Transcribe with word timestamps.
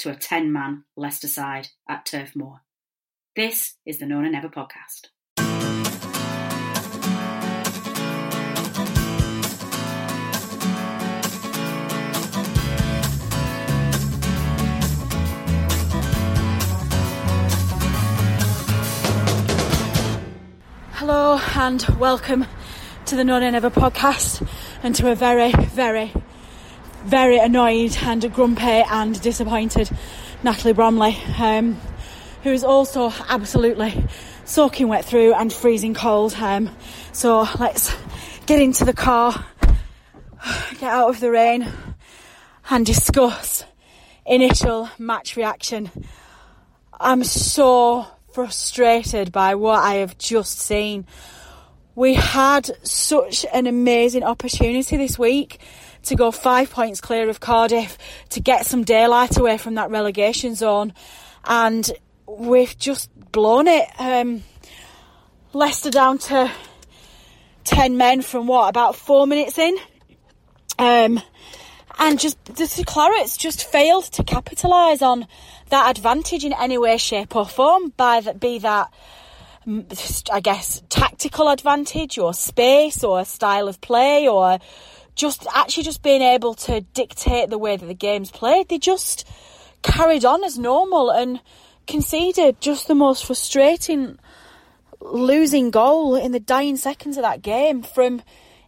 to 0.00 0.10
a 0.10 0.14
10 0.14 0.50
man 0.50 0.84
Leicester 0.96 1.28
side 1.28 1.68
at 1.86 2.06
Turf 2.06 2.34
Moor. 2.34 2.62
This 3.36 3.74
is 3.84 3.98
the 3.98 4.06
No 4.06 4.22
Nay 4.22 4.30
Never 4.30 4.48
podcast. 4.48 5.08
Hello 20.94 21.38
and 21.56 21.84
welcome 21.98 22.46
to 23.04 23.16
the 23.16 23.24
No 23.24 23.38
Nay 23.38 23.50
Never 23.50 23.68
podcast 23.68 24.48
and 24.82 24.94
to 24.94 25.10
a 25.10 25.14
very, 25.14 25.52
very, 25.52 26.14
very 27.04 27.38
annoyed 27.38 27.96
and 28.02 28.32
grumpy 28.32 28.62
and 28.62 29.20
disappointed 29.20 29.90
Natalie 30.42 30.74
Bromley, 30.74 31.16
um, 31.38 31.80
who 32.42 32.50
is 32.50 32.64
also 32.64 33.12
absolutely 33.28 34.06
soaking 34.44 34.88
wet 34.88 35.04
through 35.04 35.34
and 35.34 35.52
freezing 35.52 35.94
cold. 35.94 36.34
Um, 36.34 36.70
so 37.12 37.46
let's 37.58 37.94
get 38.46 38.60
into 38.60 38.84
the 38.84 38.92
car, 38.92 39.44
get 40.78 40.92
out 40.92 41.08
of 41.08 41.20
the 41.20 41.30
rain 41.30 41.66
and 42.68 42.84
discuss 42.84 43.64
initial 44.26 44.88
match 44.98 45.36
reaction. 45.36 45.90
I'm 46.98 47.24
so 47.24 48.06
frustrated 48.32 49.32
by 49.32 49.54
what 49.54 49.80
I 49.80 49.94
have 49.94 50.18
just 50.18 50.58
seen. 50.58 51.06
We 51.94 52.14
had 52.14 52.70
such 52.86 53.44
an 53.52 53.66
amazing 53.66 54.22
opportunity 54.22 54.96
this 54.96 55.18
week 55.18 55.60
to 56.10 56.16
go 56.16 56.30
five 56.30 56.70
points 56.70 57.00
clear 57.00 57.28
of 57.28 57.40
Cardiff 57.40 57.96
to 58.30 58.40
get 58.40 58.66
some 58.66 58.84
daylight 58.84 59.36
away 59.38 59.58
from 59.58 59.76
that 59.76 59.90
relegation 59.90 60.54
zone, 60.54 60.92
and 61.44 61.90
we've 62.26 62.76
just 62.78 63.10
blown 63.32 63.66
it. 63.66 63.88
Um, 63.98 64.42
Leicester 65.52 65.90
down 65.90 66.18
to 66.18 66.50
10 67.64 67.96
men 67.96 68.22
from 68.22 68.46
what, 68.46 68.68
about 68.68 68.96
four 68.96 69.26
minutes 69.26 69.58
in? 69.58 69.76
Um, 70.78 71.20
and 71.98 72.18
just 72.18 72.42
the 72.44 72.64
Clarets 72.84 73.38
just 73.38 73.64
failed 73.70 74.04
to 74.12 74.24
capitalise 74.24 75.02
on 75.02 75.26
that 75.68 75.96
advantage 75.96 76.44
in 76.44 76.52
any 76.52 76.78
way, 76.78 76.96
shape, 76.96 77.36
or 77.36 77.46
form. 77.46 77.92
By 77.96 78.20
that, 78.20 78.40
be 78.40 78.58
that, 78.58 78.92
mm, 79.66 80.30
I 80.32 80.40
guess, 80.40 80.82
tactical 80.88 81.48
advantage, 81.48 82.18
or 82.18 82.32
space, 82.32 83.04
or 83.04 83.24
style 83.24 83.68
of 83.68 83.80
play, 83.80 84.26
or 84.26 84.58
just 85.20 85.46
actually 85.54 85.82
just 85.82 86.02
being 86.02 86.22
able 86.22 86.54
to 86.54 86.80
dictate 86.80 87.50
the 87.50 87.58
way 87.58 87.76
that 87.76 87.86
the 87.86 87.94
game's 87.94 88.30
played. 88.30 88.68
They 88.68 88.78
just 88.78 89.28
carried 89.82 90.24
on 90.24 90.42
as 90.44 90.58
normal 90.58 91.10
and 91.10 91.40
conceded 91.86 92.60
just 92.60 92.88
the 92.88 92.94
most 92.94 93.26
frustrating 93.26 94.18
losing 95.00 95.70
goal 95.70 96.14
in 96.14 96.32
the 96.32 96.40
dying 96.40 96.76
seconds 96.76 97.16
of 97.16 97.22
that 97.22 97.42
game 97.42 97.82
from 97.82 98.22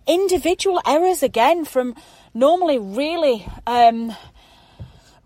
individual 0.06 0.80
errors 0.86 1.22
again 1.22 1.64
from 1.64 1.94
normally 2.34 2.78
really 2.78 3.46
um, 3.66 4.14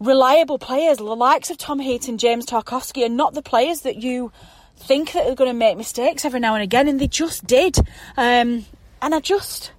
reliable 0.01 0.59
players, 0.59 0.99
the 0.99 1.05
likes 1.05 1.51
of 1.51 1.59
Tom 1.59 1.79
Heaton 1.79 2.11
and 2.11 2.21
James 2.21 2.47
Tarkowski, 2.47 3.05
are 3.05 3.09
not 3.09 3.35
the 3.35 3.43
players 3.43 3.81
that 3.83 3.97
you 3.97 4.33
think 4.77 5.13
that 5.13 5.27
are 5.27 5.35
going 5.35 5.51
to 5.51 5.57
make 5.57 5.77
mistakes 5.77 6.25
every 6.25 6.41
now 6.41 6.55
and 6.55 6.63
again, 6.63 6.89
and 6.89 7.01
they 7.01 7.09
just 7.09 7.47
did. 7.47 7.79
Um, 8.17 8.67
and 9.01 9.15
I 9.15 9.21
just, 9.21 9.73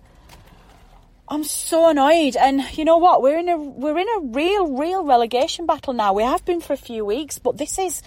I'm 1.30 1.44
so 1.44 1.90
annoyed. 1.90 2.36
And 2.36 2.62
you 2.78 2.86
know 2.86 2.98
what? 2.98 3.22
We're 3.22 3.38
in 3.38 3.50
a 3.50 3.58
we're 3.58 3.98
in 3.98 4.08
a 4.08 4.20
real, 4.22 4.78
real 4.78 5.04
relegation 5.04 5.66
battle 5.66 5.94
now. 5.94 6.14
We 6.14 6.24
have 6.24 6.46
been 6.46 6.62
for 6.62 6.74
a 6.74 6.78
few 6.78 7.06
weeks, 7.06 7.40
but 7.40 7.58
this 7.58 7.78
is. 7.78 8.02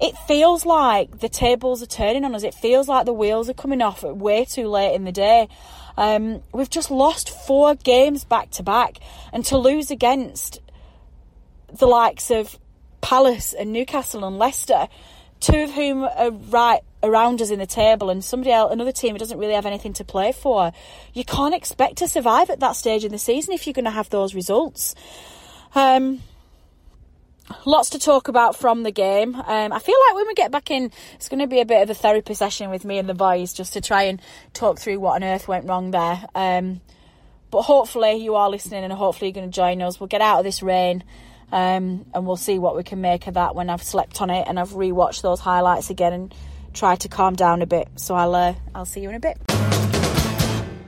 It 0.00 0.16
feels 0.26 0.66
like 0.66 1.20
the 1.20 1.28
tables 1.28 1.80
are 1.80 1.86
turning 1.86 2.24
on 2.24 2.34
us. 2.34 2.42
It 2.42 2.54
feels 2.54 2.88
like 2.88 3.06
the 3.06 3.12
wheels 3.12 3.48
are 3.48 3.54
coming 3.54 3.80
off 3.80 4.02
at 4.02 4.16
way 4.16 4.44
too 4.44 4.66
late 4.66 4.96
in 4.96 5.04
the 5.04 5.12
day. 5.12 5.48
Um, 5.96 6.42
we've 6.52 6.70
just 6.70 6.90
lost 6.90 7.30
four 7.30 7.76
games 7.76 8.24
back 8.24 8.50
to 8.52 8.64
back, 8.64 8.98
and 9.32 9.44
to 9.46 9.58
lose 9.58 9.92
against 9.92 10.60
the 11.72 11.86
likes 11.86 12.32
of 12.32 12.58
Palace 13.00 13.52
and 13.52 13.72
Newcastle 13.72 14.24
and 14.24 14.38
Leicester, 14.38 14.88
two 15.42 15.64
of 15.64 15.72
whom 15.72 16.04
are 16.04 16.30
right 16.30 16.80
around 17.02 17.42
us 17.42 17.50
in 17.50 17.58
the 17.58 17.66
table, 17.66 18.08
and 18.08 18.24
somebody 18.24 18.52
else, 18.52 18.72
another 18.72 18.92
team 18.92 19.12
who 19.12 19.18
doesn't 19.18 19.38
really 19.38 19.54
have 19.54 19.66
anything 19.66 19.92
to 19.94 20.04
play 20.04 20.32
for, 20.32 20.72
you 21.12 21.24
can't 21.24 21.54
expect 21.54 21.96
to 21.98 22.08
survive 22.08 22.48
at 22.48 22.60
that 22.60 22.76
stage 22.76 23.04
in 23.04 23.12
the 23.12 23.18
season 23.18 23.52
if 23.52 23.66
you're 23.66 23.74
going 23.74 23.84
to 23.84 23.90
have 23.90 24.08
those 24.08 24.34
results. 24.34 24.94
Um, 25.74 26.20
lots 27.66 27.90
to 27.90 27.98
talk 27.98 28.28
about 28.28 28.56
from 28.56 28.84
the 28.84 28.92
game. 28.92 29.34
Um, 29.34 29.72
I 29.72 29.78
feel 29.80 29.96
like 30.06 30.14
when 30.14 30.28
we 30.28 30.34
get 30.34 30.52
back 30.52 30.70
in, 30.70 30.92
it's 31.14 31.28
going 31.28 31.40
to 31.40 31.48
be 31.48 31.60
a 31.60 31.66
bit 31.66 31.82
of 31.82 31.90
a 31.90 31.94
therapy 31.94 32.34
session 32.34 32.70
with 32.70 32.84
me 32.84 32.98
and 32.98 33.08
the 33.08 33.14
boys 33.14 33.52
just 33.52 33.72
to 33.72 33.80
try 33.80 34.04
and 34.04 34.20
talk 34.52 34.78
through 34.78 35.00
what 35.00 35.16
on 35.16 35.24
earth 35.24 35.48
went 35.48 35.66
wrong 35.66 35.90
there. 35.90 36.24
Um, 36.34 36.80
but 37.50 37.62
hopefully 37.62 38.14
you 38.14 38.36
are 38.36 38.48
listening 38.48 38.84
and 38.84 38.92
hopefully 38.92 39.30
you're 39.30 39.34
going 39.34 39.50
to 39.50 39.54
join 39.54 39.82
us. 39.82 39.98
We'll 39.98 40.06
get 40.06 40.20
out 40.20 40.38
of 40.38 40.44
this 40.44 40.62
rain. 40.62 41.02
Um, 41.52 42.06
and 42.14 42.26
we'll 42.26 42.36
see 42.36 42.58
what 42.58 42.76
we 42.76 42.82
can 42.82 43.02
make 43.02 43.26
of 43.26 43.34
that 43.34 43.54
when 43.54 43.68
I've 43.68 43.82
slept 43.82 44.22
on 44.22 44.30
it 44.30 44.48
and 44.48 44.58
I've 44.58 44.70
rewatched 44.70 45.20
those 45.20 45.38
highlights 45.38 45.90
again 45.90 46.14
and 46.14 46.34
try 46.72 46.96
to 46.96 47.08
calm 47.08 47.34
down 47.34 47.60
a 47.60 47.66
bit. 47.66 47.88
So 47.96 48.14
I'll 48.14 48.34
uh, 48.34 48.54
I'll 48.74 48.86
see 48.86 49.00
you 49.00 49.10
in 49.10 49.14
a 49.14 49.20
bit. 49.20 49.36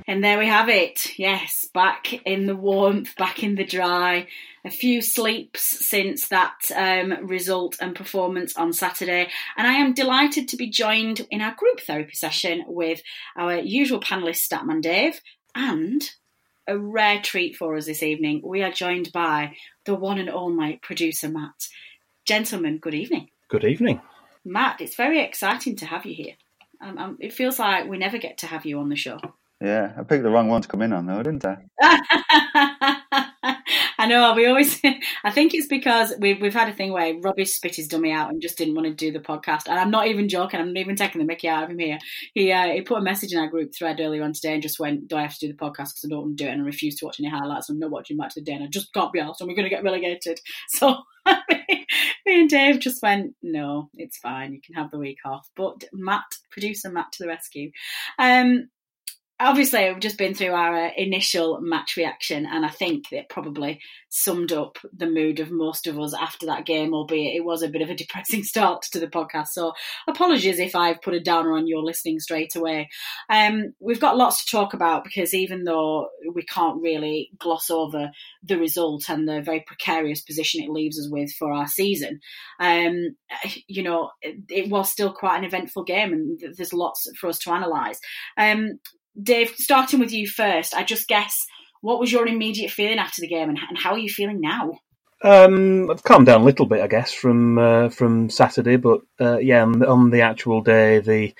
And 0.07 0.23
there 0.23 0.39
we 0.39 0.47
have 0.47 0.69
it. 0.69 1.19
Yes, 1.19 1.67
back 1.73 2.13
in 2.27 2.47
the 2.47 2.57
warmth, 2.57 3.17
back 3.17 3.43
in 3.43 3.55
the 3.55 3.65
dry. 3.65 4.27
A 4.67 4.71
few 4.71 5.03
sleeps 5.03 5.87
since 5.87 6.29
that 6.29 6.57
um, 6.75 7.27
result 7.27 7.77
and 7.81 7.95
performance 7.95 8.57
on 8.57 8.73
Saturday. 8.73 9.29
And 9.57 9.67
I 9.67 9.75
am 9.75 9.95
delighted 9.95 10.49
to 10.49 10.57
be 10.57 10.69
joined 10.69 11.27
in 11.31 11.41
our 11.41 11.55
group 11.55 11.81
therapy 11.81 12.15
session 12.15 12.65
with 12.67 13.03
our 13.37 13.57
usual 13.57 14.01
panelist, 14.01 14.47
Statman 14.47 14.83
Dave, 14.83 15.21
and 15.55 16.03
a 16.67 16.79
rare 16.79 17.21
treat 17.21 17.57
for 17.57 17.77
us 17.77 17.87
this 17.87 18.03
evening. 18.03 18.41
We 18.45 18.63
are 18.63 18.73
joined 18.73 19.13
by 19.13 19.57
the 19.85 19.95
one 19.95 20.19
and 20.19 20.31
only 20.31 20.79
producer, 20.83 21.29
Matt. 21.29 21.69
Gentlemen, 22.27 22.79
good 22.79 22.95
evening. 22.95 23.29
Good 23.49 23.65
evening. 23.65 24.01
Matt, 24.45 24.81
it's 24.81 24.97
very 24.97 25.23
exciting 25.23 25.77
to 25.77 25.87
have 25.87 26.07
you 26.07 26.15
here. 26.15 26.35
Um, 26.81 26.99
um, 26.99 27.19
it 27.21 27.33
feels 27.33 27.59
like 27.59 27.89
we 27.89 27.99
never 27.99 28.19
get 28.19 28.39
to 28.39 28.47
have 28.47 28.67
you 28.67 28.79
on 28.79 28.89
the 28.89 28.97
show. 28.97 29.19
Yeah, 29.61 29.93
I 29.97 30.03
picked 30.03 30.25
the 30.25 30.31
wrong 30.31 30.49
one 30.49 30.63
to 30.63 30.69
come 30.69 30.83
in 30.83 30.93
on 30.93 31.07
though, 31.07 31.23
didn't 31.23 31.45
I? 31.45 33.23
I 34.05 34.07
know 34.07 34.35
we 34.35 34.47
always. 34.47 34.79
I 35.25 35.31
think 35.31 35.55
it's 35.55 35.67
because 35.67 36.13
we've 36.19 36.39
we've 36.39 36.53
had 36.53 36.69
a 36.69 36.75
thing 36.75 36.93
where 36.93 37.19
Robbie 37.19 37.47
spit 37.47 37.77
his 37.77 37.89
dummy 37.89 38.13
out 38.13 38.29
and 38.29 38.43
just 38.43 38.59
didn't 38.59 38.75
want 38.75 38.87
to 38.87 38.93
do 38.93 39.11
the 39.11 39.19
podcast. 39.19 39.67
And 39.67 39.79
I'm 39.79 39.91
not 39.91 40.09
even 40.09 40.29
joking. 40.29 40.61
I'm 40.61 40.75
not 40.75 40.81
even 40.81 40.95
taking 40.95 41.21
the 41.21 41.27
Mickey 41.27 41.49
out 41.49 41.65
of 41.65 41.71
him 41.71 41.79
here. 41.79 41.99
He 42.35 42.53
uh, 42.53 42.67
he 42.67 42.83
put 42.83 42.99
a 42.99 43.03
message 43.03 43.33
in 43.33 43.39
our 43.39 43.49
group 43.49 43.73
thread 43.75 44.01
earlier 44.01 44.23
on 44.23 44.35
today 44.35 44.53
and 44.53 44.63
just 44.63 44.79
went, 44.79 45.09
"Do 45.09 45.17
I 45.17 45.23
have 45.23 45.33
to 45.39 45.47
do 45.47 45.51
the 45.51 45.59
podcast 45.59 45.95
because 45.95 46.05
I 46.05 46.09
don't 46.11 46.21
want 46.21 46.37
to 46.37 46.45
do 46.45 46.51
it?" 46.51 46.53
And 46.53 46.61
I 46.61 46.67
refuse 46.67 46.97
to 46.97 47.07
watch 47.07 47.19
any 47.19 47.31
highlights. 47.31 47.71
I'm 47.71 47.79
not 47.79 47.91
watching 47.91 48.19
Match 48.19 48.37
of 48.37 48.45
the 48.45 48.51
Day. 48.51 48.53
And 48.53 48.65
I 48.65 48.67
just 48.67 48.93
can't 48.93 49.11
be 49.11 49.21
asked. 49.21 49.41
And 49.41 49.49
we're 49.49 49.57
going 49.57 49.71
to 49.71 49.75
get 49.75 49.85
relegated. 49.85 50.39
So 50.69 50.97
me 52.27 52.41
and 52.41 52.51
Dave 52.51 52.81
just 52.81 53.03
went, 53.03 53.35
"No, 53.43 53.89
it's 53.95 54.19
fine. 54.19 54.53
You 54.53 54.61
can 54.61 54.75
have 54.75 54.91
the 54.91 54.99
week 54.99 55.19
off." 55.25 55.49
But 55.57 55.85
Matt, 55.95 56.25
producer 56.51 56.91
Matt, 56.91 57.13
to 57.13 57.23
the 57.23 57.29
rescue. 57.29 57.71
Um, 58.19 58.69
obviously 59.45 59.89
we've 59.89 60.01
just 60.01 60.19
been 60.19 60.35
through 60.35 60.53
our 60.53 60.87
initial 60.97 61.61
match 61.61 61.97
reaction 61.97 62.47
and 62.47 62.65
i 62.65 62.69
think 62.69 63.13
it 63.13 63.29
probably 63.29 63.81
summed 64.09 64.53
up 64.53 64.79
the 64.97 65.07
mood 65.07 65.41
of 65.41 65.51
most 65.51 65.87
of 65.87 65.99
us 65.99 66.15
after 66.15 66.47
that 66.47 66.65
game 66.65 66.95
albeit 66.95 67.35
it 67.35 67.45
was 67.45 67.63
a 67.63 67.69
bit 67.69 67.83
of 67.83 67.91
a 67.91 67.95
depressing 67.95 68.43
start 68.45 68.83
to 68.83 69.01
the 69.01 69.09
podcast. 69.09 69.49
So 69.49 69.73
apologies 70.07 70.59
if 70.59 70.77
i've 70.77 71.03
put 71.03 71.15
a 71.15 71.21
downer 71.21 71.53
on 71.53 71.67
your 71.67 71.83
listening 71.83 72.21
straight 72.21 72.55
away. 72.55 72.89
Um, 73.29 73.75
we've 73.81 74.01
got 74.01 74.17
lots 74.17 74.45
to 74.45 74.51
talk 74.51 74.73
about 74.73 75.05
because 75.05 75.35
even 75.35 75.65
though 75.65 76.09
we 76.33 76.45
can't 76.45 76.81
really 76.81 77.31
gloss 77.39 77.71
over 77.71 78.11
the 78.43 78.57
result 78.57 79.09
and 79.09 79.29
the 79.29 79.43
very 79.43 79.65
precarious 79.67 80.23
position 80.23 80.63
it 80.63 80.71
leaves 80.71 80.99
us 80.99 81.09
with 81.11 81.33
for 81.33 81.53
our 81.53 81.67
season 81.67 82.21
um, 82.61 83.17
you 83.67 83.83
know 83.83 84.11
it, 84.23 84.37
it, 84.49 84.71
was 84.71 84.91
still 84.91 85.13
quite 85.13 85.39
an 85.39 85.45
eventful 85.45 85.85
game 85.85 86.13
and 86.13 86.41
there's 86.57 86.73
lots 86.73 87.09
for 87.19 87.29
us 87.29 87.39
to 87.39 87.53
analyse. 87.53 88.01
Um, 88.37 88.79
Dave, 89.21 89.51
starting 89.57 90.01
with 90.01 90.13
you 90.13 90.27
first, 90.29 90.75
I 90.75 90.83
just 90.83 91.09
guess 91.09 91.47
what 91.81 92.01
was 92.01 92.11
your 92.11 92.27
immediate 92.27 92.71
feeling 92.71 92.99
after 92.99 93.21
the 93.21 93.29
game, 93.29 93.49
and, 93.49 93.59
and 93.69 93.79
how 93.79 93.93
are 93.93 93.99
you 93.99 94.09
feeling 94.09 94.41
now? 94.41 94.79
Um, 95.23 95.91
I've 95.91 96.03
calmed 96.03 96.27
down 96.27 96.43
a 96.43 96.45
little 96.45 96.67
bit, 96.67 96.83
I 96.83 96.87
guess, 96.87 97.13
from 97.13 97.59
uh, 97.59 97.89
from 97.89 98.29
Saturday, 98.29 98.77
but 98.77 99.01
uh, 99.21 99.39
yeah, 99.39 99.63
on 99.63 99.79
the, 99.79 99.89
on 99.89 100.11
the, 100.11 100.21
actual 100.23 100.61
day, 100.61 101.01
the 101.01 101.35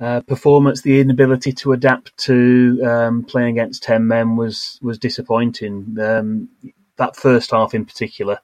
uh, 0.00 0.20
performance, 0.22 0.82
the 0.82 1.00
inability 1.00 1.52
to 1.52 1.72
adapt 1.72 2.16
to 2.18 2.80
um, 2.84 3.24
playing 3.24 3.58
against 3.58 3.82
ten 3.82 4.06
men 4.08 4.36
was 4.36 4.78
was 4.82 4.98
disappointing. 4.98 5.96
Um, 6.00 6.48
that 6.96 7.16
first 7.16 7.50
half, 7.50 7.74
in 7.74 7.84
particular, 7.84 8.40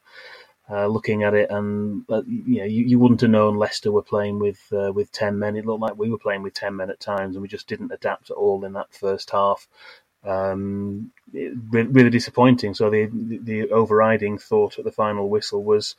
uh, 0.70 0.86
looking 0.86 1.22
at 1.22 1.32
it, 1.34 1.50
and 1.50 2.04
uh, 2.10 2.22
you 2.26 2.58
know, 2.58 2.64
you, 2.64 2.84
you, 2.84 2.98
wouldn't 2.98 3.22
have 3.22 3.30
known 3.30 3.56
Leicester 3.56 3.90
were 3.90 4.02
playing 4.02 4.38
with 4.38 4.60
uh, 4.72 4.92
with 4.92 5.10
ten 5.12 5.38
men. 5.38 5.56
It 5.56 5.64
looked 5.64 5.80
like 5.80 5.96
we 5.96 6.10
were 6.10 6.18
playing 6.18 6.42
with 6.42 6.52
ten 6.52 6.76
men 6.76 6.90
at 6.90 7.00
times, 7.00 7.36
and 7.36 7.42
we 7.42 7.48
just 7.48 7.68
didn't 7.68 7.92
adapt 7.92 8.30
at 8.30 8.36
all 8.36 8.62
in 8.64 8.74
that 8.74 8.92
first 8.92 9.30
half. 9.30 9.66
Um, 10.24 11.10
really 11.32 12.10
disappointing. 12.10 12.74
So 12.74 12.90
the, 12.90 13.06
the, 13.06 13.38
the 13.38 13.70
overriding 13.70 14.36
thought 14.36 14.78
at 14.78 14.84
the 14.84 14.92
final 14.92 15.30
whistle 15.30 15.64
was 15.64 15.94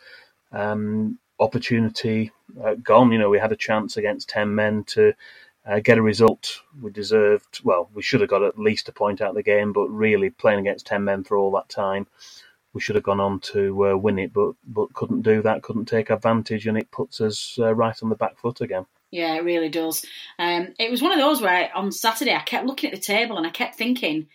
um, 0.51 1.17
opportunity 1.39 2.31
uh, 2.63 2.75
gone. 2.75 3.11
You 3.11 3.17
know, 3.17 3.29
we 3.29 3.39
had 3.39 3.51
a 3.51 3.57
chance 3.57 3.97
against 3.97 4.29
ten 4.29 4.53
men 4.53 4.83
to. 4.85 5.13
Uh, 5.67 5.79
get 5.81 5.99
a 5.99 6.01
result 6.01 6.61
we 6.81 6.89
deserved. 6.89 7.59
Well, 7.63 7.89
we 7.93 8.01
should 8.01 8.21
have 8.21 8.29
got 8.29 8.41
at 8.41 8.57
least 8.57 8.89
a 8.89 8.93
point 8.93 9.21
out 9.21 9.31
of 9.31 9.35
the 9.35 9.43
game, 9.43 9.71
but 9.71 9.87
really 9.89 10.31
playing 10.31 10.61
against 10.61 10.87
ten 10.87 11.03
men 11.03 11.23
for 11.23 11.37
all 11.37 11.51
that 11.51 11.69
time, 11.69 12.07
we 12.73 12.81
should 12.81 12.95
have 12.95 13.03
gone 13.03 13.19
on 13.19 13.39
to 13.39 13.91
uh, 13.91 13.97
win 13.97 14.19
it, 14.19 14.33
but 14.33 14.53
but 14.65 14.93
couldn't 14.93 15.21
do 15.21 15.41
that, 15.41 15.63
couldn't 15.63 15.85
take 15.85 16.09
advantage, 16.09 16.67
and 16.67 16.77
it 16.77 16.91
puts 16.91 17.21
us 17.21 17.57
uh, 17.59 17.73
right 17.73 18.01
on 18.01 18.09
the 18.09 18.15
back 18.15 18.37
foot 18.37 18.61
again. 18.61 18.85
Yeah, 19.11 19.33
it 19.35 19.43
really 19.43 19.69
does. 19.69 20.05
Um, 20.37 20.73
it 20.77 20.91
was 20.91 21.01
one 21.01 21.11
of 21.11 21.17
those 21.17 21.41
where 21.41 21.75
on 21.75 21.91
Saturday 21.91 22.35
I 22.35 22.41
kept 22.41 22.67
looking 22.67 22.91
at 22.91 22.95
the 22.95 23.01
table 23.01 23.37
and 23.37 23.47
I 23.47 23.49
kept 23.49 23.75
thinking, 23.75 24.27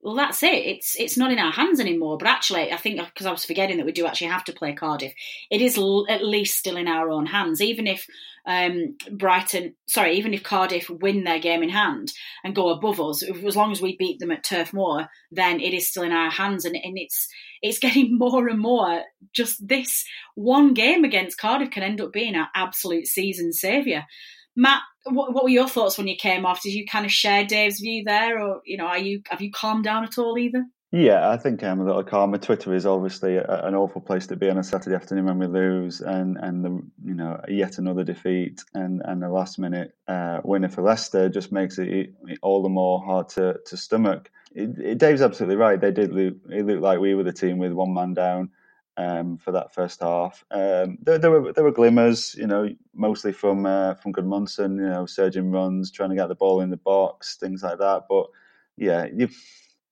well, 0.00 0.14
that's 0.14 0.42
it. 0.42 0.66
It's 0.66 0.96
it's 0.98 1.16
not 1.16 1.30
in 1.30 1.38
our 1.38 1.52
hands 1.52 1.78
anymore. 1.80 2.18
But 2.18 2.28
actually, 2.28 2.72
I 2.72 2.76
think 2.76 2.98
because 2.98 3.26
I 3.26 3.30
was 3.30 3.44
forgetting 3.44 3.76
that 3.76 3.86
we 3.86 3.92
do 3.92 4.06
actually 4.06 4.28
have 4.28 4.44
to 4.44 4.52
play 4.52 4.72
Cardiff, 4.72 5.12
it 5.50 5.60
is 5.60 5.76
l- 5.76 6.06
at 6.08 6.24
least 6.24 6.58
still 6.58 6.76
in 6.76 6.88
our 6.88 7.10
own 7.10 7.26
hands. 7.26 7.60
Even 7.60 7.86
if 7.86 8.06
um, 8.44 8.96
Brighton, 9.10 9.74
sorry, 9.86 10.16
even 10.16 10.34
if 10.34 10.42
Cardiff 10.42 10.90
win 10.90 11.24
their 11.24 11.38
game 11.38 11.62
in 11.62 11.68
hand 11.68 12.12
and 12.44 12.54
go 12.54 12.70
above 12.70 13.00
us, 13.00 13.22
as 13.22 13.56
long 13.56 13.70
as 13.70 13.80
we 13.80 13.96
beat 13.96 14.18
them 14.18 14.32
at 14.32 14.44
Turf 14.44 14.72
Moor, 14.72 15.08
then 15.30 15.60
it 15.60 15.72
is 15.72 15.88
still 15.88 16.02
in 16.02 16.12
our 16.12 16.30
hands. 16.30 16.64
And, 16.64 16.76
and 16.76 16.98
it's 16.98 17.28
it's 17.62 17.78
getting 17.80 18.18
more 18.18 18.48
and 18.48 18.58
more. 18.58 19.02
Just 19.32 19.66
this 19.66 20.04
one 20.34 20.74
game 20.74 21.04
against 21.04 21.38
Cardiff 21.38 21.70
can 21.70 21.82
end 21.82 22.00
up 22.00 22.12
being 22.12 22.34
our 22.34 22.48
absolute 22.54 23.06
season 23.06 23.52
saviour. 23.52 24.04
Matt, 24.54 24.82
what, 25.04 25.32
what, 25.32 25.44
were 25.44 25.50
your 25.50 25.68
thoughts 25.68 25.96
when 25.96 26.08
you 26.08 26.16
came 26.16 26.44
off? 26.44 26.62
Did 26.62 26.74
you 26.74 26.84
kind 26.84 27.06
of 27.06 27.12
share 27.12 27.44
Dave's 27.44 27.80
view 27.80 28.04
there, 28.04 28.40
or 28.40 28.60
you 28.66 28.76
know, 28.76 28.86
are 28.86 28.98
you 28.98 29.22
have 29.30 29.40
you 29.40 29.50
calmed 29.50 29.84
down 29.84 30.04
at 30.04 30.18
all 30.18 30.36
either? 30.36 30.64
Yeah, 30.94 31.30
I 31.30 31.38
think 31.38 31.62
I'm 31.64 31.80
a 31.80 31.84
little 31.86 32.04
calmer. 32.04 32.36
Twitter 32.36 32.74
is 32.74 32.84
obviously 32.84 33.38
an 33.38 33.74
awful 33.74 34.02
place 34.02 34.26
to 34.26 34.36
be 34.36 34.50
on 34.50 34.58
a 34.58 34.62
Saturday 34.62 34.94
afternoon 34.94 35.24
when 35.24 35.38
we 35.38 35.46
lose, 35.46 36.02
and 36.02 36.36
and 36.36 36.62
the 36.62 36.82
you 37.02 37.14
know 37.14 37.40
yet 37.48 37.78
another 37.78 38.04
defeat 38.04 38.62
and 38.74 39.00
and 39.02 39.22
the 39.22 39.30
last 39.30 39.58
minute 39.58 39.94
uh, 40.06 40.40
winner 40.44 40.68
for 40.68 40.82
Leicester 40.82 41.30
just 41.30 41.50
makes 41.50 41.78
it 41.78 42.10
all 42.42 42.62
the 42.62 42.68
more 42.68 43.02
hard 43.02 43.30
to 43.30 43.58
to 43.64 43.76
stomach. 43.78 44.30
It, 44.54 44.78
it, 44.78 44.98
Dave's 44.98 45.22
absolutely 45.22 45.56
right. 45.56 45.80
They 45.80 45.92
did 45.92 46.12
look 46.12 46.34
it 46.50 46.66
looked 46.66 46.82
like 46.82 47.00
we 47.00 47.14
were 47.14 47.24
the 47.24 47.32
team 47.32 47.56
with 47.56 47.72
one 47.72 47.94
man 47.94 48.12
down 48.12 48.50
um, 48.98 49.38
for 49.38 49.52
that 49.52 49.72
first 49.72 50.00
half. 50.02 50.44
Um, 50.50 50.98
there, 51.00 51.16
there, 51.16 51.30
were 51.30 51.54
there 51.54 51.64
were 51.64 51.72
glimmers, 51.72 52.34
you 52.34 52.46
know, 52.46 52.68
mostly 52.94 53.32
from 53.32 53.64
uh, 53.64 53.94
from 53.94 54.12
Gudmundsson, 54.12 54.76
you 54.76 54.90
know, 54.90 55.06
surging 55.06 55.52
runs, 55.52 55.90
trying 55.90 56.10
to 56.10 56.16
get 56.16 56.28
the 56.28 56.34
ball 56.34 56.60
in 56.60 56.68
the 56.68 56.76
box, 56.76 57.36
things 57.36 57.62
like 57.62 57.78
that. 57.78 58.02
But 58.10 58.26
yeah, 58.76 59.06
you, 59.06 59.30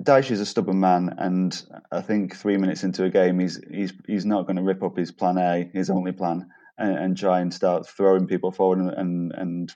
Dyche 0.02 0.30
is 0.30 0.40
a 0.40 0.46
stubborn 0.46 0.80
man, 0.80 1.14
and 1.18 1.62
I 1.92 2.00
think 2.00 2.34
three 2.34 2.56
minutes 2.56 2.84
into 2.84 3.04
a 3.04 3.10
game, 3.10 3.38
he's 3.38 3.60
he's 3.70 3.92
he's 4.06 4.24
not 4.24 4.46
going 4.46 4.56
to 4.56 4.62
rip 4.62 4.82
up 4.82 4.96
his 4.96 5.12
plan 5.12 5.36
A, 5.36 5.70
his 5.74 5.90
only 5.90 6.12
plan, 6.12 6.48
and, 6.78 6.96
and 6.96 7.16
try 7.16 7.40
and 7.40 7.52
start 7.52 7.86
throwing 7.86 8.26
people 8.26 8.50
forward 8.50 8.78
and 8.78 8.90
and 8.90 9.32
and, 9.32 9.74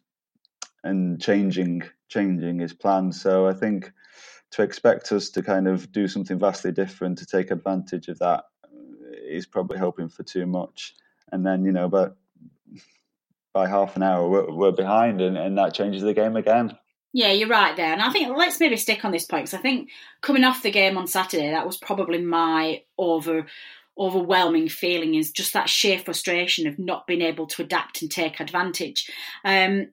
and 0.83 1.21
changing 1.21 1.83
changing 2.09 2.59
his 2.59 2.73
plan. 2.73 3.13
So 3.13 3.47
I 3.47 3.53
think 3.53 3.93
to 4.53 4.63
expect 4.63 5.13
us 5.13 5.31
to 5.31 5.43
kind 5.43 5.69
of 5.69 5.93
do 5.93 6.09
something 6.09 6.39
vastly 6.39 6.73
different 6.73 7.19
to 7.19 7.27
take 7.27 7.51
advantage 7.51 8.09
of 8.09 8.19
that 8.21 8.45
is 9.29 9.47
probably 9.47 9.79
hoping 9.79 10.09
for 10.09 10.23
too 10.23 10.47
much. 10.47 10.95
And 11.33 11.45
then, 11.45 11.65
you 11.65 11.73
know, 11.73 11.89
but 11.89 12.17
by 13.53 13.69
half 13.69 13.97
an 13.97 14.03
hour, 14.03 14.29
we're, 14.29 14.53
we're 14.53 14.73
behind, 14.73 15.21
and, 15.21 15.37
and 15.37 15.59
that 15.59 15.75
changes 15.75 16.03
the 16.03 16.15
game 16.15 16.37
again. 16.37 16.79
Yeah, 17.15 17.31
you're 17.31 17.49
right 17.49 17.77
there. 17.77 17.93
And 17.93 18.03
I 18.03 18.11
think 18.11 18.37
let's 18.37 18.59
maybe 18.59 18.77
stick 18.77 19.05
on 19.05 19.13
this 19.13 19.25
point 19.25 19.45
because 19.45 19.55
I 19.55 19.63
think 19.63 19.89
coming 20.21 20.43
off 20.43 20.65
the 20.65 20.73
game 20.73 20.99
on 20.99 21.07
Saturday, 21.07 21.49
that 21.53 21.65
was 21.65 21.77
probably 21.77 22.21
my 22.21 22.83
over 22.99 23.47
overwhelming 23.97 24.69
feeling 24.69 25.15
is 25.15 25.31
just 25.31 25.53
that 25.53 25.69
sheer 25.69 26.01
frustration 26.01 26.67
of 26.67 26.77
not 26.81 27.07
being 27.07 27.23
able 27.23 27.47
to 27.47 27.63
adapt 27.63 28.03
and 28.03 28.11
take 28.11 28.41
advantage. 28.41 29.09
Um, 29.45 29.93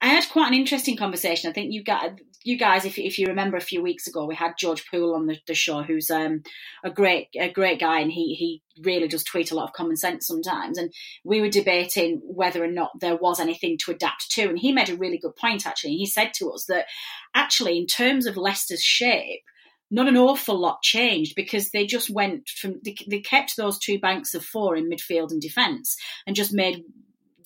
I 0.00 0.08
had 0.08 0.26
quite 0.30 0.48
an 0.48 0.58
interesting 0.58 0.96
conversation. 0.96 1.50
I 1.50 1.52
think 1.52 1.74
you 1.74 1.84
got 1.84 2.18
you 2.44 2.58
guys, 2.58 2.84
if 2.84 2.98
if 2.98 3.18
you 3.18 3.28
remember 3.28 3.56
a 3.56 3.62
few 3.62 3.82
weeks 3.82 4.06
ago, 4.06 4.26
we 4.26 4.34
had 4.34 4.52
George 4.58 4.84
Poole 4.90 5.14
on 5.14 5.26
the, 5.26 5.38
the 5.46 5.54
show, 5.54 5.82
who's 5.82 6.10
um, 6.10 6.42
a 6.84 6.90
great 6.90 7.28
a 7.38 7.50
great 7.50 7.80
guy, 7.80 8.00
and 8.00 8.10
he 8.10 8.34
he 8.34 8.62
really 8.82 9.08
does 9.08 9.24
tweet 9.24 9.50
a 9.50 9.54
lot 9.54 9.64
of 9.64 9.72
common 9.72 9.96
sense 9.96 10.26
sometimes. 10.26 10.78
And 10.78 10.92
we 11.24 11.40
were 11.40 11.48
debating 11.48 12.20
whether 12.24 12.62
or 12.62 12.68
not 12.68 12.90
there 13.00 13.16
was 13.16 13.40
anything 13.40 13.78
to 13.78 13.92
adapt 13.92 14.30
to, 14.32 14.48
and 14.48 14.58
he 14.58 14.72
made 14.72 14.90
a 14.90 14.96
really 14.96 15.18
good 15.18 15.36
point 15.36 15.66
actually. 15.66 15.96
He 15.96 16.06
said 16.06 16.32
to 16.34 16.50
us 16.50 16.66
that 16.66 16.86
actually, 17.34 17.78
in 17.78 17.86
terms 17.86 18.26
of 18.26 18.36
Leicester's 18.36 18.82
shape, 18.82 19.42
not 19.90 20.08
an 20.08 20.16
awful 20.16 20.58
lot 20.58 20.82
changed 20.82 21.34
because 21.36 21.70
they 21.70 21.86
just 21.86 22.08
went 22.08 22.48
from 22.48 22.80
they, 22.82 22.96
they 23.06 23.20
kept 23.20 23.56
those 23.56 23.78
two 23.78 23.98
banks 23.98 24.34
of 24.34 24.44
four 24.44 24.74
in 24.74 24.90
midfield 24.90 25.30
and 25.30 25.40
defence 25.40 25.96
and 26.26 26.34
just 26.34 26.52
made 26.52 26.82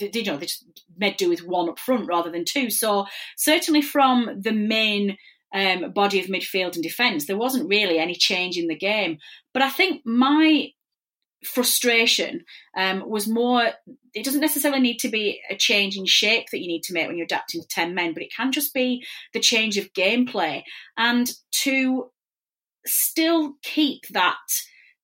you 0.00 0.24
know 0.24 0.36
they 0.36 0.46
just 0.46 0.64
made 0.96 1.16
do 1.16 1.28
with 1.28 1.46
one 1.46 1.68
up 1.68 1.78
front 1.78 2.06
rather 2.06 2.30
than 2.30 2.44
two. 2.44 2.70
So 2.70 3.06
certainly 3.36 3.82
from 3.82 4.40
the 4.40 4.52
main 4.52 5.16
um, 5.54 5.92
body 5.92 6.20
of 6.20 6.26
midfield 6.26 6.74
and 6.74 6.82
defence, 6.82 7.26
there 7.26 7.36
wasn't 7.36 7.68
really 7.68 7.98
any 7.98 8.14
change 8.14 8.56
in 8.56 8.68
the 8.68 8.76
game. 8.76 9.18
But 9.52 9.62
I 9.62 9.70
think 9.70 10.02
my 10.04 10.70
frustration 11.44 12.44
um, 12.76 13.08
was 13.08 13.28
more 13.28 13.70
it 14.14 14.24
doesn't 14.24 14.40
necessarily 14.40 14.80
need 14.80 14.98
to 14.98 15.08
be 15.08 15.40
a 15.50 15.56
change 15.56 15.96
in 15.96 16.06
shape 16.06 16.46
that 16.50 16.60
you 16.60 16.66
need 16.66 16.82
to 16.82 16.92
make 16.92 17.06
when 17.06 17.16
you're 17.16 17.26
adapting 17.26 17.60
to 17.60 17.68
10 17.68 17.94
men 17.94 18.14
but 18.14 18.22
it 18.22 18.32
can 18.34 18.50
just 18.50 18.74
be 18.74 19.04
the 19.32 19.38
change 19.38 19.76
of 19.76 19.92
gameplay 19.92 20.62
and 20.96 21.32
to 21.52 22.10
still 22.86 23.54
keep 23.62 24.08
that 24.08 24.36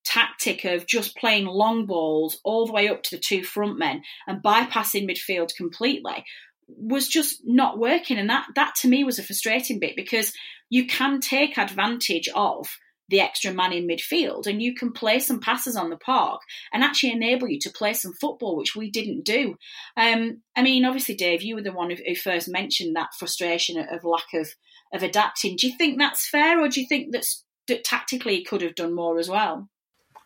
tactic 0.05 0.65
of 0.65 0.87
just 0.87 1.17
playing 1.17 1.47
long 1.47 1.87
balls 1.87 2.39
all 2.45 2.67
the 2.67 2.73
way 2.73 2.89
up 2.89 3.03
to 3.03 3.17
the 3.17 3.23
two 3.23 3.43
front 3.43 3.79
men 3.79 4.03
and 4.27 4.43
bypassing 4.43 5.09
midfield 5.09 5.55
completely 5.57 6.25
was 6.69 7.09
just 7.09 7.41
not 7.45 7.79
working. 7.79 8.19
And 8.19 8.31
that 8.31 8.47
that 8.55 8.75
to 8.81 8.89
me 8.89 9.05
was 9.05 9.19
a 9.19 9.23
frustrating 9.23 9.79
bit 9.79 9.97
because 9.97 10.33
you 10.71 10.87
can 10.87 11.21
take 11.21 11.59
advantage 11.59 12.29
of 12.35 12.69
the 13.09 13.21
extra 13.21 13.53
man 13.53 13.73
in 13.73 13.87
midfield 13.87 14.47
and 14.47 14.63
you 14.63 14.75
can 14.75 14.91
play 14.91 15.19
some 15.19 15.41
passes 15.41 15.77
on 15.77 15.91
the 15.91 15.99
park 15.99 16.41
and 16.73 16.83
actually 16.83 17.13
enable 17.13 17.47
you 17.47 17.59
to 17.61 17.71
play 17.71 17.93
some 17.93 18.15
football 18.15 18.57
which 18.57 18.75
we 18.75 18.91
didn't 18.91 19.25
do. 19.25 19.57
Um, 19.97 20.41
i 20.57 20.63
mean 20.63 20.85
obviously 20.85 21.15
dave 21.15 21.43
you 21.43 21.57
were 21.57 21.63
the 21.63 21.73
one 21.73 21.91
who, 21.91 21.97
who 21.97 22.15
first 22.15 22.49
mentioned 22.49 22.97
that 22.97 23.11
frustration 23.19 23.77
of 23.79 24.05
lack 24.05 24.33
of 24.35 24.49
of 24.95 25.03
adapting. 25.03 25.57
Do 25.57 25.67
you 25.67 25.77
think 25.77 25.99
that's 25.99 26.29
fair 26.29 26.61
or 26.61 26.69
do 26.69 26.81
you 26.81 26.87
think 26.87 27.13
that's 27.13 27.45
that 27.69 27.85
tactically 27.85 28.37
he 28.37 28.45
could 28.45 28.63
have 28.63 28.75
done 28.75 28.95
more 28.95 29.19
as 29.19 29.29
well 29.29 29.69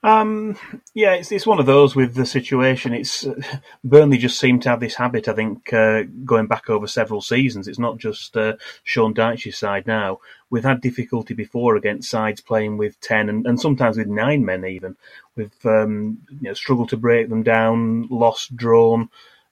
Um, 0.02 0.56
yeah, 0.94 1.14
it's 1.14 1.32
it's 1.32 1.46
one 1.46 1.58
of 1.58 1.66
those 1.66 1.96
with 1.96 2.14
the 2.14 2.26
situation. 2.26 2.92
It's 2.92 3.26
uh, 3.26 3.34
Burnley 3.82 4.18
just 4.18 4.38
seem 4.38 4.60
to 4.60 4.68
have 4.68 4.80
this 4.80 4.94
habit. 4.94 5.26
I 5.28 5.32
think 5.32 5.72
uh, 5.72 6.04
going 6.24 6.46
back 6.46 6.70
over 6.70 6.86
several 6.86 7.20
seasons, 7.20 7.66
it's 7.66 7.78
not 7.78 7.98
just 7.98 8.36
uh, 8.36 8.54
Sean 8.84 9.14
Dyche's 9.14 9.58
side 9.58 9.86
now. 9.86 10.20
We've 10.48 10.64
had 10.64 10.80
difficulty 10.80 11.34
before 11.34 11.76
against 11.76 12.10
sides 12.10 12.40
playing 12.40 12.76
with 12.76 13.00
ten 13.00 13.28
and, 13.28 13.46
and 13.46 13.60
sometimes 13.60 13.96
with 13.96 14.06
nine 14.06 14.44
men. 14.44 14.64
Even 14.64 14.96
we've 15.34 15.50
um, 15.64 16.18
you 16.28 16.48
know, 16.48 16.54
struggled 16.54 16.90
to 16.90 16.96
break 16.96 17.28
them 17.28 17.42
down, 17.42 18.06
lost, 18.08 18.54
drawn. 18.56 19.08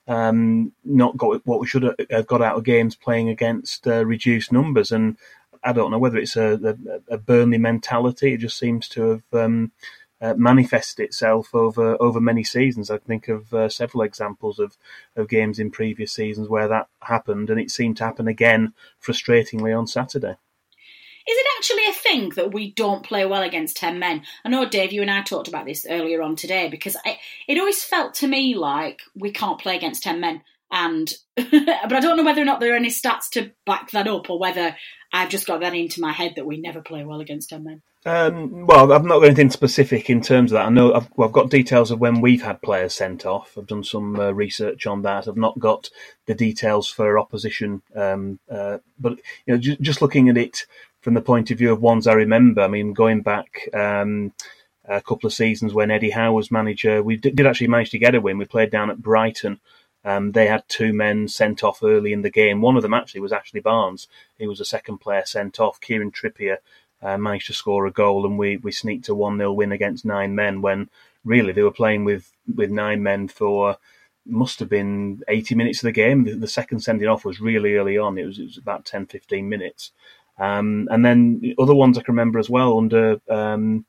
Um, 0.06 0.72
not 0.84 1.16
got 1.16 1.44
what 1.46 1.60
we 1.60 1.66
should 1.66 1.94
have 2.10 2.26
got 2.26 2.42
out 2.42 2.58
of 2.58 2.64
games 2.64 2.94
playing 2.94 3.30
against 3.30 3.88
uh, 3.88 4.04
reduced 4.04 4.52
numbers, 4.52 4.92
and 4.92 5.16
I 5.64 5.72
don't 5.72 5.90
know 5.90 5.98
whether 5.98 6.18
it's 6.18 6.36
a, 6.36 6.76
a, 7.08 7.14
a 7.14 7.18
Burnley 7.18 7.58
mentality. 7.58 8.34
It 8.34 8.40
just 8.40 8.58
seems 8.58 8.86
to 8.90 9.08
have 9.10 9.22
um, 9.32 9.72
uh, 10.20 10.34
manifested 10.34 11.04
itself 11.04 11.54
over 11.54 12.00
over 12.00 12.20
many 12.20 12.44
seasons. 12.44 12.90
I 12.90 12.98
think 12.98 13.28
of 13.28 13.52
uh, 13.52 13.68
several 13.68 14.02
examples 14.02 14.58
of, 14.58 14.76
of 15.16 15.28
games 15.28 15.58
in 15.58 15.70
previous 15.70 16.12
seasons 16.12 16.48
where 16.48 16.68
that 16.68 16.88
happened, 17.02 17.50
and 17.50 17.60
it 17.60 17.70
seemed 17.70 17.96
to 17.98 18.04
happen 18.04 18.28
again, 18.28 18.74
frustratingly, 19.02 19.76
on 19.76 19.86
Saturday. 19.86 20.36
Is 21.26 21.36
it 21.38 21.46
actually 21.56 21.86
a 21.86 21.92
thing 21.94 22.28
that 22.36 22.52
we 22.52 22.72
don't 22.72 23.02
play 23.02 23.24
well 23.24 23.42
against 23.42 23.78
10 23.78 23.98
men? 23.98 24.24
I 24.44 24.50
know, 24.50 24.68
Dave, 24.68 24.92
you 24.92 25.00
and 25.00 25.10
I 25.10 25.22
talked 25.22 25.48
about 25.48 25.64
this 25.64 25.86
earlier 25.88 26.20
on 26.20 26.36
today 26.36 26.68
because 26.68 26.98
I, 27.02 27.18
it 27.48 27.58
always 27.58 27.82
felt 27.82 28.12
to 28.16 28.26
me 28.26 28.54
like 28.54 29.00
we 29.14 29.30
can't 29.30 29.58
play 29.58 29.74
against 29.74 30.02
10 30.02 30.20
men. 30.20 30.42
And, 30.74 31.10
but 31.36 31.92
I 31.92 32.00
don't 32.00 32.16
know 32.16 32.24
whether 32.24 32.42
or 32.42 32.44
not 32.44 32.58
there 32.58 32.72
are 32.72 32.76
any 32.76 32.90
stats 32.90 33.30
to 33.32 33.52
back 33.64 33.92
that 33.92 34.08
up 34.08 34.28
or 34.28 34.40
whether 34.40 34.76
I've 35.12 35.28
just 35.28 35.46
got 35.46 35.60
that 35.60 35.72
into 35.72 36.00
my 36.00 36.10
head 36.10 36.32
that 36.34 36.46
we 36.46 36.60
never 36.60 36.82
play 36.82 37.04
well 37.04 37.20
against 37.20 37.50
10 37.50 37.62
men. 37.62 37.82
Um, 38.04 38.66
well, 38.66 38.92
I've 38.92 39.04
not 39.04 39.20
got 39.20 39.26
anything 39.26 39.50
specific 39.50 40.10
in 40.10 40.20
terms 40.20 40.50
of 40.50 40.56
that. 40.56 40.66
I 40.66 40.70
know 40.70 40.92
I've, 40.92 41.08
well, 41.16 41.28
I've 41.28 41.32
got 41.32 41.48
details 41.48 41.92
of 41.92 42.00
when 42.00 42.20
we've 42.20 42.42
had 42.42 42.60
players 42.60 42.92
sent 42.92 43.24
off. 43.24 43.56
I've 43.56 43.68
done 43.68 43.84
some 43.84 44.18
uh, 44.18 44.32
research 44.32 44.86
on 44.86 45.02
that. 45.02 45.28
I've 45.28 45.36
not 45.36 45.58
got 45.60 45.88
the 46.26 46.34
details 46.34 46.88
for 46.88 47.18
opposition, 47.18 47.80
um, 47.94 48.40
uh, 48.50 48.78
but 48.98 49.20
you 49.46 49.54
know, 49.54 49.58
just, 49.58 49.80
just 49.80 50.02
looking 50.02 50.28
at 50.28 50.36
it 50.36 50.66
from 51.00 51.14
the 51.14 51.22
point 51.22 51.52
of 51.52 51.58
view 51.58 51.72
of 51.72 51.80
ones 51.80 52.06
I 52.06 52.14
remember. 52.14 52.62
I 52.62 52.68
mean, 52.68 52.92
going 52.92 53.22
back 53.22 53.68
um, 53.72 54.32
a 54.84 55.00
couple 55.00 55.28
of 55.28 55.32
seasons 55.32 55.72
when 55.72 55.90
Eddie 55.90 56.10
Howe 56.10 56.32
was 56.32 56.50
manager, 56.50 57.02
we 57.02 57.16
did 57.16 57.46
actually 57.46 57.68
manage 57.68 57.90
to 57.90 57.98
get 57.98 58.14
a 58.14 58.20
win. 58.20 58.38
We 58.38 58.44
played 58.44 58.70
down 58.70 58.90
at 58.90 59.00
Brighton. 59.00 59.60
Um, 60.04 60.32
they 60.32 60.46
had 60.46 60.68
two 60.68 60.92
men 60.92 61.28
sent 61.28 61.64
off 61.64 61.82
early 61.82 62.12
in 62.12 62.22
the 62.22 62.30
game. 62.30 62.60
One 62.60 62.76
of 62.76 62.82
them 62.82 62.94
actually 62.94 63.22
was 63.22 63.32
Ashley 63.32 63.60
Barnes. 63.60 64.06
He 64.38 64.46
was 64.46 64.58
the 64.58 64.64
second 64.64 64.98
player 64.98 65.22
sent 65.24 65.58
off. 65.58 65.80
Kieran 65.80 66.10
Trippier 66.10 66.58
uh, 67.02 67.16
managed 67.16 67.46
to 67.46 67.54
score 67.54 67.86
a 67.86 67.90
goal, 67.90 68.26
and 68.26 68.38
we, 68.38 68.58
we 68.58 68.70
sneaked 68.70 69.08
a 69.08 69.14
1 69.14 69.38
0 69.38 69.52
win 69.52 69.72
against 69.72 70.04
nine 70.04 70.34
men 70.34 70.60
when 70.60 70.90
really 71.24 71.52
they 71.52 71.62
were 71.62 71.70
playing 71.70 72.04
with, 72.04 72.32
with 72.54 72.70
nine 72.70 73.02
men 73.02 73.28
for 73.28 73.78
must 74.26 74.58
have 74.58 74.68
been 74.68 75.22
80 75.28 75.54
minutes 75.54 75.78
of 75.78 75.88
the 75.88 75.92
game. 75.92 76.24
The, 76.24 76.34
the 76.34 76.48
second 76.48 76.80
sending 76.80 77.08
off 77.08 77.24
was 77.24 77.40
really 77.40 77.74
early 77.76 77.98
on, 77.98 78.18
it 78.18 78.24
was, 78.24 78.38
it 78.38 78.44
was 78.44 78.58
about 78.58 78.84
10 78.84 79.06
15 79.06 79.48
minutes. 79.48 79.92
Um, 80.38 80.88
and 80.90 81.04
then 81.04 81.54
other 81.58 81.74
ones 81.74 81.96
I 81.96 82.02
can 82.02 82.12
remember 82.12 82.38
as 82.38 82.50
well 82.50 82.76
under 82.78 83.20
um, 83.28 83.86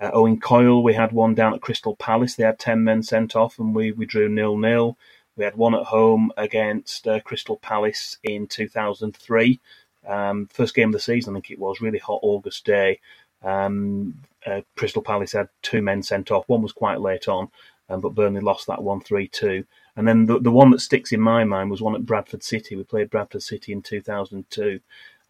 uh, 0.00 0.10
Owen 0.12 0.40
Coyle, 0.40 0.82
we 0.82 0.94
had 0.94 1.12
one 1.12 1.34
down 1.34 1.54
at 1.54 1.60
Crystal 1.60 1.96
Palace. 1.96 2.34
They 2.34 2.44
had 2.44 2.58
10 2.58 2.84
men 2.84 3.02
sent 3.02 3.34
off, 3.34 3.58
and 3.58 3.74
we, 3.74 3.92
we 3.92 4.06
drew 4.06 4.28
nil 4.28 4.56
nil. 4.56 4.96
We 5.36 5.44
had 5.44 5.56
one 5.56 5.74
at 5.74 5.84
home 5.84 6.32
against 6.36 7.08
uh, 7.08 7.20
Crystal 7.20 7.56
Palace 7.56 8.18
in 8.22 8.46
2003. 8.46 9.60
Um, 10.06 10.48
first 10.52 10.74
game 10.74 10.88
of 10.88 10.92
the 10.92 11.00
season, 11.00 11.32
I 11.32 11.36
think 11.36 11.50
it 11.50 11.58
was, 11.58 11.80
really 11.80 11.98
hot 11.98 12.20
August 12.22 12.64
day. 12.64 13.00
Um, 13.42 14.14
uh, 14.46 14.60
Crystal 14.76 15.02
Palace 15.02 15.32
had 15.32 15.48
two 15.62 15.82
men 15.82 16.02
sent 16.02 16.30
off. 16.30 16.48
One 16.48 16.62
was 16.62 16.72
quite 16.72 17.00
late 17.00 17.28
on, 17.28 17.48
um, 17.88 18.00
but 18.00 18.14
Burnley 18.14 18.40
lost 18.40 18.66
that 18.66 18.82
one 18.82 19.00
3 19.00 19.28
2. 19.28 19.64
And 19.96 20.08
then 20.08 20.26
the, 20.26 20.38
the 20.38 20.50
one 20.50 20.70
that 20.70 20.80
sticks 20.80 21.12
in 21.12 21.20
my 21.20 21.44
mind 21.44 21.70
was 21.70 21.82
one 21.82 21.94
at 21.94 22.06
Bradford 22.06 22.42
City. 22.42 22.76
We 22.76 22.84
played 22.84 23.10
Bradford 23.10 23.42
City 23.42 23.72
in 23.72 23.82
2002. 23.82 24.80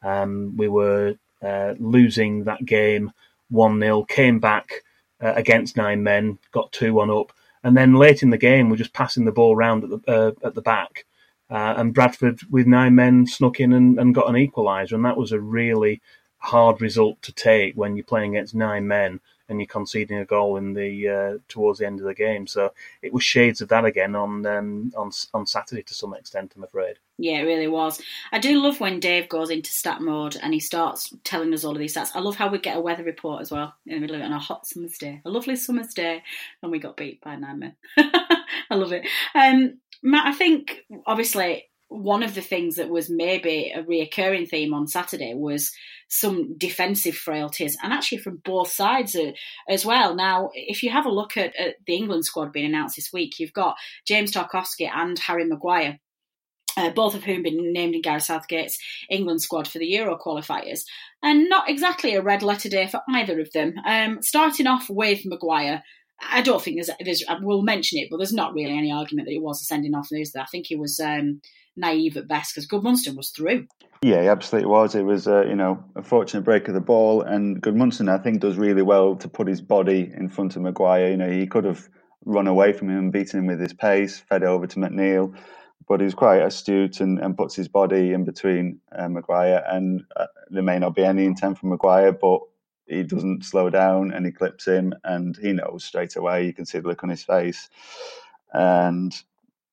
Um, 0.03 0.57
we 0.57 0.69
were 0.69 1.15
uh, 1.43 1.75
losing 1.79 2.45
that 2.45 2.65
game 2.65 3.13
1 3.51 3.81
0, 3.81 4.05
came 4.05 4.39
back 4.41 4.85
uh, 5.21 5.33
against 5.35 5.77
nine 5.77 6.03
men, 6.03 6.39
got 6.53 6.73
2 6.73 6.95
1 6.95 7.11
up. 7.11 7.33
And 7.65 7.77
then 7.77 7.95
late 7.95 8.23
in 8.23 8.31
the 8.31 8.39
game, 8.39 8.69
we're 8.69 8.77
just 8.77 8.93
passing 8.93 9.25
the 9.25 9.33
ball 9.33 9.55
around 9.55 9.85
at 9.85 9.91
the, 9.91 10.01
uh, 10.13 10.47
at 10.47 10.55
the 10.55 10.63
back 10.63 11.05
uh, 11.53 11.75
and 11.77 11.93
Bradford, 11.93 12.41
with 12.51 12.67
nine 12.67 12.95
men, 12.95 13.27
snuck 13.27 13.61
in 13.61 13.75
and, 13.75 13.99
and 13.99 14.15
got 14.15 14.29
an 14.29 14.37
equaliser. 14.37 14.95
And 14.95 15.05
that 15.05 15.19
was 15.19 15.33
a 15.33 15.41
really 15.41 16.01
hard 16.39 16.81
result 16.81 17.21
to 17.23 17.33
take 17.33 17.75
when 17.75 17.95
you're 17.95 18.05
playing 18.05 18.35
against 18.35 18.55
nine 18.55 18.89
men 18.89 19.21
and 19.49 19.61
you're 19.61 19.67
conceding 19.67 20.19
a 20.19 20.25
goal 20.25 20.57
in 20.57 20.75
the 20.75 21.09
uh, 21.09 21.39
towards 21.49 21.79
the 21.79 21.87
end 21.87 22.01
of 22.01 22.07
the 22.07 22.15
game. 22.15 22.47
So 22.47 22.73
it 23.03 23.13
was 23.13 23.23
shades 23.23 23.61
of 23.61 23.69
that 23.69 23.85
again 23.85 24.15
on 24.15 24.47
um, 24.47 24.93
on 24.97 25.11
on 25.35 25.47
Saturday 25.47 25.83
to 25.83 25.95
some 25.95 26.15
extent. 26.15 26.53
I'm 26.57 26.65
afraid. 26.65 26.99
Yeah, 27.19 27.39
it 27.39 27.45
really 27.45 27.69
was. 27.69 28.01
I 28.33 28.39
do 28.39 28.61
love 28.61 28.81
when 28.81 28.99
Dave 28.99 29.29
goes 29.29 29.51
into 29.51 29.71
stat 29.71 30.01
mode 30.01 30.37
and 30.43 30.53
he 30.53 30.61
starts 30.61 31.15
telling 31.25 31.53
us 31.55 31.65
all 31.65 31.73
of 31.73 31.79
these 31.79 31.95
stats. 31.95 32.11
I 32.15 32.21
love 32.21 32.37
how 32.37 32.49
we 32.49 32.59
get 32.59 32.77
a 32.77 32.81
weather 32.81 33.05
report 33.05 33.43
as 33.43 33.51
well 33.51 33.75
in 33.87 33.95
the 33.95 34.01
middle 34.01 34.17
of 34.17 34.23
it 34.23 34.25
on 34.25 34.33
a 34.33 34.39
hot 34.39 34.67
summer's 34.67 34.99
day, 34.99 35.21
a 35.25 35.31
lovely 35.31 35.57
summer's 35.57 35.95
day, 35.95 36.23
and 36.63 36.73
we 36.73 36.79
got 36.79 36.97
beat 36.97 37.21
by 37.21 37.37
nine 37.37 37.59
men. 37.59 37.77
I 37.97 38.75
love 38.75 38.93
it. 38.93 39.07
Um, 39.35 39.79
Matt, 40.03 40.27
I 40.27 40.33
think 40.33 40.81
obviously 41.07 41.69
one 41.93 42.23
of 42.23 42.35
the 42.35 42.41
things 42.41 42.77
that 42.77 42.89
was 42.89 43.11
maybe 43.11 43.73
a 43.75 43.83
reoccurring 43.83 44.49
theme 44.49 44.73
on 44.75 44.87
Saturday 44.87 45.35
was 45.35 45.73
some 46.09 46.57
defensive 46.59 47.15
frailties, 47.15 47.77
and 47.83 47.93
actually 47.93 48.19
from 48.19 48.41
both 48.45 48.71
sides 48.71 49.17
uh, 49.17 49.33
as 49.69 49.85
well. 49.85 50.15
Now, 50.15 50.51
if 50.53 50.83
you 50.83 50.91
have 50.91 51.07
a 51.07 51.11
look 51.11 51.37
at, 51.37 51.57
at, 51.57 51.77
the 51.87 51.95
England 51.95 52.25
squad 52.25 52.53
being 52.53 52.67
announced 52.67 52.97
this 52.97 53.13
week, 53.13 53.39
you've 53.39 53.53
got 53.55 53.77
James 54.07 54.33
Tarkowski 54.33 54.89
and 54.93 55.19
Harry 55.19 55.47
Maguire. 55.47 55.99
Uh, 56.75 56.89
both 56.89 57.15
of 57.15 57.23
whom 57.23 57.43
been 57.43 57.71
named 57.75 57.95
in 57.95 58.01
Gareth 58.01 58.23
Southgate's 58.23 58.79
England 59.11 59.43
squad 59.43 59.69
for 59.69 59.79
the 59.79 59.87
Euro 59.89 60.17
qualifiers, 60.17 60.85
and 61.23 61.47
not 61.51 61.69
exactly 61.69 62.15
a 62.15 62.23
red 62.23 62.43
letter 62.43 62.71
day 62.71 62.87
for 62.87 63.03
either 63.11 63.39
of 63.41 63.53
them. 63.53 63.75
Um, 63.87 64.23
starting 64.23 64.67
off 64.67 64.89
with 64.89 65.21
Maguire, 65.27 65.83
I 66.31 66.41
don't 66.41 66.63
think 66.63 66.77
there's, 66.77 66.91
there's, 67.05 67.25
we'll 67.43 67.63
mention 67.63 67.99
it, 67.99 68.09
but 68.11 68.17
there's 68.17 68.33
not 68.33 68.55
really 68.55 68.77
any 68.77 68.93
argument 68.93 69.27
that 69.27 69.35
it 69.35 69.43
was 69.43 69.61
a 69.61 69.65
sending 69.65 69.95
off 69.95 70.09
news. 70.11 70.33
I 70.37 70.45
think 70.45 70.67
he 70.67 70.77
was 70.77 70.99
um, 71.01 71.41
naive 71.77 72.17
at 72.17 72.29
best 72.29 72.55
because 72.55 72.69
Gudmundsson 72.69 73.17
was 73.17 73.31
through. 73.31 73.67
Yeah, 74.03 74.23
he 74.23 74.29
absolutely 74.29 74.71
was. 74.71 74.95
It 74.95 75.05
was, 75.05 75.29
uh, 75.29 75.45
you 75.47 75.55
know, 75.55 75.85
a 75.95 76.03
fortunate 76.03 76.43
break 76.43 76.67
of 76.69 76.75
the 76.75 76.81
ball, 76.81 77.23
and 77.23 77.63
Gudmundsson, 77.63 78.11
I 78.11 78.19
think, 78.19 78.41
does 78.41 78.57
really 78.57 78.83
well 78.83 79.17
to 79.17 79.29
put 79.29 79.47
his 79.47 79.61
body 79.61 80.13
in 80.15 80.29
front 80.29 80.57
of 80.57 80.63
Maguire. 80.63 81.11
You 81.11 81.17
know, 81.17 81.31
he 81.31 81.47
could 81.47 81.65
have 81.65 81.89
run 82.25 82.47
away 82.47 82.73
from 82.73 82.91
him, 82.91 82.99
and 82.99 83.13
beaten 83.13 83.41
him 83.41 83.47
with 83.47 83.61
his 83.61 83.73
pace, 83.73 84.19
fed 84.19 84.43
over 84.43 84.67
to 84.67 84.79
McNeil, 84.79 85.37
but 85.89 86.01
he's 86.01 86.15
quite 86.15 86.43
astute 86.43 87.01
and, 87.01 87.19
and 87.19 87.37
puts 87.37 87.55
his 87.55 87.69
body 87.69 88.13
in 88.13 88.25
between 88.25 88.81
uh, 88.91 89.09
Maguire. 89.09 89.63
And 89.67 90.05
uh, 90.17 90.27
there 90.51 90.63
may 90.63 90.79
not 90.79 90.95
be 90.95 91.05
any 91.05 91.25
intent 91.25 91.59
from 91.59 91.71
Maguire, 91.71 92.13
but 92.13 92.41
he 92.87 93.03
doesn't 93.03 93.45
slow 93.45 93.71
down 93.71 94.13
and 94.13 94.27
he 94.27 94.33
clips 94.33 94.67
him 94.67 94.95
and 95.05 95.37
he 95.37 95.53
knows 95.53 95.85
straight 95.85 96.17
away. 96.17 96.47
You 96.47 96.53
can 96.53 96.67
see 96.67 96.79
the 96.79 96.89
look 96.89 97.03
on 97.03 97.11
his 97.11 97.23
face. 97.23 97.69
And 98.53 99.15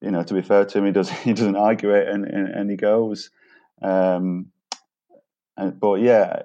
you 0.02 0.12
know, 0.12 0.24
to 0.24 0.34
be 0.34 0.42
fair 0.42 0.66
to 0.66 0.78
him, 0.78 0.86
he 0.86 0.92
does 0.92 1.10
he 1.28 1.34
doesn't 1.34 1.56
argue 1.56 1.92
it 1.92 2.08
and 2.08 2.26
and, 2.26 2.48
and 2.48 2.70
he 2.70 2.78
goes. 2.78 3.30
Um, 3.82 4.48
and, 5.58 5.80
but 5.80 5.96
yeah, 5.96 6.44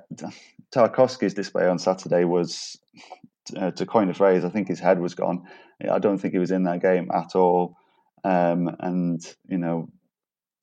Tarkowski's 0.74 1.34
display 1.34 1.66
on 1.66 1.78
Saturday 1.78 2.24
was, 2.24 2.78
uh, 3.56 3.70
to 3.72 3.86
coin 3.86 4.10
a 4.10 4.14
phrase, 4.14 4.44
I 4.44 4.48
think 4.50 4.68
his 4.68 4.80
head 4.80 4.98
was 4.98 5.14
gone. 5.14 5.46
I 5.88 5.98
don't 5.98 6.18
think 6.18 6.32
he 6.32 6.40
was 6.40 6.50
in 6.50 6.64
that 6.64 6.82
game 6.82 7.10
at 7.12 7.36
all. 7.36 7.76
Um, 8.24 8.74
and 8.80 9.24
you 9.48 9.58
know, 9.58 9.88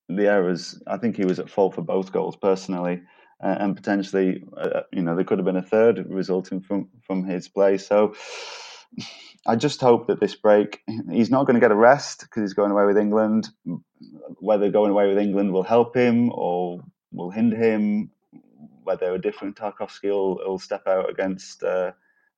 the 0.09 0.27
errors. 0.27 0.81
I 0.87 0.97
think 0.97 1.15
he 1.15 1.25
was 1.25 1.39
at 1.39 1.49
fault 1.49 1.75
for 1.75 1.81
both 1.81 2.11
goals 2.11 2.35
personally 2.35 3.03
uh, 3.41 3.55
and 3.59 3.75
potentially, 3.75 4.43
uh, 4.57 4.81
you 4.91 5.01
know, 5.01 5.15
there 5.15 5.23
could 5.23 5.39
have 5.39 5.45
been 5.45 5.55
a 5.55 5.61
third 5.61 6.05
resulting 6.09 6.61
from 6.61 6.89
from 7.01 7.23
his 7.23 7.47
play. 7.47 7.77
So. 7.77 8.15
I 9.45 9.55
just 9.55 9.81
hope 9.81 10.07
that 10.07 10.19
this 10.19 10.35
break, 10.35 10.81
he's 11.09 11.31
not 11.31 11.45
going 11.45 11.55
to 11.55 11.59
get 11.59 11.71
a 11.71 11.75
rest 11.75 12.21
because 12.21 12.41
he's 12.41 12.53
going 12.53 12.71
away 12.71 12.85
with 12.85 12.97
England. 12.97 13.49
Whether 14.39 14.69
going 14.69 14.91
away 14.91 15.07
with 15.07 15.17
England 15.17 15.51
will 15.51 15.63
help 15.63 15.95
him 15.95 16.31
or 16.31 16.83
will 17.11 17.31
hinder 17.31 17.57
him, 17.57 18.11
whether 18.83 19.13
a 19.13 19.21
different 19.21 19.57
Tarkowski 19.57 20.09
will, 20.09 20.35
will 20.37 20.59
step 20.59 20.87
out 20.87 21.09
against 21.09 21.63
uh, 21.63 21.91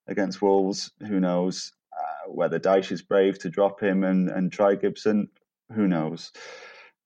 against 0.06 0.42
Wolves, 0.42 0.92
who 1.06 1.20
knows? 1.20 1.72
Uh, 1.92 2.30
whether 2.30 2.58
Dyche 2.58 2.92
is 2.92 3.02
brave 3.02 3.38
to 3.40 3.50
drop 3.50 3.80
him 3.80 4.02
and, 4.02 4.28
and 4.28 4.52
try 4.52 4.74
Gibson, 4.74 5.28
who 5.72 5.86
knows? 5.86 6.32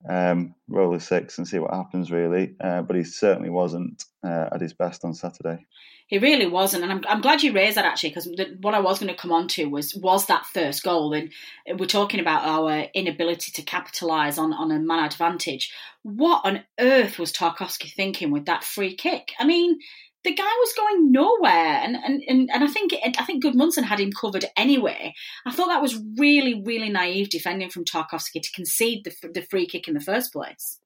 Um, 0.08 0.54
roll 0.68 0.92
the 0.92 1.00
six 1.00 1.38
and 1.38 1.48
see 1.48 1.58
what 1.58 1.74
happens, 1.74 2.10
really. 2.10 2.54
Uh, 2.60 2.82
but 2.82 2.96
he 2.96 3.04
certainly 3.04 3.50
wasn't 3.50 4.04
uh, 4.22 4.48
at 4.52 4.60
his 4.60 4.72
best 4.72 5.04
on 5.04 5.14
Saturday. 5.14 5.66
He 6.06 6.18
really 6.18 6.46
wasn't, 6.46 6.84
and 6.84 6.92
I'm, 6.92 7.02
I'm 7.06 7.20
glad 7.20 7.42
you 7.42 7.52
raised 7.52 7.76
that 7.76 7.84
actually, 7.84 8.10
because 8.10 8.28
what 8.62 8.74
I 8.74 8.80
was 8.80 8.98
going 8.98 9.12
to 9.12 9.20
come 9.20 9.32
on 9.32 9.46
to 9.48 9.66
was 9.66 9.94
was 9.94 10.24
that 10.26 10.46
first 10.46 10.82
goal, 10.82 11.12
and 11.12 11.30
we're 11.78 11.84
talking 11.84 12.18
about 12.18 12.44
our 12.44 12.86
inability 12.94 13.52
to 13.52 13.62
capitalise 13.62 14.38
on 14.38 14.54
on 14.54 14.70
a 14.70 14.78
man 14.78 15.04
advantage. 15.04 15.70
What 16.02 16.46
on 16.46 16.62
earth 16.80 17.18
was 17.18 17.30
Tarkowski 17.30 17.92
thinking 17.92 18.30
with 18.30 18.46
that 18.46 18.64
free 18.64 18.94
kick? 18.94 19.32
I 19.38 19.44
mean, 19.44 19.80
the 20.28 20.34
guy 20.34 20.44
was 20.44 20.74
going 20.74 21.10
nowhere, 21.10 21.80
and 21.82 21.96
and 21.96 22.22
and, 22.28 22.50
and 22.52 22.62
I 22.62 22.66
think 22.66 22.92
I 23.18 23.24
think 23.24 23.42
Gudmundsson 23.42 23.84
had 23.84 23.98
him 23.98 24.12
covered 24.12 24.44
anyway. 24.56 25.14
I 25.46 25.52
thought 25.52 25.68
that 25.68 25.80
was 25.80 25.98
really 26.18 26.62
really 26.62 26.90
naive 26.90 27.30
defending 27.30 27.70
from 27.70 27.86
Tarkowski 27.86 28.42
to 28.42 28.52
concede 28.52 29.04
the 29.04 29.28
the 29.32 29.42
free 29.42 29.66
kick 29.66 29.88
in 29.88 29.94
the 29.94 30.00
first 30.00 30.32
place. 30.32 30.80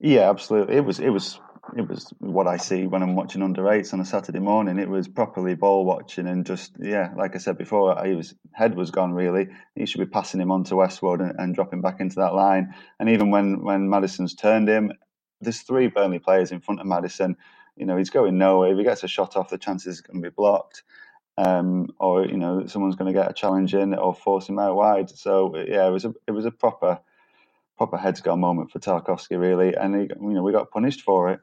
Yeah, 0.00 0.28
absolutely. 0.28 0.76
It 0.76 0.84
was 0.84 0.98
it 0.98 1.10
was 1.10 1.38
it 1.76 1.88
was 1.88 2.12
what 2.18 2.48
I 2.48 2.56
see 2.56 2.88
when 2.88 3.02
I'm 3.02 3.14
watching 3.14 3.42
under 3.42 3.70
eights 3.70 3.92
on 3.92 4.00
a 4.00 4.04
Saturday 4.04 4.40
morning. 4.40 4.80
It 4.80 4.88
was 4.88 5.06
properly 5.06 5.54
ball 5.54 5.84
watching 5.84 6.26
and 6.26 6.44
just 6.44 6.72
yeah, 6.80 7.12
like 7.16 7.36
I 7.36 7.38
said 7.38 7.56
before, 7.56 8.04
he 8.04 8.14
was 8.14 8.34
head 8.52 8.74
was 8.74 8.90
gone 8.90 9.12
really. 9.12 9.46
He 9.76 9.86
should 9.86 10.00
be 10.00 10.06
passing 10.06 10.40
him 10.40 10.50
on 10.50 10.64
to 10.64 10.76
Westwood 10.76 11.20
and, 11.20 11.34
and 11.38 11.54
dropping 11.54 11.82
back 11.82 12.00
into 12.00 12.16
that 12.16 12.34
line. 12.34 12.74
And 12.98 13.10
even 13.10 13.30
when 13.30 13.62
when 13.62 13.88
Maddison's 13.88 14.34
turned 14.34 14.68
him, 14.68 14.92
there's 15.40 15.60
three 15.60 15.86
Burnley 15.86 16.18
players 16.18 16.50
in 16.50 16.60
front 16.60 16.80
of 16.80 16.86
Maddison. 16.86 17.36
You 17.78 17.86
know, 17.86 17.96
he's 17.96 18.10
going 18.10 18.38
nowhere. 18.38 18.72
If 18.72 18.78
he 18.78 18.84
gets 18.84 19.04
a 19.04 19.08
shot 19.08 19.36
off, 19.36 19.50
the 19.50 19.58
chances 19.58 20.00
are 20.00 20.02
going 20.02 20.22
to 20.22 20.30
be 20.30 20.34
blocked. 20.34 20.82
Um, 21.38 21.88
or 22.00 22.26
you 22.26 22.36
know, 22.36 22.66
someone's 22.66 22.96
going 22.96 23.12
to 23.12 23.18
get 23.18 23.30
a 23.30 23.34
challenge 23.34 23.74
in 23.74 23.94
or 23.94 24.14
force 24.14 24.48
him 24.48 24.58
out 24.58 24.76
wide. 24.76 25.10
So 25.10 25.56
yeah, 25.56 25.86
it 25.86 25.90
was 25.90 26.04
a 26.04 26.14
it 26.26 26.32
was 26.32 26.46
a 26.46 26.50
proper 26.50 27.00
proper 27.78 27.96
heads 27.96 28.20
gone 28.20 28.40
moment 28.40 28.70
for 28.70 28.80
Tarkowski, 28.80 29.38
really, 29.38 29.74
and 29.74 29.94
he, 29.94 30.00
you 30.02 30.34
know 30.34 30.42
we 30.42 30.52
got 30.52 30.70
punished 30.70 31.00
for 31.02 31.30
it. 31.30 31.40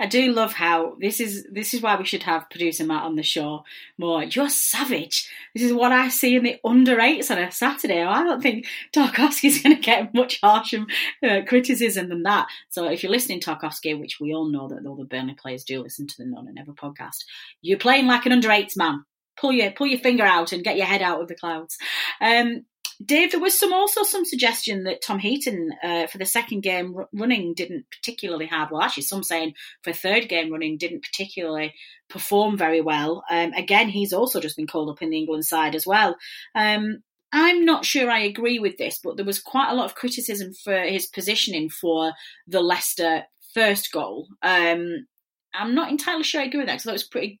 I 0.00 0.06
do 0.06 0.32
love 0.32 0.54
how 0.54 0.96
this 0.98 1.20
is 1.20 1.46
this 1.52 1.74
is 1.74 1.82
why 1.82 1.96
we 1.96 2.06
should 2.06 2.24
have 2.24 2.50
producer 2.50 2.84
Matt 2.84 3.04
on 3.04 3.14
the 3.14 3.22
show 3.22 3.64
more. 3.98 4.24
You're 4.24 4.48
savage. 4.48 5.30
This 5.54 5.62
is 5.62 5.72
what 5.72 5.92
I 5.92 6.08
see 6.08 6.36
in 6.36 6.42
the 6.42 6.58
under 6.64 6.98
eights 6.98 7.30
on 7.30 7.38
a 7.38 7.52
Saturday. 7.52 8.02
I 8.02 8.24
don't 8.24 8.42
think 8.42 8.66
Tarkowski's 8.92 9.58
going 9.62 9.76
to 9.76 9.82
get 9.82 10.14
much 10.14 10.40
harsher 10.42 10.84
uh, 11.22 11.40
criticism 11.46 12.08
than 12.08 12.22
that. 12.24 12.48
So 12.70 12.88
if 12.90 13.02
you're 13.02 13.12
listening, 13.12 13.40
Tarkowski, 13.40 13.98
which 13.98 14.18
we 14.20 14.34
all 14.34 14.50
know 14.50 14.68
that 14.68 14.86
all 14.86 14.96
the 14.96 15.04
Burnley 15.04 15.34
players 15.34 15.64
do 15.64 15.82
listen 15.82 16.06
to 16.08 16.16
the 16.18 16.24
No 16.24 16.40
Nay 16.40 16.52
Never 16.52 16.72
podcast, 16.72 17.24
you're 17.60 17.78
playing 17.78 18.06
like 18.06 18.26
an 18.26 18.32
under 18.32 18.50
eights 18.50 18.76
man. 18.76 19.04
Pull 19.36 19.52
your 19.52 19.70
pull 19.72 19.86
your 19.86 19.98
finger 19.98 20.24
out 20.24 20.52
and 20.52 20.64
get 20.64 20.76
your 20.76 20.86
head 20.86 21.02
out 21.02 21.20
of 21.20 21.28
the 21.28 21.34
clouds. 21.34 21.76
Um, 22.20 22.64
Dave, 23.04 23.32
there 23.32 23.40
was 23.40 23.58
some 23.58 23.72
also 23.72 24.02
some 24.02 24.24
suggestion 24.24 24.84
that 24.84 25.02
Tom 25.02 25.18
Heaton 25.18 25.70
uh, 25.82 26.06
for 26.06 26.18
the 26.18 26.26
second 26.26 26.62
game 26.62 26.94
r- 26.96 27.08
running 27.12 27.54
didn't 27.54 27.86
particularly 27.90 28.46
have. 28.46 28.70
Well, 28.70 28.82
actually, 28.82 29.04
some 29.04 29.22
saying 29.22 29.54
for 29.82 29.92
third 29.92 30.28
game 30.28 30.52
running 30.52 30.78
didn't 30.78 31.02
particularly 31.02 31.74
perform 32.08 32.56
very 32.56 32.80
well. 32.80 33.24
Um, 33.30 33.52
again, 33.52 33.88
he's 33.88 34.12
also 34.12 34.40
just 34.40 34.56
been 34.56 34.66
called 34.66 34.90
up 34.90 35.02
in 35.02 35.10
the 35.10 35.18
England 35.18 35.44
side 35.44 35.74
as 35.74 35.86
well. 35.86 36.16
Um, 36.54 37.02
I'm 37.32 37.64
not 37.64 37.84
sure 37.84 38.08
I 38.10 38.20
agree 38.20 38.60
with 38.60 38.76
this, 38.76 39.00
but 39.02 39.16
there 39.16 39.26
was 39.26 39.40
quite 39.40 39.70
a 39.70 39.74
lot 39.74 39.86
of 39.86 39.96
criticism 39.96 40.52
for 40.52 40.78
his 40.82 41.06
positioning 41.06 41.68
for 41.68 42.12
the 42.46 42.60
Leicester 42.60 43.24
first 43.54 43.90
goal. 43.90 44.28
Um, 44.40 45.06
I'm 45.52 45.74
not 45.74 45.90
entirely 45.90 46.22
sure 46.22 46.40
I 46.40 46.44
agree 46.44 46.58
with 46.60 46.66
that 46.66 46.74
because 46.74 46.84
that 46.84 46.92
was 46.92 47.04
pretty 47.04 47.40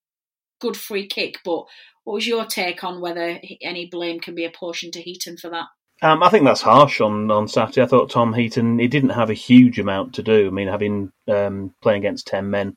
good 0.64 0.76
free 0.76 1.06
kick, 1.06 1.40
but 1.44 1.64
what 2.04 2.14
was 2.14 2.26
your 2.26 2.46
take 2.46 2.82
on 2.84 3.00
whether 3.02 3.38
any 3.60 3.86
blame 3.86 4.18
can 4.18 4.34
be 4.34 4.46
apportioned 4.46 4.94
to 4.94 5.02
Heaton 5.02 5.36
for 5.36 5.50
that? 5.50 5.66
Um, 6.02 6.22
I 6.22 6.28
think 6.28 6.44
that's 6.44 6.62
harsh 6.62 7.00
on, 7.00 7.30
on 7.30 7.48
Saturday. 7.48 7.82
I 7.82 7.86
thought 7.86 8.10
Tom 8.10 8.34
Heaton 8.34 8.78
he 8.78 8.88
didn't 8.88 9.10
have 9.10 9.30
a 9.30 9.34
huge 9.34 9.78
amount 9.78 10.14
to 10.14 10.22
do. 10.22 10.46
I 10.46 10.50
mean, 10.50 10.68
having 10.68 11.12
um, 11.28 11.74
playing 11.82 12.00
against 12.00 12.26
ten 12.26 12.50
men 12.50 12.76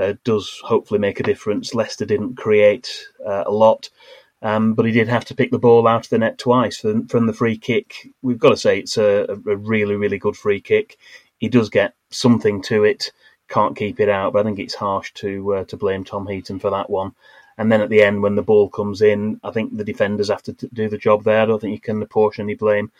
uh, 0.00 0.14
does 0.24 0.60
hopefully 0.62 1.00
make 1.00 1.20
a 1.20 1.24
difference. 1.24 1.74
Leicester 1.74 2.06
didn't 2.06 2.36
create 2.36 2.88
uh, 3.26 3.44
a 3.46 3.50
lot, 3.50 3.90
um, 4.42 4.74
but 4.74 4.86
he 4.86 4.92
did 4.92 5.08
have 5.08 5.24
to 5.26 5.34
pick 5.34 5.50
the 5.50 5.58
ball 5.58 5.88
out 5.88 6.04
of 6.04 6.10
the 6.10 6.18
net 6.18 6.38
twice 6.38 6.78
from, 6.78 7.08
from 7.08 7.26
the 7.26 7.32
free 7.32 7.58
kick. 7.58 7.94
We've 8.22 8.38
got 8.38 8.50
to 8.50 8.56
say 8.56 8.78
it's 8.78 8.96
a, 8.96 9.26
a 9.28 9.56
really 9.56 9.96
really 9.96 10.18
good 10.18 10.36
free 10.36 10.60
kick. 10.60 10.98
He 11.38 11.48
does 11.48 11.68
get 11.68 11.94
something 12.10 12.62
to 12.62 12.84
it, 12.84 13.10
can't 13.52 13.76
keep 13.76 14.00
it 14.00 14.08
out, 14.08 14.32
but 14.32 14.40
I 14.40 14.42
think 14.44 14.58
it's 14.58 14.74
harsh 14.74 15.12
to 15.14 15.54
uh, 15.54 15.64
to 15.66 15.76
blame 15.76 16.04
Tom 16.04 16.26
Heaton 16.26 16.58
for 16.58 16.70
that 16.70 16.90
one. 16.90 17.14
And 17.58 17.70
then 17.70 17.82
at 17.82 17.90
the 17.90 18.02
end, 18.02 18.22
when 18.22 18.34
the 18.34 18.42
ball 18.42 18.68
comes 18.68 19.02
in, 19.02 19.38
I 19.44 19.50
think 19.50 19.76
the 19.76 19.84
defenders 19.84 20.30
have 20.30 20.42
to 20.44 20.52
do 20.52 20.88
the 20.88 20.98
job 20.98 21.22
there. 21.22 21.42
I 21.42 21.46
don't 21.46 21.60
think 21.60 21.74
you 21.74 21.80
can 21.80 22.02
apportion 22.02 22.44
any 22.44 22.54
blame 22.54 22.90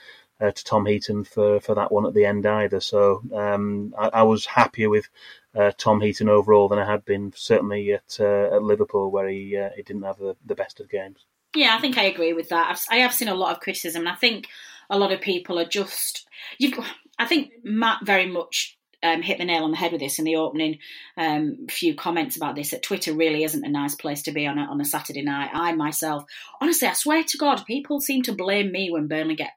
uh, 0.40 0.50
to 0.50 0.64
Tom 0.64 0.84
Heaton 0.84 1.24
for, 1.24 1.60
for 1.60 1.74
that 1.74 1.90
one 1.90 2.04
at 2.04 2.14
the 2.14 2.26
end 2.26 2.44
either. 2.44 2.80
So 2.80 3.22
um, 3.34 3.94
I, 3.98 4.08
I, 4.08 4.22
was 4.24 4.44
happier 4.44 4.90
with 4.90 5.08
uh, 5.54 5.72
Tom 5.78 6.00
Heaton 6.00 6.28
overall 6.28 6.68
than 6.68 6.78
I 6.78 6.84
had 6.84 7.04
been 7.04 7.32
certainly 7.34 7.92
at 7.92 8.18
uh, 8.20 8.54
at 8.54 8.62
Liverpool, 8.62 9.10
where 9.10 9.28
he 9.28 9.56
uh, 9.56 9.70
he 9.74 9.82
didn't 9.82 10.02
have 10.02 10.18
the, 10.18 10.36
the 10.44 10.54
best 10.54 10.80
of 10.80 10.90
games. 10.90 11.24
Yeah, 11.54 11.74
I 11.76 11.80
think 11.80 11.96
I 11.96 12.04
agree 12.04 12.32
with 12.32 12.48
that. 12.50 12.70
I've, 12.70 12.84
I 12.90 13.00
have 13.00 13.14
seen 13.14 13.28
a 13.28 13.34
lot 13.34 13.52
of 13.52 13.60
criticism, 13.60 14.06
I 14.06 14.16
think 14.16 14.48
a 14.90 14.98
lot 14.98 15.12
of 15.12 15.20
people 15.20 15.58
are 15.58 15.64
just. 15.64 16.26
You've, 16.58 16.78
I 17.18 17.26
think 17.26 17.52
Matt 17.62 18.04
very 18.04 18.26
much 18.26 18.76
um, 19.02 19.22
hit 19.22 19.38
the 19.38 19.44
nail 19.44 19.64
on 19.64 19.70
the 19.70 19.76
head 19.76 19.92
with 19.92 20.00
this 20.00 20.18
in 20.18 20.24
the 20.24 20.36
opening 20.36 20.78
um, 21.16 21.66
few 21.68 21.94
comments 21.94 22.36
about 22.36 22.54
this. 22.54 22.70
That 22.70 22.82
Twitter 22.82 23.12
really 23.12 23.44
isn't 23.44 23.64
a 23.64 23.68
nice 23.68 23.94
place 23.94 24.22
to 24.22 24.32
be 24.32 24.46
on 24.46 24.58
a, 24.58 24.62
on 24.62 24.80
a 24.80 24.84
Saturday 24.84 25.22
night. 25.22 25.50
I 25.52 25.72
myself, 25.72 26.24
honestly, 26.60 26.88
I 26.88 26.92
swear 26.92 27.22
to 27.24 27.38
God, 27.38 27.64
people 27.66 28.00
seem 28.00 28.22
to 28.22 28.32
blame 28.32 28.70
me 28.70 28.90
when 28.90 29.08
Burnley 29.08 29.34
get 29.34 29.52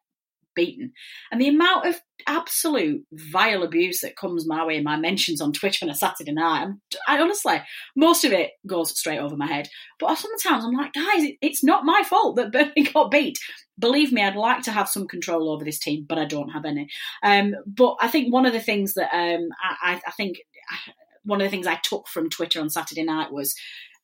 beaten. 0.56 0.91
And 1.32 1.39
the 1.39 1.48
amount 1.48 1.86
of 1.86 2.02
absolute 2.28 3.06
vile 3.12 3.63
abuse 3.63 4.02
that 4.02 4.15
comes 4.15 4.48
my 4.48 4.65
way 4.65 4.78
in 4.78 4.84
my 4.84 4.96
mentions 4.98 5.41
on 5.41 5.52
Twitter 5.52 5.86
on 5.86 5.89
a 5.89 5.96
Saturday 5.96 6.32
night, 6.32 6.63
I'm, 6.63 6.82
I 7.08 7.20
honestly, 7.20 7.62
most 7.96 8.24
of 8.24 8.32
it 8.32 8.52
goes 8.65 8.98
straight 8.98 9.20
over 9.20 9.36
my 9.36 9.48
head. 9.48 9.70
But 10.00 10.15
sometimes 10.15 10.63
I'm 10.63 10.74
like, 10.74 10.94
guys, 10.94 11.32
it's 11.41 11.63
not 11.63 11.86
my 11.86 12.04
fault 12.04 12.38
that 12.38 12.52
Burnley 12.54 12.89
got 12.91 13.12
beat. 13.12 13.38
Believe 13.78 14.12
me, 14.12 14.24
I'd 14.24 14.36
like 14.36 14.63
to 14.63 14.72
have 14.72 14.89
some 14.89 15.08
control 15.08 15.52
over 15.52 15.63
this 15.63 15.80
team, 15.80 16.06
but 16.08 16.18
I 16.18 16.26
don't 16.26 16.50
have 16.50 16.65
any. 16.65 16.88
Um, 17.24 17.56
but 17.68 17.98
I 18.02 18.08
think 18.08 18.34
one 18.34 18.46
of 18.46 18.54
the 18.54 18.62
things 18.62 18.94
that 18.94 19.13
um, 19.13 19.50
I, 19.62 20.02
I 20.06 20.12
think 20.12 20.38
one 21.24 21.41
of 21.41 21.46
the 21.46 21.50
things 21.52 21.68
I 21.68 21.80
took 21.84 22.08
from 22.08 22.30
Twitter 22.30 22.62
on 22.62 22.70
Saturday 22.70 23.04
night 23.04 23.32
was 23.32 23.56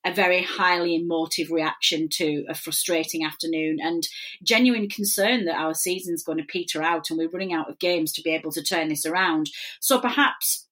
a 0.04 0.14
very 0.14 0.42
highly 0.42 0.96
emotive 0.96 1.52
reaction 1.52 2.10
to 2.10 2.44
a 2.50 2.56
frustrating 2.56 3.24
afternoon 3.24 3.78
and 3.82 4.08
genuine 4.44 4.90
concern 4.90 5.46
that 5.46 5.58
our 5.58 5.74
season's 5.74 6.24
going 6.24 6.40
to 6.40 6.44
peter 6.44 6.82
out 6.82 7.10
and 7.10 7.20
we're 7.20 7.30
running 7.30 7.54
out 7.54 7.70
of 7.70 7.80
games 7.80 8.12
to 8.12 8.22
be 8.22 8.32
able 8.32 8.52
to 8.52 8.64
turn 8.64 8.88
this 8.88 9.06
around. 9.06 9.50
So 9.80 10.00
perhaps 10.00 10.68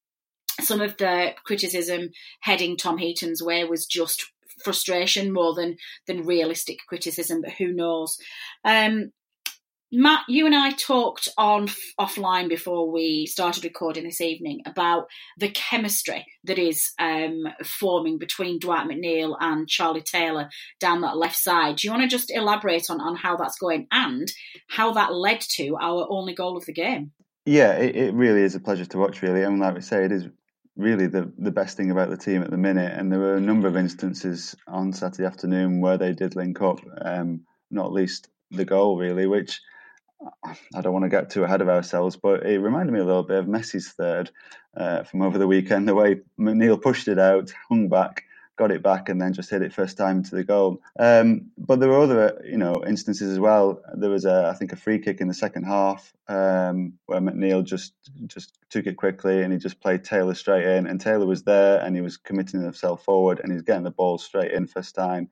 some 0.61 0.81
of 0.81 0.97
the 0.97 1.33
criticism 1.43 2.09
heading 2.41 2.75
Tom 2.75 2.97
Heaton's 2.97 3.41
way 3.41 3.63
was 3.63 3.85
just 3.85 4.31
frustration 4.63 5.31
more 5.31 5.53
than 5.53 5.77
than 6.07 6.25
realistic 6.25 6.79
criticism, 6.87 7.41
but 7.41 7.53
who 7.53 7.71
knows? 7.71 8.17
Um, 8.65 9.11
Matt, 9.91 10.25
you 10.27 10.45
and 10.45 10.53
I 10.53 10.69
talked 10.69 11.29
on 11.35 11.67
offline 11.99 12.47
before 12.47 12.91
we 12.91 13.25
started 13.25 13.63
recording 13.63 14.03
this 14.03 14.21
evening 14.21 14.61
about 14.67 15.07
the 15.37 15.49
chemistry 15.49 16.27
that 16.43 16.59
is 16.59 16.91
um, 16.99 17.47
forming 17.63 18.19
between 18.19 18.59
Dwight 18.59 18.87
McNeil 18.87 19.35
and 19.39 19.67
Charlie 19.67 20.03
Taylor 20.03 20.49
down 20.79 21.01
that 21.01 21.17
left 21.17 21.37
side. 21.37 21.77
Do 21.77 21.87
you 21.87 21.91
want 21.91 22.03
to 22.03 22.07
just 22.07 22.29
elaborate 22.29 22.91
on, 22.91 23.01
on 23.01 23.15
how 23.15 23.35
that's 23.35 23.57
going 23.57 23.87
and 23.91 24.31
how 24.67 24.93
that 24.93 25.11
led 25.11 25.41
to 25.55 25.75
our 25.81 26.05
only 26.07 26.35
goal 26.35 26.55
of 26.55 26.65
the 26.65 26.73
game? 26.73 27.11
Yeah, 27.47 27.71
it, 27.71 27.95
it 27.95 28.13
really 28.13 28.43
is 28.43 28.53
a 28.53 28.59
pleasure 28.59 28.85
to 28.85 28.97
watch. 28.99 29.23
Really, 29.23 29.43
I 29.43 29.49
mean, 29.49 29.59
like 29.59 29.73
we 29.73 29.81
say, 29.81 30.05
it 30.05 30.11
is 30.11 30.27
really 30.77 31.07
the 31.07 31.31
the 31.39 31.51
best 31.51 31.77
thing 31.77 31.89
about 31.89 32.11
the 32.11 32.17
team 32.17 32.43
at 32.43 32.51
the 32.51 32.57
minute. 32.57 32.93
And 32.95 33.11
there 33.11 33.19
were 33.19 33.37
a 33.37 33.41
number 33.41 33.67
of 33.67 33.75
instances 33.75 34.55
on 34.67 34.93
Saturday 34.93 35.25
afternoon 35.25 35.81
where 35.81 35.97
they 35.97 36.13
did 36.13 36.35
link 36.35 36.61
up, 36.61 36.79
um, 37.01 37.41
not 37.71 37.91
least 37.91 38.29
the 38.51 38.65
goal, 38.65 38.95
really, 38.95 39.25
which 39.25 39.59
I 40.43 40.81
don't 40.81 40.93
want 40.93 41.03
to 41.03 41.09
get 41.09 41.29
too 41.29 41.43
ahead 41.43 41.61
of 41.61 41.69
ourselves, 41.69 42.15
but 42.17 42.45
it 42.45 42.59
reminded 42.59 42.91
me 42.91 42.99
a 42.99 43.05
little 43.05 43.23
bit 43.23 43.37
of 43.37 43.45
Messi's 43.45 43.89
third 43.89 44.31
uh, 44.75 45.03
from 45.03 45.21
over 45.21 45.37
the 45.37 45.47
weekend. 45.47 45.87
The 45.87 45.95
way 45.95 46.21
McNeil 46.39 46.81
pushed 46.81 47.07
it 47.07 47.19
out, 47.19 47.53
hung 47.69 47.87
back, 47.87 48.23
got 48.57 48.71
it 48.71 48.83
back, 48.83 49.07
and 49.07 49.21
then 49.21 49.31
just 49.31 49.49
hit 49.49 49.61
it 49.61 49.73
first 49.73 49.95
time 49.95 50.17
into 50.17 50.35
the 50.35 50.43
goal. 50.43 50.81
Um, 50.99 51.51
but 51.57 51.79
there 51.79 51.87
were 51.87 52.01
other, 52.01 52.41
you 52.43 52.57
know, 52.57 52.83
instances 52.85 53.31
as 53.31 53.39
well. 53.39 53.81
There 53.93 54.09
was, 54.09 54.25
a, 54.25 54.49
I 54.53 54.57
think, 54.57 54.73
a 54.73 54.75
free 54.75 54.99
kick 54.99 55.21
in 55.21 55.29
the 55.29 55.33
second 55.33 55.63
half 55.63 56.13
um, 56.27 56.93
where 57.05 57.21
McNeil 57.21 57.63
just 57.63 57.93
just 58.27 58.57
took 58.69 58.87
it 58.87 58.97
quickly 58.97 59.41
and 59.41 59.53
he 59.53 59.59
just 59.59 59.79
played 59.79 60.03
Taylor 60.03 60.35
straight 60.35 60.65
in, 60.65 60.85
and 60.87 60.99
Taylor 60.99 61.25
was 61.25 61.43
there 61.43 61.79
and 61.79 61.95
he 61.95 62.01
was 62.01 62.17
committing 62.17 62.61
himself 62.61 63.05
forward 63.05 63.39
and 63.41 63.53
he's 63.53 63.61
getting 63.61 63.83
the 63.83 63.91
ball 63.91 64.17
straight 64.17 64.51
in 64.51 64.67
first 64.67 64.95
time. 64.95 65.29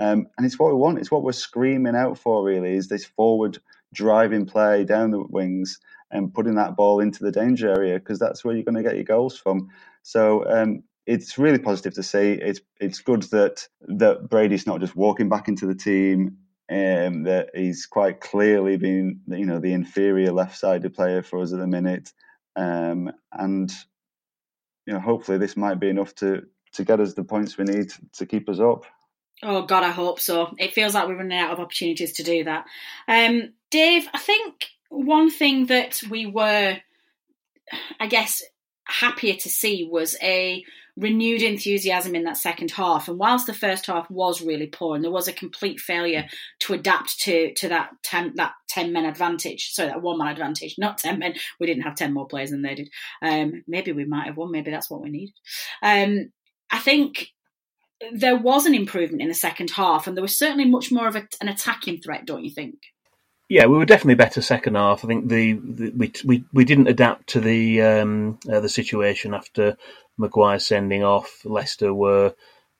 Um, 0.00 0.26
and 0.36 0.44
it's 0.44 0.58
what 0.58 0.70
we 0.70 0.74
want. 0.74 0.98
It's 0.98 1.10
what 1.10 1.22
we're 1.22 1.30
screaming 1.30 1.94
out 1.94 2.18
for. 2.18 2.44
Really, 2.44 2.74
is 2.74 2.88
this 2.88 3.04
forward 3.04 3.58
driving 3.94 4.44
play 4.44 4.84
down 4.84 5.10
the 5.10 5.22
wings 5.22 5.78
and 6.10 6.32
putting 6.32 6.54
that 6.56 6.76
ball 6.76 7.00
into 7.00 7.24
the 7.24 7.32
danger 7.32 7.70
area 7.70 7.98
because 7.98 8.18
that's 8.18 8.44
where 8.44 8.54
you're 8.54 8.64
going 8.64 8.76
to 8.76 8.82
get 8.82 8.96
your 8.96 9.04
goals 9.04 9.36
from. 9.38 9.68
So 10.02 10.44
um, 10.46 10.82
it's 11.06 11.38
really 11.38 11.58
positive 11.58 11.94
to 11.94 12.02
see. 12.02 12.32
It's 12.32 12.60
it's 12.80 13.00
good 13.00 13.22
that 13.24 13.66
that 13.88 14.28
Brady's 14.28 14.66
not 14.66 14.80
just 14.80 14.96
walking 14.96 15.28
back 15.28 15.48
into 15.48 15.66
the 15.66 15.74
team. 15.74 16.38
Um, 16.70 17.24
that 17.24 17.50
he's 17.54 17.84
quite 17.84 18.20
clearly 18.20 18.78
been, 18.78 19.20
you 19.26 19.44
know, 19.44 19.60
the 19.60 19.74
inferior 19.74 20.32
left-sided 20.32 20.94
player 20.94 21.22
for 21.22 21.42
us 21.42 21.52
at 21.52 21.58
the 21.58 21.66
minute, 21.66 22.10
um, 22.56 23.12
and 23.32 23.70
you 24.86 24.94
know, 24.94 25.00
hopefully 25.00 25.36
this 25.36 25.58
might 25.58 25.78
be 25.78 25.90
enough 25.90 26.14
to 26.16 26.46
to 26.72 26.84
get 26.84 27.00
us 27.00 27.12
the 27.12 27.22
points 27.22 27.58
we 27.58 27.64
need 27.64 27.92
to 28.14 28.24
keep 28.24 28.48
us 28.48 28.60
up. 28.60 28.86
Oh 29.42 29.62
God, 29.66 29.82
I 29.82 29.90
hope 29.90 30.20
so. 30.20 30.54
It 30.58 30.72
feels 30.72 30.94
like 30.94 31.06
we're 31.06 31.16
running 31.16 31.38
out 31.38 31.52
of 31.52 31.60
opportunities 31.60 32.12
to 32.14 32.22
do 32.22 32.44
that. 32.44 32.64
Um, 33.06 33.52
Dave, 33.74 34.06
I 34.14 34.18
think 34.18 34.66
one 34.88 35.30
thing 35.30 35.66
that 35.66 36.00
we 36.08 36.26
were, 36.26 36.76
I 37.98 38.06
guess, 38.06 38.40
happier 38.84 39.34
to 39.34 39.48
see 39.48 39.88
was 39.90 40.16
a 40.22 40.64
renewed 40.96 41.42
enthusiasm 41.42 42.14
in 42.14 42.22
that 42.22 42.36
second 42.36 42.70
half. 42.70 43.08
And 43.08 43.18
whilst 43.18 43.48
the 43.48 43.52
first 43.52 43.86
half 43.86 44.08
was 44.08 44.40
really 44.40 44.68
poor 44.68 44.94
and 44.94 45.02
there 45.02 45.10
was 45.10 45.26
a 45.26 45.32
complete 45.32 45.80
failure 45.80 46.26
to 46.60 46.74
adapt 46.74 47.18
to 47.22 47.52
to 47.54 47.68
that 47.70 47.90
ten 48.04 48.34
that 48.36 48.52
ten 48.68 48.92
men 48.92 49.06
advantage, 49.06 49.72
sorry, 49.72 49.88
that 49.88 50.00
one 50.00 50.18
man 50.18 50.28
advantage, 50.28 50.76
not 50.78 50.98
ten 50.98 51.18
men. 51.18 51.34
We 51.58 51.66
didn't 51.66 51.82
have 51.82 51.96
ten 51.96 52.14
more 52.14 52.28
players 52.28 52.50
than 52.50 52.62
they 52.62 52.76
did. 52.76 52.90
Um, 53.22 53.64
maybe 53.66 53.90
we 53.90 54.04
might 54.04 54.26
have 54.26 54.36
won. 54.36 54.52
Maybe 54.52 54.70
that's 54.70 54.88
what 54.88 55.02
we 55.02 55.10
need. 55.10 55.32
Um, 55.82 56.30
I 56.70 56.78
think 56.78 57.30
there 58.12 58.36
was 58.36 58.66
an 58.66 58.74
improvement 58.76 59.22
in 59.22 59.28
the 59.28 59.34
second 59.34 59.70
half, 59.70 60.06
and 60.06 60.16
there 60.16 60.22
was 60.22 60.38
certainly 60.38 60.66
much 60.66 60.92
more 60.92 61.08
of 61.08 61.16
a, 61.16 61.26
an 61.40 61.48
attacking 61.48 62.00
threat, 62.00 62.24
don't 62.24 62.44
you 62.44 62.54
think? 62.54 62.76
Yeah, 63.48 63.68
we 63.68 63.78
were 63.78 63.86
definitely 63.86 64.16
better 64.16 64.42
second 64.42 64.76
half. 64.76 65.04
I 65.06 65.08
think 65.08 65.28
the, 65.30 65.54
the 65.54 65.92
we, 65.96 66.12
we 66.26 66.44
we 66.52 66.66
didn't 66.66 66.88
adapt 66.88 67.28
to 67.30 67.40
the 67.40 67.82
um, 67.82 68.40
uh, 68.52 68.60
the 68.60 68.70
situation 68.70 69.34
after 69.36 69.78
Maguire 70.18 70.58
sending 70.58 71.04
off. 71.04 71.42
Leicester 71.46 71.94
were, 71.94 72.34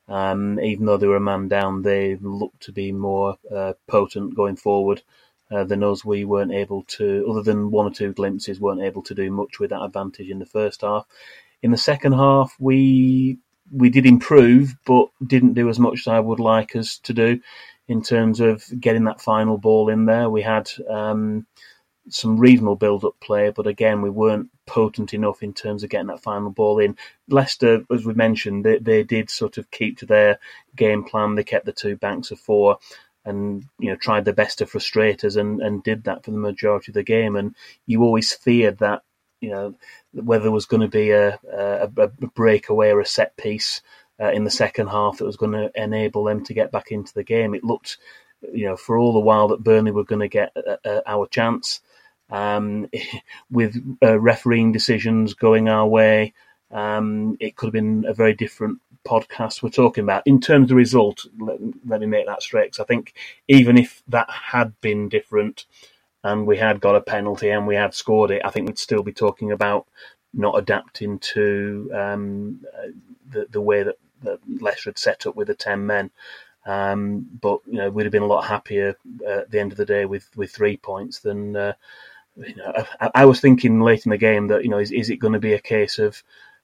um, 0.08 0.60
even 0.60 0.86
though 0.86 0.98
they 0.98 1.06
were 1.06 1.18
a 1.18 1.20
man 1.20 1.48
down, 1.48 1.84
they 1.84 2.16
looked 2.16 2.62
to 2.64 2.72
be 2.72 2.92
more 2.92 3.36
uh, 3.54 3.74
potent 3.88 4.36
going 4.36 4.56
forward 4.56 5.04
uh, 5.52 5.64
than 5.64 5.84
us. 5.84 6.04
We 6.04 6.26
weren't 6.26 6.52
able 6.52 6.84
to, 6.98 7.28
other 7.30 7.44
than 7.44 7.70
one 7.70 7.86
or 7.86 7.92
two 7.92 8.12
glimpses, 8.12 8.60
weren't 8.60 8.82
able 8.82 9.04
to 9.04 9.14
do 9.14 9.30
much 9.30 9.60
with 9.60 9.70
that 9.70 9.84
advantage 9.84 10.30
in 10.30 10.40
the 10.40 10.46
first 10.46 10.82
half. 10.82 11.06
In 11.62 11.70
the 11.70 11.78
second 11.78 12.14
half, 12.14 12.56
we 12.58 13.38
we 13.72 13.90
did 13.90 14.06
improve, 14.06 14.74
but 14.86 15.10
didn't 15.26 15.54
do 15.54 15.68
as 15.68 15.78
much 15.78 16.00
as 16.00 16.08
I 16.08 16.20
would 16.20 16.40
like 16.40 16.74
us 16.74 16.98
to 17.04 17.14
do 17.14 17.40
in 17.88 18.02
terms 18.02 18.40
of 18.40 18.64
getting 18.80 19.04
that 19.04 19.20
final 19.20 19.58
ball 19.58 19.88
in 19.88 20.06
there. 20.06 20.30
We 20.30 20.42
had 20.42 20.70
um, 20.88 21.46
some 22.08 22.38
reasonable 22.38 22.76
build-up 22.76 23.14
play, 23.20 23.50
but 23.50 23.66
again, 23.66 24.02
we 24.02 24.10
weren't 24.10 24.50
potent 24.66 25.14
enough 25.14 25.42
in 25.42 25.52
terms 25.52 25.82
of 25.82 25.90
getting 25.90 26.06
that 26.08 26.22
final 26.22 26.50
ball 26.50 26.78
in. 26.78 26.96
Leicester, 27.28 27.84
as 27.92 28.04
we 28.04 28.14
mentioned, 28.14 28.64
they, 28.64 28.78
they 28.78 29.02
did 29.02 29.30
sort 29.30 29.58
of 29.58 29.70
keep 29.70 29.98
to 29.98 30.06
their 30.06 30.38
game 30.76 31.04
plan. 31.04 31.34
They 31.34 31.44
kept 31.44 31.66
the 31.66 31.72
two 31.72 31.96
banks 31.96 32.30
of 32.30 32.40
four 32.40 32.78
and 33.26 33.64
you 33.78 33.88
know 33.88 33.96
tried 33.96 34.24
their 34.24 34.34
best 34.34 34.58
to 34.58 34.66
frustrate 34.66 35.24
us 35.24 35.36
and, 35.36 35.60
and 35.62 35.82
did 35.82 36.04
that 36.04 36.24
for 36.24 36.30
the 36.30 36.36
majority 36.36 36.90
of 36.90 36.94
the 36.94 37.02
game. 37.02 37.36
And 37.36 37.54
you 37.86 38.02
always 38.02 38.32
feared 38.32 38.78
that 38.78 39.02
you 39.40 39.50
know 39.50 39.74
whether 40.12 40.44
there 40.44 40.52
was 40.52 40.66
going 40.66 40.82
to 40.82 40.88
be 40.88 41.10
a, 41.10 41.38
a, 41.52 41.88
a 41.96 42.08
breakaway 42.08 42.90
or 42.90 43.00
a 43.00 43.06
set 43.06 43.36
piece 43.36 43.82
uh, 44.20 44.30
in 44.30 44.44
the 44.44 44.50
second 44.50 44.88
half 44.88 45.18
that 45.18 45.24
was 45.24 45.36
going 45.36 45.52
to 45.52 45.70
enable 45.74 46.24
them 46.24 46.44
to 46.44 46.54
get 46.54 46.70
back 46.72 46.90
into 46.90 47.12
the 47.14 47.24
game. 47.24 47.54
It 47.54 47.64
looked, 47.64 47.98
you 48.52 48.66
know, 48.66 48.76
for 48.76 48.98
all 48.98 49.12
the 49.12 49.20
while 49.20 49.48
that 49.48 49.64
Burnley 49.64 49.90
were 49.90 50.04
going 50.04 50.20
to 50.20 50.28
get 50.28 50.52
uh, 50.56 50.76
uh, 50.84 51.00
our 51.06 51.26
chance. 51.26 51.80
Um, 52.30 52.88
with 53.50 53.76
uh, 54.02 54.18
refereeing 54.18 54.72
decisions 54.72 55.34
going 55.34 55.68
our 55.68 55.86
way, 55.86 56.32
um, 56.70 57.36
it 57.40 57.56
could 57.56 57.66
have 57.66 57.72
been 57.72 58.04
a 58.08 58.14
very 58.14 58.34
different 58.34 58.80
podcast 59.06 59.62
we're 59.62 59.68
talking 59.68 60.02
about. 60.02 60.22
In 60.26 60.40
terms 60.40 60.70
of 60.70 60.76
result, 60.76 61.26
let, 61.38 61.58
let 61.86 62.00
me 62.00 62.06
make 62.06 62.26
that 62.26 62.42
straight. 62.42 62.72
Because 62.72 62.80
I 62.80 62.86
think 62.86 63.14
even 63.48 63.76
if 63.76 64.02
that 64.08 64.30
had 64.30 64.80
been 64.80 65.08
different, 65.08 65.66
and 66.24 66.46
we 66.46 66.56
had 66.56 66.80
got 66.80 66.96
a 66.96 67.00
penalty 67.02 67.50
and 67.50 67.66
we 67.66 67.74
had 67.74 67.94
scored 67.94 68.30
it, 68.30 68.42
I 68.44 68.50
think 68.50 68.66
we'd 68.66 68.78
still 68.78 69.02
be 69.02 69.12
talking 69.12 69.52
about 69.52 69.86
not 70.32 70.58
adapting 70.58 71.18
to 71.20 71.90
um, 71.94 72.60
uh, 72.76 72.88
the 73.30 73.46
the 73.50 73.60
way 73.60 73.82
that, 73.82 73.96
that 74.24 74.40
Leicester 74.60 74.90
had 74.90 74.98
set 74.98 75.26
up 75.26 75.36
with 75.36 75.48
the 75.48 75.54
ten 75.54 75.86
men. 75.86 76.10
Um, 76.66 77.26
but 77.40 77.60
you 77.66 77.74
know, 77.74 77.90
we'd 77.90 78.04
have 78.04 78.12
been 78.12 78.22
a 78.22 78.26
lot 78.26 78.46
happier 78.46 78.96
uh, 79.26 79.40
at 79.40 79.50
the 79.50 79.60
end 79.60 79.72
of 79.72 79.78
the 79.78 79.84
day 79.84 80.06
with, 80.06 80.28
with 80.36 80.50
three 80.50 80.76
points 80.76 81.20
than. 81.20 81.56
Uh, 81.56 81.74
you 82.36 82.56
know, 82.56 82.72
I, 83.00 83.10
I, 83.14 83.24
was 83.26 83.40
thinking 83.40 83.80
late 83.80 84.06
in 84.06 84.10
the 84.10 84.18
game 84.18 84.48
that 84.48 84.64
you 84.64 84.70
know, 84.70 84.78
is, 84.78 84.90
is 84.90 85.08
it 85.08 85.18
going 85.18 85.34
to 85.34 85.38
be 85.38 85.52
a 85.52 85.60
case 85.60 86.00
of 86.00 86.20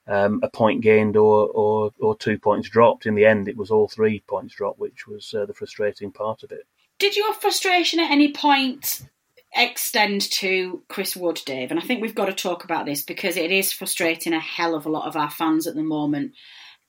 um, 0.08 0.40
a 0.42 0.50
point 0.50 0.80
gained 0.80 1.16
or, 1.16 1.46
or 1.46 1.92
or 2.00 2.16
two 2.16 2.38
points 2.38 2.68
dropped? 2.68 3.06
In 3.06 3.14
the 3.14 3.26
end, 3.26 3.48
it 3.48 3.56
was 3.56 3.70
all 3.70 3.86
three 3.86 4.20
points 4.26 4.54
dropped, 4.54 4.80
which 4.80 5.06
was 5.06 5.32
uh, 5.32 5.46
the 5.46 5.54
frustrating 5.54 6.10
part 6.10 6.42
of 6.42 6.50
it. 6.50 6.66
Did 6.98 7.16
your 7.16 7.32
frustration 7.34 8.00
at 8.00 8.10
any 8.10 8.32
point 8.32 9.02
extend 9.54 10.22
to 10.30 10.82
Chris 10.88 11.16
Wood, 11.16 11.40
Dave, 11.44 11.70
and 11.70 11.78
I 11.78 11.82
think 11.82 12.02
we've 12.02 12.14
got 12.14 12.26
to 12.26 12.32
talk 12.32 12.64
about 12.64 12.86
this 12.86 13.02
because 13.02 13.36
it 13.36 13.50
is 13.50 13.72
frustrating 13.72 14.32
a 14.32 14.40
hell 14.40 14.74
of 14.74 14.86
a 14.86 14.90
lot 14.90 15.06
of 15.06 15.16
our 15.16 15.30
fans 15.30 15.66
at 15.66 15.74
the 15.74 15.82
moment 15.82 16.32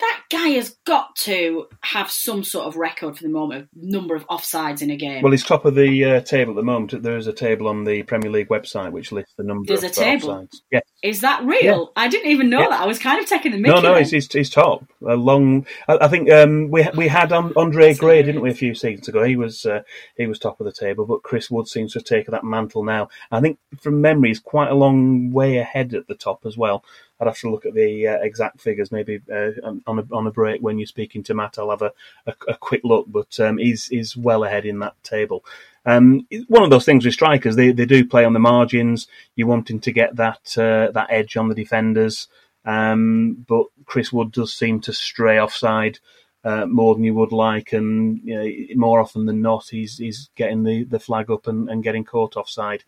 that 0.02 0.24
guy 0.30 0.50
has 0.50 0.76
got 0.86 1.16
to 1.16 1.68
have 1.82 2.12
some 2.12 2.44
sort 2.44 2.68
of 2.68 2.76
record 2.76 3.16
for 3.18 3.24
the 3.24 3.30
moment, 3.30 3.70
number 3.74 4.16
of 4.16 4.28
offsides 4.28 4.82
in 4.82 4.90
a 4.90 4.98
game. 4.98 5.22
Well, 5.22 5.32
he's 5.32 5.44
top 5.44 5.66
of 5.66 5.76
the 5.76 6.04
uh, 6.04 6.22
table 6.22 6.52
at 6.52 6.56
the 6.58 6.64
moment. 6.64 7.02
There 7.02 7.18
is 7.18 7.28
a 7.28 7.34
table 7.34 7.68
on 7.68 7.86
the 7.86 8.04
Premier 8.04 8.30
League 8.30 8.50
website 8.50 8.92
which 8.92 9.12
lists 9.12 9.34
the 9.38 9.44
number 9.44 9.66
There's 9.68 9.84
of 9.84 9.92
a 9.92 9.94
table. 9.94 10.30
offsides. 10.30 10.58
Yes. 10.72 10.84
Is 11.04 11.22
that 11.22 11.44
real? 11.44 11.92
Yeah. 11.96 12.04
I 12.04 12.08
didn't 12.08 12.32
even 12.32 12.50
know 12.50 12.62
yeah. 12.62 12.70
that. 12.70 12.82
I 12.82 12.86
was 12.86 13.00
kind 13.00 13.22
of 13.22 13.28
taking 13.28 13.52
the 13.52 13.58
mickey. 13.58 13.74
No, 13.74 13.82
no, 13.82 13.96
he's, 13.96 14.12
he's, 14.12 14.32
he's 14.32 14.50
top. 14.50 14.86
A 15.08 15.16
long. 15.16 15.66
I, 15.88 15.98
I 16.02 16.08
think 16.08 16.30
um, 16.30 16.70
we 16.70 16.88
we 16.96 17.08
had 17.08 17.32
Andre 17.32 17.94
Gray, 17.94 18.22
didn't 18.22 18.42
we, 18.42 18.52
a 18.52 18.56
few 18.56 18.76
seasons 18.76 19.08
ago? 19.08 19.24
He 19.24 19.36
was 19.36 19.66
uh, 19.66 19.82
he 20.16 20.28
was 20.28 20.38
top 20.38 20.60
of 20.60 20.66
the 20.66 20.72
table, 20.72 21.06
but 21.06 21.24
Chris 21.24 21.50
Wood 21.50 21.68
seems 21.68 21.94
to 21.94 22.00
have 22.00 22.06
taken 22.06 22.32
that 22.34 22.44
mantle 22.44 22.84
now. 22.84 23.10
I 23.32 23.42
think 23.42 23.58
from 23.80 24.02
memory, 24.02 24.30
he's 24.30 24.40
quite 24.40 24.70
a 24.70 24.76
long 24.76 25.32
way 25.32 25.58
ahead 25.58 25.94
at 25.94 26.08
the 26.08 26.16
top 26.16 26.46
as 26.46 26.58
well. 26.58 26.84
I'd 27.21 27.27
have 27.27 27.38
to 27.39 27.51
look 27.51 27.67
at 27.67 27.75
the 27.75 28.07
uh, 28.07 28.17
exact 28.21 28.60
figures 28.60 28.91
maybe 28.91 29.21
uh, 29.31 29.51
on 29.86 29.99
a 29.99 30.03
on 30.12 30.25
a 30.25 30.31
break 30.31 30.60
when 30.62 30.79
you're 30.79 30.88
speaking 30.88 31.21
to 31.23 31.36
Matt. 31.36 31.60
I'll 31.60 31.69
have 31.69 31.84
a, 31.84 31.91
a, 32.25 32.34
a 32.47 32.57
quick 32.57 32.81
look, 32.84 33.05
but 33.10 33.39
um, 33.39 33.60
he's 33.60 33.86
he's 33.86 34.17
well 34.17 34.43
ahead 34.43 34.65
in 34.65 34.79
that 34.79 35.01
table. 35.03 35.45
Um, 35.86 36.27
one 36.47 36.63
of 36.63 36.71
those 36.71 36.86
things 36.86 37.05
with 37.05 37.13
strikers, 37.13 37.55
they 37.55 37.71
they 37.71 37.86
do 37.86 38.05
play 38.05 38.25
on 38.25 38.34
the 38.34 38.39
margins. 38.39 39.07
You're 39.36 39.47
wanting 39.47 39.79
to 39.81 39.91
get 39.91 40.15
that 40.15 40.57
uh, 40.57 40.91
that 40.91 41.07
edge 41.12 41.38
on 41.38 41.47
the 41.47 41.55
defenders, 41.55 42.27
um, 42.65 43.45
but 43.47 43.67
Chris 43.86 44.12
Wood 44.12 44.31
does 44.31 44.51
seem 44.51 44.81
to 44.81 44.93
stray 44.93 45.39
offside. 45.39 45.99
Uh, 46.43 46.65
more 46.65 46.95
than 46.95 47.03
you 47.03 47.13
would 47.13 47.31
like, 47.31 47.71
and 47.71 48.19
you 48.23 48.36
know, 48.36 48.75
more 48.75 48.99
often 48.99 49.27
than 49.27 49.43
not, 49.43 49.67
he's 49.69 49.99
he's 49.99 50.31
getting 50.36 50.63
the, 50.63 50.86
the 50.86 50.99
flag 50.99 51.29
up 51.29 51.45
and, 51.45 51.69
and 51.69 51.84
getting 51.84 52.03
caught 52.03 52.36
offside. 52.36 52.84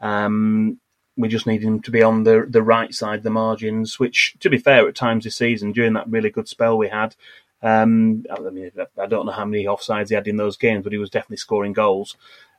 Um, 0.00 0.80
we 1.16 1.28
just 1.28 1.46
need 1.46 1.62
him 1.62 1.80
to 1.82 1.90
be 1.90 2.02
on 2.02 2.24
the 2.24 2.46
the 2.48 2.62
right 2.62 2.92
side 2.92 3.18
of 3.18 3.22
the 3.24 3.30
margins, 3.30 3.98
which, 3.98 4.34
to 4.40 4.50
be 4.50 4.58
fair, 4.58 4.88
at 4.88 4.94
times 4.94 5.24
this 5.24 5.36
season, 5.36 5.72
during 5.72 5.92
that 5.94 6.08
really 6.08 6.30
good 6.30 6.48
spell 6.48 6.76
we 6.76 6.88
had, 6.88 7.14
um, 7.64 8.26
I 8.30 8.38
mean, 8.50 8.70
I 9.00 9.06
don't 9.06 9.24
know 9.24 9.32
how 9.32 9.46
many 9.46 9.64
offsides 9.64 10.10
he 10.10 10.14
had 10.14 10.28
in 10.28 10.36
those 10.36 10.58
games, 10.58 10.84
but 10.84 10.92
he 10.92 10.98
was 10.98 11.08
definitely 11.08 11.38
scoring 11.38 11.72
goals. 11.72 12.14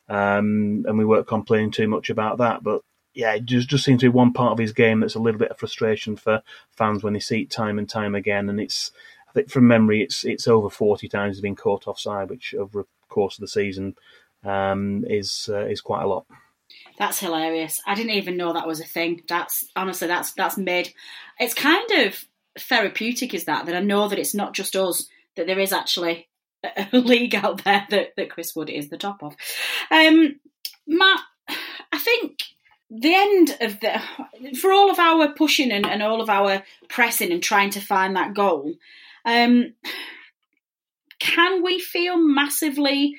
Um, 0.09 0.83
and 0.87 0.97
we 0.97 1.05
weren't 1.05 1.27
complaining 1.27 1.71
too 1.71 1.87
much 1.87 2.09
about 2.09 2.39
that. 2.39 2.63
But 2.63 2.81
yeah, 3.13 3.33
it 3.35 3.45
just, 3.45 3.69
just 3.69 3.85
seems 3.85 4.01
to 4.01 4.07
be 4.07 4.15
one 4.15 4.33
part 4.33 4.53
of 4.53 4.57
his 4.57 4.73
game 4.73 4.99
that's 4.99 5.15
a 5.15 5.19
little 5.19 5.39
bit 5.39 5.51
of 5.51 5.59
frustration 5.59 6.15
for 6.15 6.41
fans 6.71 7.03
when 7.03 7.13
they 7.13 7.19
see 7.19 7.41
it 7.41 7.51
time 7.51 7.77
and 7.77 7.87
time 7.87 8.15
again. 8.15 8.49
And 8.49 8.59
it's, 8.59 8.91
I 9.29 9.31
think 9.31 9.51
from 9.51 9.67
memory, 9.67 10.01
it's 10.01 10.25
it's 10.25 10.47
over 10.47 10.71
40 10.71 11.07
times 11.07 11.35
he's 11.35 11.41
been 11.41 11.55
caught 11.55 11.87
offside, 11.87 12.31
which 12.31 12.55
over 12.55 12.81
the 12.81 12.87
course 13.07 13.37
of 13.37 13.41
the 13.41 13.47
season 13.47 13.95
um, 14.43 15.05
is 15.07 15.49
uh, 15.51 15.65
is 15.65 15.81
quite 15.81 16.03
a 16.03 16.07
lot. 16.07 16.25
That's 16.97 17.19
hilarious. 17.19 17.81
I 17.85 17.95
didn't 17.95 18.11
even 18.11 18.37
know 18.37 18.53
that 18.53 18.67
was 18.67 18.79
a 18.79 18.85
thing. 18.85 19.21
That's 19.27 19.65
honestly, 19.75 20.07
that's 20.07 20.31
that's 20.33 20.57
made. 20.57 20.93
It's 21.39 21.53
kind 21.53 21.91
of 21.91 22.23
therapeutic, 22.57 23.33
is 23.33 23.45
that 23.45 23.65
that 23.65 23.75
I 23.75 23.81
know 23.81 24.07
that 24.07 24.19
it's 24.19 24.33
not 24.33 24.53
just 24.53 24.75
us. 24.75 25.07
That 25.35 25.47
there 25.47 25.59
is 25.59 25.73
actually 25.73 26.29
a, 26.63 26.87
league 26.97 27.35
out 27.35 27.63
there 27.63 27.85
that, 27.89 28.15
that 28.15 28.29
Chris 28.29 28.55
Wood 28.55 28.69
is 28.69 28.89
the 28.89 28.97
top 28.97 29.23
of. 29.23 29.35
Um, 29.91 30.39
Matt, 30.87 31.21
I 31.91 31.97
think 31.97 32.43
the 32.89 33.13
end 33.13 33.57
of 33.61 33.79
the 33.79 34.57
for 34.57 34.71
all 34.71 34.89
of 34.89 34.99
our 34.99 35.33
pushing 35.33 35.71
and, 35.71 35.85
and 35.85 36.01
all 36.01 36.21
of 36.21 36.29
our 36.29 36.63
pressing 36.87 37.31
and 37.31 37.43
trying 37.43 37.71
to 37.71 37.81
find 37.81 38.15
that 38.15 38.33
goal. 38.33 38.73
Um, 39.25 39.73
can 41.19 41.63
we 41.63 41.79
feel 41.79 42.17
massively 42.17 43.15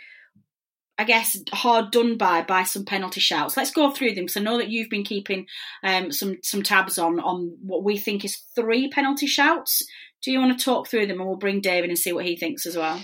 I 0.98 1.04
guess, 1.04 1.37
hard 1.52 1.90
done 1.90 2.16
by 2.16 2.42
by 2.42 2.62
some 2.62 2.85
penalty 2.85 3.20
shouts. 3.20 3.56
Let's 3.56 3.70
go 3.70 3.90
through 3.90 4.14
them 4.14 4.24
because 4.24 4.38
I 4.38 4.40
know 4.40 4.56
that 4.56 4.70
you've 4.70 4.88
been 4.88 5.04
keeping 5.04 5.46
um, 5.82 6.11
some 6.11 6.38
some 6.42 6.62
tabs 6.62 6.96
on 6.98 7.20
on 7.20 7.56
what 7.62 7.85
we 7.85 7.98
think 7.98 8.24
is 8.24 8.42
three 8.54 8.88
penalty 8.88 9.26
shouts. 9.26 9.82
Do 10.22 10.32
you 10.32 10.40
want 10.40 10.59
to 10.59 10.64
talk 10.64 10.88
through 10.88 11.06
them, 11.06 11.20
and 11.20 11.28
we'll 11.28 11.37
bring 11.37 11.61
David 11.61 11.90
and 11.90 11.98
see 11.98 12.12
what 12.12 12.24
he 12.24 12.37
thinks 12.37 12.64
as 12.64 12.76
well? 12.76 13.00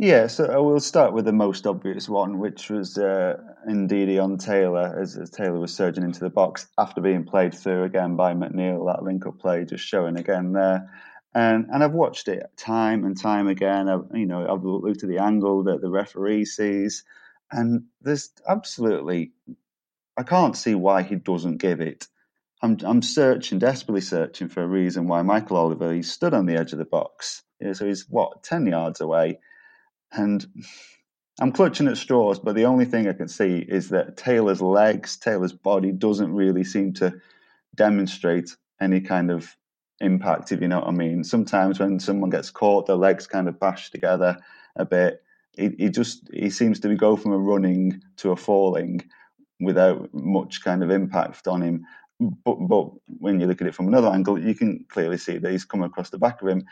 Yeah, 0.00 0.28
so 0.28 0.44
I 0.44 0.58
will 0.58 0.78
start 0.78 1.12
with 1.12 1.24
the 1.24 1.32
most 1.32 1.66
obvious 1.66 2.08
one, 2.08 2.38
which 2.38 2.70
was 2.70 2.96
uh, 2.96 3.36
Ndidi 3.68 4.22
on 4.22 4.38
Taylor 4.38 4.96
as, 4.96 5.16
as, 5.16 5.28
Taylor 5.30 5.58
was 5.58 5.74
surging 5.74 6.04
into 6.04 6.20
the 6.20 6.30
box 6.30 6.68
after 6.78 7.00
being 7.00 7.24
played 7.24 7.52
through 7.52 7.82
again 7.82 8.14
by 8.14 8.32
McNeil. 8.32 8.86
That 8.86 9.02
link-up 9.02 9.40
play 9.40 9.64
just 9.64 9.84
showing 9.84 10.16
again 10.16 10.52
there. 10.52 10.88
And 11.34 11.66
and 11.72 11.82
I've 11.82 11.92
watched 11.92 12.28
it 12.28 12.44
time 12.56 13.04
and 13.04 13.20
time 13.20 13.48
again. 13.48 13.88
I've, 13.88 14.04
you 14.14 14.26
know, 14.26 14.46
I've 14.48 14.64
looked 14.64 15.02
at 15.02 15.08
the 15.08 15.18
angle 15.18 15.64
that 15.64 15.80
the 15.80 15.90
referee 15.90 16.44
sees. 16.44 17.04
And 17.50 17.84
there's 18.02 18.30
absolutely, 18.46 19.32
I 20.16 20.22
can't 20.22 20.56
see 20.56 20.74
why 20.74 21.02
he 21.02 21.16
doesn't 21.16 21.58
give 21.58 21.80
it. 21.80 22.06
I'm, 22.60 22.76
I'm 22.84 23.02
searching, 23.02 23.58
desperately 23.58 24.00
searching 24.00 24.48
for 24.48 24.62
a 24.62 24.68
reason 24.68 25.06
why 25.06 25.22
Michael 25.22 25.56
Oliver, 25.56 25.92
he 25.92 26.02
stood 26.02 26.34
on 26.34 26.46
the 26.46 26.56
edge 26.56 26.72
of 26.72 26.78
the 26.78 26.84
box. 26.84 27.42
Yeah, 27.60 27.72
so 27.72 27.86
he's, 27.86 28.06
what, 28.08 28.42
10 28.42 28.66
yards 28.66 29.00
away. 29.00 29.38
And 30.12 30.44
I'm 31.40 31.52
clutching 31.52 31.86
at 31.88 31.96
straws, 31.96 32.40
but 32.40 32.56
the 32.56 32.64
only 32.64 32.84
thing 32.84 33.08
I 33.08 33.12
can 33.12 33.28
see 33.28 33.58
is 33.58 33.90
that 33.90 34.16
Taylor's 34.16 34.60
legs, 34.60 35.16
Taylor's 35.16 35.52
body 35.52 35.92
doesn't 35.92 36.34
really 36.34 36.64
seem 36.64 36.94
to 36.94 37.14
demonstrate 37.74 38.56
any 38.80 39.00
kind 39.00 39.30
of 39.30 39.56
impact, 40.00 40.52
if 40.52 40.60
you 40.60 40.68
know 40.68 40.80
what 40.80 40.88
I 40.88 40.92
mean. 40.92 41.22
Sometimes 41.22 41.78
when 41.78 42.00
someone 42.00 42.30
gets 42.30 42.50
caught, 42.50 42.86
their 42.86 42.96
legs 42.96 43.26
kind 43.26 43.48
of 43.48 43.60
bash 43.60 43.90
together 43.90 44.38
a 44.76 44.84
bit. 44.84 45.22
He, 45.58 45.70
he 45.78 45.90
just 45.90 46.28
he 46.32 46.50
seems 46.50 46.80
to 46.80 46.94
go 46.96 47.16
from 47.16 47.32
a 47.32 47.38
running 47.38 48.02
to 48.18 48.32
a 48.32 48.36
falling 48.36 49.02
without 49.60 50.14
much 50.14 50.62
kind 50.64 50.82
of 50.84 50.90
impact 50.90 51.48
on 51.48 51.62
him. 51.62 51.86
But 52.20 52.56
but 52.68 52.90
when 53.06 53.40
you 53.40 53.46
look 53.46 53.60
at 53.62 53.68
it 53.68 53.74
from 53.74 53.88
another 53.88 54.08
angle, 54.08 54.38
you 54.38 54.54
can 54.54 54.86
clearly 54.88 55.18
see 55.18 55.38
that 55.38 55.50
he's 55.52 55.64
come 55.66 55.82
across 55.82 56.10
the 56.10 56.18
back 56.18 56.42
of 56.42 56.48
him. 56.48 56.64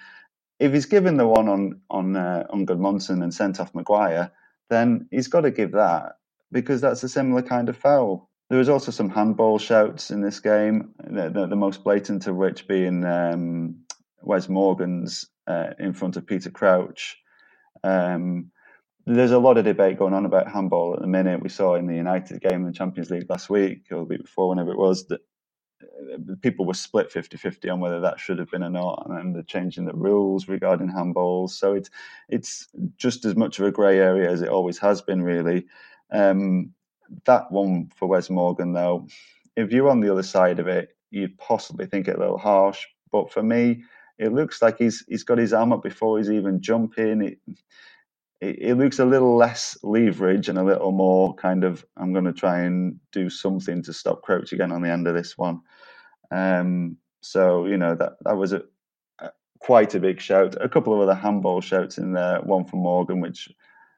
If 0.60 0.72
he's 0.72 0.86
given 0.86 1.16
the 1.16 1.26
one 1.26 1.48
on 1.48 1.80
on 1.90 2.16
uh, 2.16 2.46
on 2.50 2.66
Gudmundsson 2.66 3.22
and 3.22 3.34
sent 3.34 3.60
off 3.60 3.74
Maguire, 3.74 4.32
then 4.70 5.08
he's 5.10 5.28
got 5.28 5.42
to 5.42 5.50
give 5.50 5.72
that 5.72 6.14
because 6.52 6.80
that's 6.80 7.04
a 7.04 7.08
similar 7.08 7.42
kind 7.42 7.68
of 7.68 7.76
foul. 7.76 8.30
There 8.50 8.58
was 8.58 8.68
also 8.68 8.92
some 8.92 9.10
handball 9.10 9.58
shouts 9.58 10.10
in 10.12 10.22
this 10.22 10.40
game, 10.40 10.94
the, 11.04 11.30
the, 11.30 11.48
the 11.48 11.56
most 11.56 11.82
blatant 11.84 12.28
of 12.28 12.36
which 12.36 12.68
being 12.68 13.04
um, 13.04 13.76
Wes 14.22 14.48
Morgan's 14.48 15.26
uh, 15.48 15.70
in 15.80 15.94
front 15.94 16.16
of 16.16 16.26
Peter 16.26 16.50
Crouch. 16.50 17.18
Um, 17.84 18.52
there's 19.06 19.30
a 19.30 19.38
lot 19.38 19.58
of 19.58 19.64
debate 19.64 19.98
going 19.98 20.14
on 20.14 20.26
about 20.26 20.50
handball 20.50 20.94
at 20.94 21.00
the 21.00 21.06
minute. 21.06 21.42
We 21.42 21.48
saw 21.48 21.76
in 21.76 21.86
the 21.86 21.94
United 21.94 22.40
game 22.40 22.62
in 22.62 22.66
the 22.66 22.72
Champions 22.72 23.10
League 23.10 23.30
last 23.30 23.48
week, 23.48 23.86
or 23.90 23.98
the 23.98 24.04
week 24.04 24.22
before, 24.22 24.48
whenever 24.48 24.72
it 24.72 24.78
was, 24.78 25.06
that 25.06 25.20
uh, 25.82 26.34
people 26.42 26.66
were 26.66 26.74
split 26.74 27.12
50-50 27.12 27.72
on 27.72 27.80
whether 27.80 28.00
that 28.00 28.18
should 28.18 28.38
have 28.38 28.50
been 28.50 28.64
or 28.64 28.70
not, 28.70 29.06
and 29.08 29.34
they're 29.34 29.42
changing 29.42 29.84
the 29.84 29.94
rules 29.94 30.48
regarding 30.48 30.90
handballs. 30.90 31.50
So 31.50 31.74
it's 31.74 31.90
it's 32.28 32.68
just 32.96 33.24
as 33.24 33.36
much 33.36 33.60
of 33.60 33.66
a 33.66 33.72
grey 33.72 33.98
area 33.98 34.30
as 34.30 34.42
it 34.42 34.48
always 34.48 34.78
has 34.78 35.02
been, 35.02 35.22
really. 35.22 35.66
Um, 36.10 36.72
that 37.26 37.52
one 37.52 37.90
for 37.94 38.08
Wes 38.08 38.28
Morgan, 38.28 38.72
though, 38.72 39.06
if 39.56 39.70
you're 39.70 39.88
on 39.88 40.00
the 40.00 40.10
other 40.10 40.24
side 40.24 40.58
of 40.58 40.66
it, 40.66 40.96
you'd 41.10 41.38
possibly 41.38 41.86
think 41.86 42.08
it 42.08 42.16
a 42.16 42.20
little 42.20 42.38
harsh. 42.38 42.84
But 43.12 43.32
for 43.32 43.42
me, 43.42 43.84
it 44.18 44.32
looks 44.32 44.60
like 44.62 44.78
he's 44.78 45.04
he's 45.08 45.24
got 45.24 45.38
his 45.38 45.52
arm 45.52 45.72
up 45.72 45.82
before 45.82 46.18
he's 46.18 46.30
even 46.30 46.60
jumping. 46.60 47.22
It, 47.22 47.38
it, 48.40 48.58
it 48.60 48.74
looks 48.74 48.98
a 48.98 49.04
little 49.04 49.36
less 49.36 49.78
leverage 49.82 50.48
and 50.48 50.58
a 50.58 50.64
little 50.64 50.92
more 50.92 51.34
kind 51.34 51.64
of 51.64 51.84
I'm 51.96 52.12
going 52.12 52.24
to 52.24 52.32
try 52.32 52.60
and 52.60 52.98
do 53.12 53.30
something 53.30 53.82
to 53.82 53.92
stop 53.92 54.22
Crouch 54.22 54.52
again 54.52 54.72
on 54.72 54.82
the 54.82 54.90
end 54.90 55.06
of 55.06 55.14
this 55.14 55.36
one. 55.38 55.60
Um, 56.30 56.98
so 57.20 57.66
you 57.66 57.76
know 57.76 57.94
that 57.94 58.14
that 58.24 58.36
was 58.36 58.52
a, 58.52 58.62
a, 59.20 59.30
quite 59.58 59.94
a 59.94 60.00
big 60.00 60.20
shout. 60.20 60.56
A 60.60 60.68
couple 60.68 60.94
of 60.94 61.00
other 61.00 61.14
handball 61.14 61.60
shouts 61.60 61.98
in 61.98 62.12
there. 62.12 62.40
One 62.42 62.64
from 62.64 62.80
Morgan, 62.80 63.20
which 63.20 63.48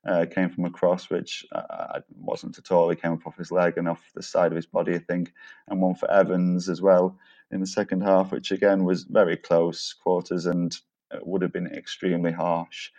uh, 0.07 0.27
came 0.27 0.51
from 0.51 0.65
a 0.65 0.71
cross, 0.71 1.11
which 1.11 1.45
uh, 1.53 2.01
wasn't 2.17 2.59
at 2.59 2.71
all. 2.71 2.89
He 2.89 2.97
came 2.97 3.13
up 3.13 3.27
off 3.27 3.37
his 3.37 3.51
leg 3.51 3.77
and 3.77 3.89
off 3.89 4.11
the 4.15 4.23
side 4.23 4.53
of 4.53 4.57
his 4.57 4.67
body, 4.67 4.95
I 4.95 4.99
think, 4.99 5.33
and 5.67 5.81
one 5.83 5.95
for 5.95 6.11
Evans 6.11 6.69
as 6.69 6.81
well 6.81 7.19
in 7.51 7.61
the 7.61 7.67
second 7.67 8.03
half, 8.03 8.31
which 8.31 8.53
again 8.53 8.85
was 8.85 9.05
very 9.05 9.37
close 9.37 9.93
quarters 9.93 10.47
and 10.47 10.77
uh, 11.11 11.19
would 11.23 11.43
have 11.43 11.53
been 11.53 11.67
extremely 11.67 12.33
harsh. 12.33 12.91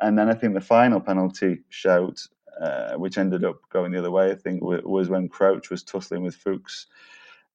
And 0.00 0.18
then 0.18 0.28
I 0.28 0.34
think 0.34 0.54
the 0.54 0.60
final 0.60 1.00
penalty 1.00 1.62
shout, 1.68 2.20
uh, 2.60 2.94
which 2.94 3.18
ended 3.18 3.44
up 3.44 3.60
going 3.70 3.92
the 3.92 3.98
other 3.98 4.10
way, 4.10 4.30
I 4.30 4.34
think, 4.34 4.62
was 4.62 5.08
when 5.08 5.28
Crouch 5.28 5.70
was 5.70 5.82
tussling 5.82 6.22
with 6.22 6.34
Fuchs 6.34 6.86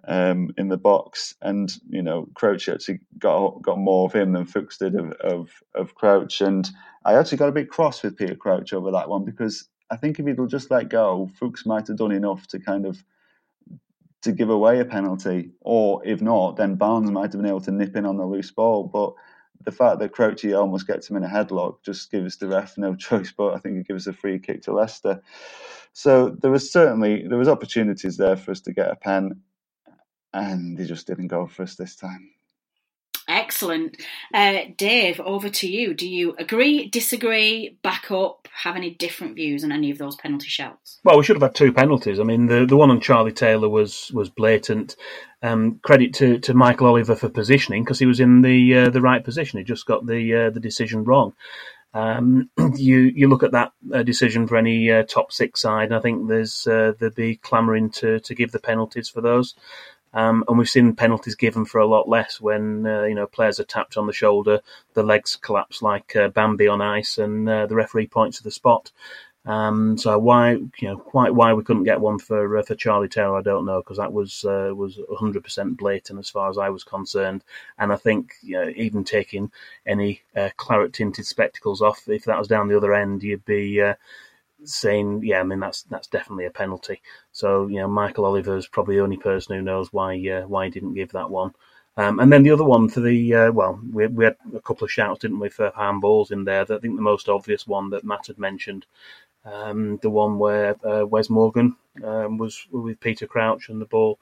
um, 0.07 0.51
in 0.57 0.69
the 0.69 0.77
box, 0.77 1.35
and 1.41 1.73
you 1.89 2.01
know 2.01 2.27
Crouch 2.35 2.69
actually 2.69 2.99
got 3.17 3.61
got 3.61 3.79
more 3.79 4.05
of 4.05 4.13
him 4.13 4.33
than 4.33 4.45
Fuchs 4.45 4.77
did 4.77 4.95
of, 4.95 5.11
of, 5.13 5.49
of 5.73 5.95
Crouch, 5.95 6.41
and 6.41 6.69
I 7.03 7.15
actually 7.15 7.39
got 7.39 7.49
a 7.49 7.53
bit 7.53 7.69
cross 7.69 8.03
with 8.03 8.17
Peter 8.17 8.35
Crouch 8.35 8.73
over 8.73 8.91
that 8.91 9.09
one 9.09 9.25
because 9.25 9.67
I 9.89 9.97
think 9.97 10.19
if 10.19 10.25
he'd 10.25 10.37
just 10.49 10.71
let 10.71 10.89
go, 10.89 11.29
Fuchs 11.39 11.65
might 11.65 11.87
have 11.87 11.97
done 11.97 12.11
enough 12.11 12.47
to 12.47 12.59
kind 12.59 12.85
of 12.85 13.03
to 14.21 14.31
give 14.31 14.49
away 14.49 14.79
a 14.79 14.85
penalty, 14.85 15.51
or 15.61 16.05
if 16.05 16.21
not, 16.21 16.57
then 16.57 16.75
Barnes 16.75 17.11
might 17.11 17.31
have 17.33 17.41
been 17.41 17.45
able 17.45 17.61
to 17.61 17.71
nip 17.71 17.95
in 17.95 18.05
on 18.05 18.17
the 18.17 18.25
loose 18.25 18.51
ball, 18.51 18.83
but. 18.83 19.13
The 19.65 19.71
fact 19.71 19.99
that 19.99 20.13
Crouchy 20.13 20.53
almost 20.53 20.87
gets 20.87 21.09
him 21.09 21.17
in 21.17 21.23
a 21.23 21.29
headlock 21.29 21.83
just 21.83 22.11
gives 22.11 22.37
the 22.37 22.47
ref 22.47 22.77
no 22.77 22.95
choice, 23.07 23.33
but 23.35 23.53
I 23.53 23.59
think 23.59 23.77
it 23.77 23.87
gives 23.87 24.07
a 24.07 24.13
free 24.13 24.39
kick 24.39 24.63
to 24.63 24.73
Leicester. 24.73 25.21
So 25.93 26.29
there 26.29 26.51
was 26.51 26.71
certainly 26.71 27.27
there 27.27 27.37
was 27.37 27.47
opportunities 27.47 28.17
there 28.17 28.35
for 28.35 28.51
us 28.51 28.61
to 28.61 28.73
get 28.73 28.91
a 28.91 28.95
pen 28.95 29.41
and 30.33 30.77
they 30.77 30.85
just 30.85 31.07
didn't 31.07 31.27
go 31.27 31.47
for 31.47 31.63
us 31.63 31.75
this 31.75 31.95
time. 31.95 32.31
Excellent. 33.45 34.01
Uh, 34.33 34.61
Dave, 34.75 35.19
over 35.19 35.49
to 35.49 35.67
you. 35.67 35.93
Do 35.93 36.09
you 36.09 36.35
agree, 36.39 36.89
disagree, 36.89 37.77
back 37.83 38.09
up, 38.09 38.47
have 38.63 38.75
any 38.75 38.89
different 38.89 39.35
views 39.35 39.63
on 39.63 39.71
any 39.71 39.91
of 39.91 39.99
those 39.99 40.15
penalty 40.15 40.47
shouts? 40.47 40.99
Well, 41.03 41.15
we 41.15 41.23
should 41.23 41.35
have 41.35 41.43
had 41.43 41.53
two 41.53 41.71
penalties. 41.71 42.19
I 42.19 42.23
mean, 42.23 42.47
the, 42.47 42.65
the 42.65 42.75
one 42.75 42.89
on 42.89 43.01
Charlie 43.01 43.31
Taylor 43.31 43.69
was 43.69 44.11
was 44.15 44.29
blatant. 44.29 44.95
Um, 45.43 45.79
credit 45.83 46.15
to, 46.15 46.39
to 46.39 46.55
Michael 46.55 46.87
Oliver 46.87 47.15
for 47.15 47.29
positioning 47.29 47.83
because 47.83 47.99
he 47.99 48.07
was 48.07 48.19
in 48.19 48.41
the 48.41 48.75
uh, 48.75 48.89
the 48.89 49.01
right 49.01 49.23
position. 49.23 49.59
He 49.59 49.63
just 49.63 49.85
got 49.85 50.07
the 50.07 50.47
uh, 50.47 50.49
the 50.49 50.59
decision 50.59 51.03
wrong. 51.03 51.33
Um, 51.93 52.49
you 52.75 53.11
you 53.15 53.29
look 53.29 53.43
at 53.43 53.51
that 53.51 53.73
uh, 53.93 54.01
decision 54.01 54.47
for 54.47 54.57
any 54.57 54.89
uh, 54.89 55.03
top 55.03 55.31
six 55.31 55.61
side, 55.61 55.85
and 55.85 55.95
I 55.95 55.99
think 55.99 56.27
there's 56.27 56.65
uh, 56.65 56.93
there'd 56.99 57.13
be 57.13 57.35
clamouring 57.35 57.91
to 57.91 58.19
to 58.21 58.33
give 58.33 58.51
the 58.51 58.59
penalties 58.59 59.07
for 59.07 59.21
those. 59.21 59.53
Um, 60.15 60.45
and 60.47 60.57
we've 60.57 60.69
seen 60.69 60.95
penalties 60.95 61.35
given 61.35 61.65
for 61.65 61.79
a 61.79 61.85
lot 61.85 62.07
less 62.07 62.39
when 62.39 62.87
uh, 62.87 63.03
you 63.03 63.15
know 63.15 63.27
players 63.27 63.59
are 63.59 63.65
tapped 63.65 63.97
on 63.97 64.07
the 64.07 64.13
shoulder, 64.13 64.61
the 64.93 65.03
legs 65.03 65.35
collapse 65.35 65.81
like 65.81 66.15
uh, 66.15 66.29
Bambi 66.29 66.67
on 66.67 66.81
ice, 66.81 67.17
and 67.17 67.47
uh, 67.47 67.65
the 67.67 67.75
referee 67.75 68.07
points 68.07 68.37
to 68.37 68.43
the 68.43 68.51
spot. 68.51 68.91
Um, 69.45 69.97
so 69.97 70.17
why 70.17 70.53
you 70.53 70.87
know 70.87 70.97
quite 70.97 71.35
why 71.35 71.53
we 71.53 71.63
couldn't 71.63 71.83
get 71.83 71.99
one 71.99 72.17
for 72.17 72.57
uh, 72.57 72.63
for 72.63 72.75
Charlie 72.75 73.09
Taylor, 73.09 73.37
I 73.37 73.41
don't 73.41 73.65
know 73.65 73.81
because 73.81 73.97
that 73.97 74.13
was 74.13 74.45
uh, 74.45 74.71
was 74.73 74.97
100% 74.97 75.77
blatant 75.77 76.17
as 76.17 76.29
far 76.29 76.49
as 76.49 76.57
I 76.57 76.69
was 76.69 76.85
concerned. 76.85 77.43
And 77.77 77.91
I 77.91 77.97
think 77.97 78.35
you 78.41 78.53
know, 78.53 78.71
even 78.75 79.03
taking 79.03 79.51
any 79.85 80.21
uh, 80.35 80.49
claret 80.55 80.93
tinted 80.93 81.25
spectacles 81.25 81.81
off, 81.81 82.07
if 82.07 82.23
that 82.23 82.39
was 82.39 82.47
down 82.47 82.69
the 82.69 82.77
other 82.77 82.93
end, 82.93 83.21
you'd 83.21 83.45
be 83.45 83.81
saying, 84.65 85.21
yeah, 85.23 85.39
I 85.39 85.43
mean 85.43 85.59
that's 85.59 85.83
that's 85.83 86.07
definitely 86.07 86.45
a 86.45 86.51
penalty. 86.51 87.01
So 87.31 87.67
you 87.67 87.77
know, 87.77 87.87
Michael 87.87 88.25
Oliver 88.25 88.57
is 88.57 88.67
probably 88.67 88.97
the 88.97 89.03
only 89.03 89.17
person 89.17 89.55
who 89.55 89.61
knows 89.61 89.93
why 89.93 90.15
uh, 90.29 90.47
why 90.47 90.65
he 90.65 90.71
didn't 90.71 90.93
give 90.95 91.11
that 91.13 91.29
one. 91.29 91.53
Um, 91.97 92.19
and 92.19 92.31
then 92.31 92.43
the 92.43 92.51
other 92.51 92.65
one 92.65 92.89
for 92.89 92.99
the 92.99 93.33
uh, 93.33 93.51
well, 93.51 93.79
we, 93.93 94.07
we 94.07 94.25
had 94.25 94.35
a 94.53 94.59
couple 94.59 94.85
of 94.85 94.91
shouts, 94.91 95.21
didn't 95.21 95.39
we, 95.39 95.49
for 95.49 95.71
handballs 95.71 96.31
in 96.31 96.43
there. 96.43 96.61
I 96.61 96.65
think 96.65 96.95
the 96.95 97.01
most 97.01 97.29
obvious 97.29 97.65
one 97.65 97.89
that 97.91 98.03
Matt 98.03 98.27
had 98.27 98.37
mentioned, 98.37 98.85
um, 99.45 99.97
the 100.01 100.09
one 100.09 100.37
where 100.37 100.75
uh, 100.85 101.05
Wes 101.05 101.29
Morgan 101.29 101.75
um, 102.03 102.37
was 102.37 102.67
with 102.71 102.99
Peter 102.99 103.27
Crouch 103.27 103.69
and 103.69 103.79
the 103.79 103.85
ball 103.85 104.19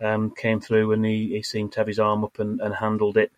um, 0.00 0.30
came 0.30 0.60
through 0.60 0.92
and 0.92 1.04
he, 1.04 1.28
he 1.28 1.42
seemed 1.42 1.72
to 1.72 1.80
have 1.80 1.86
his 1.86 1.98
arm 1.98 2.24
up 2.24 2.38
and, 2.38 2.60
and 2.60 2.74
handled 2.74 3.16
it 3.16 3.32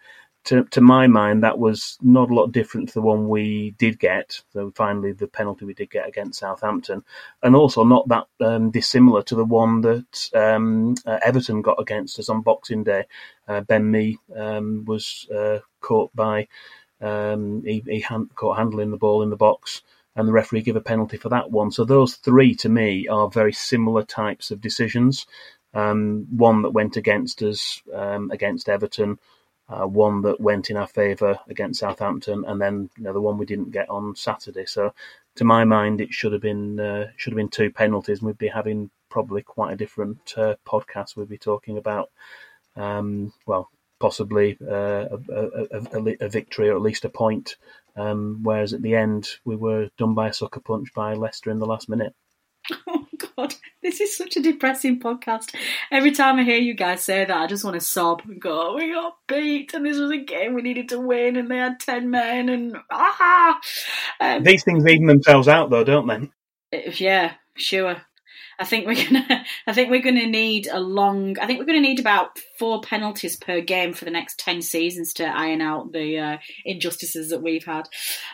to, 0.49 0.65
to 0.65 0.81
my 0.81 1.07
mind, 1.07 1.43
that 1.43 1.59
was 1.59 1.99
not 2.01 2.31
a 2.31 2.35
lot 2.35 2.53
different 2.53 2.89
to 2.89 2.95
the 2.95 3.03
one 3.03 3.29
we 3.29 3.73
did 3.73 3.99
get. 3.99 4.41
So 4.55 4.73
finally, 4.75 5.13
the 5.13 5.29
penalty 5.29 5.67
we 5.67 5.75
did 5.75 5.91
get 5.91 6.09
against 6.09 6.41
Southampton, 6.41 7.05
and 7.43 7.55
also 7.55 7.85
not 7.85 8.09
that 8.09 8.25
um, 8.41 8.71
dissimilar 8.71 9.23
to 9.25 9.35
the 9.35 9.45
one 9.45 9.83
that 9.83 10.31
um, 10.35 10.95
uh, 11.05 11.19
Everton 11.23 11.61
got 11.61 11.79
against 11.79 12.19
us 12.19 12.31
on 12.31 12.41
Boxing 12.41 12.83
Day. 12.83 13.05
Uh, 13.47 13.61
ben 13.61 13.91
Mee 13.91 14.19
um, 14.35 14.87
was 14.87 15.29
uh, 15.35 15.59
caught 15.83 16.17
by 16.17 16.49
um, 17.03 17.63
he, 17.67 17.85
he 17.87 18.01
hand, 18.01 18.35
caught 18.35 18.57
handling 18.57 18.91
the 18.91 18.97
ball 18.97 19.23
in 19.23 19.29
the 19.29 19.37
box, 19.37 19.83
and 20.17 20.27
the 20.27 20.33
referee 20.33 20.63
gave 20.63 20.77
a 20.77 20.81
penalty 20.81 21.19
for 21.19 21.29
that 21.29 21.51
one. 21.51 21.71
So 21.71 21.85
those 21.85 22.15
three, 22.15 22.55
to 22.57 22.71
me, 22.71 23.07
are 23.07 23.29
very 23.29 23.53
similar 23.53 24.03
types 24.03 24.51
of 24.51 24.63
decisions. 24.63 25.27
Um, 25.75 26.27
one 26.31 26.63
that 26.63 26.71
went 26.71 26.97
against 26.97 27.43
us 27.43 27.83
um, 27.95 28.31
against 28.31 28.71
Everton 28.71 29.19
uh, 29.68 29.87
one 29.87 30.22
that 30.22 30.40
went 30.40 30.70
in 30.70 30.76
our 30.76 30.87
favour 30.87 31.38
against 31.48 31.81
Southampton, 31.81 32.44
and 32.46 32.61
then 32.61 32.90
you 32.96 33.04
know, 33.04 33.12
the 33.12 33.20
one 33.20 33.38
we 33.38 33.46
didn't 33.46 33.70
get 33.70 33.88
on 33.90 34.16
Saturday. 34.16 34.66
So, 34.66 34.94
to 35.37 35.44
my 35.44 35.64
mind, 35.64 36.00
it 36.00 36.12
should 36.12 36.33
have 36.33 36.42
been 36.42 36.81
uh, 36.81 37.11
should 37.16 37.33
have 37.33 37.37
been 37.37 37.48
two 37.48 37.70
penalties, 37.70 38.18
and 38.18 38.26
we'd 38.26 38.38
be 38.38 38.48
having 38.48 38.90
probably 39.09 39.42
quite 39.42 39.72
a 39.72 39.76
different 39.76 40.35
uh, 40.37 40.54
podcast. 40.66 41.16
We'd 41.16 41.28
be 41.28 41.38
talking 41.38 41.78
about, 41.78 42.11
um, 42.76 43.33
well, 43.46 43.70
possibly 43.98 44.57
uh, 44.62 45.07
a, 45.11 45.18
a, 45.31 45.81
a, 45.81 46.16
a, 46.20 46.28
victory 46.28 46.68
or 46.68 46.76
at 46.76 46.83
least 46.83 47.04
a 47.04 47.09
point. 47.09 47.57
Um, 47.96 48.40
whereas 48.42 48.72
at 48.72 48.83
the 48.83 48.94
end, 48.94 49.28
we 49.44 49.57
were 49.57 49.90
done 49.98 50.14
by 50.14 50.28
a 50.28 50.33
sucker 50.33 50.61
punch 50.61 50.94
by 50.94 51.14
Leicester 51.14 51.50
in 51.50 51.59
the 51.59 51.66
last 51.66 51.88
minute. 51.88 52.14
God, 53.37 53.54
this 53.83 54.00
is 54.00 54.16
such 54.16 54.37
a 54.37 54.42
depressing 54.42 55.00
podcast. 55.00 55.54
Every 55.90 56.12
time 56.12 56.38
I 56.38 56.44
hear 56.44 56.59
you 56.59 56.74
guys 56.74 57.04
say 57.04 57.24
that, 57.24 57.37
I 57.37 57.46
just 57.46 57.64
want 57.64 57.74
to 57.74 57.81
sob 57.81 58.22
and 58.24 58.40
go, 58.40 58.70
oh, 58.70 58.76
we 58.76 58.92
got 58.92 59.16
beat, 59.26 59.74
and 59.74 59.85
this 59.85 59.98
was 59.98 60.11
a 60.11 60.18
game 60.18 60.54
we 60.54 60.62
needed 60.62 60.88
to 60.90 61.00
win, 61.00 61.37
and 61.37 61.50
they 61.50 61.57
had 61.57 61.81
10 61.81 62.11
men, 62.11 62.48
and 62.48 62.76
ah! 62.90 63.61
Um, 64.20 64.42
These 64.42 64.64
things 64.64 64.87
even 64.87 65.07
themselves 65.07 65.48
out, 65.48 65.70
though, 65.70 65.85
don't 65.85 66.31
they? 66.72 66.90
Yeah, 66.98 67.35
sure. 67.57 67.96
I 68.59 68.64
think 68.64 68.87
we're 68.87 69.05
gonna. 69.05 69.44
I 69.66 69.73
think 69.73 69.90
we're 69.90 70.03
gonna 70.03 70.27
need 70.27 70.66
a 70.66 70.81
long. 70.81 71.38
I 71.38 71.47
think 71.47 71.61
we're 71.61 71.66
gonna 71.66 71.81
need 71.81 72.01
about 72.01 72.38
four 72.59 72.81
penalties 72.81 73.37
per 73.37 73.61
game 73.61 73.92
for 73.92 74.05
the 74.05 74.11
next 74.11 74.38
ten 74.38 74.62
seasons 74.62 75.12
to 75.14 75.25
iron 75.25 75.61
out 75.61 75.92
the 75.92 76.18
uh, 76.18 76.38
injustices 76.64 77.31
that 77.31 77.42
we've 77.42 77.64
had. 77.64 77.88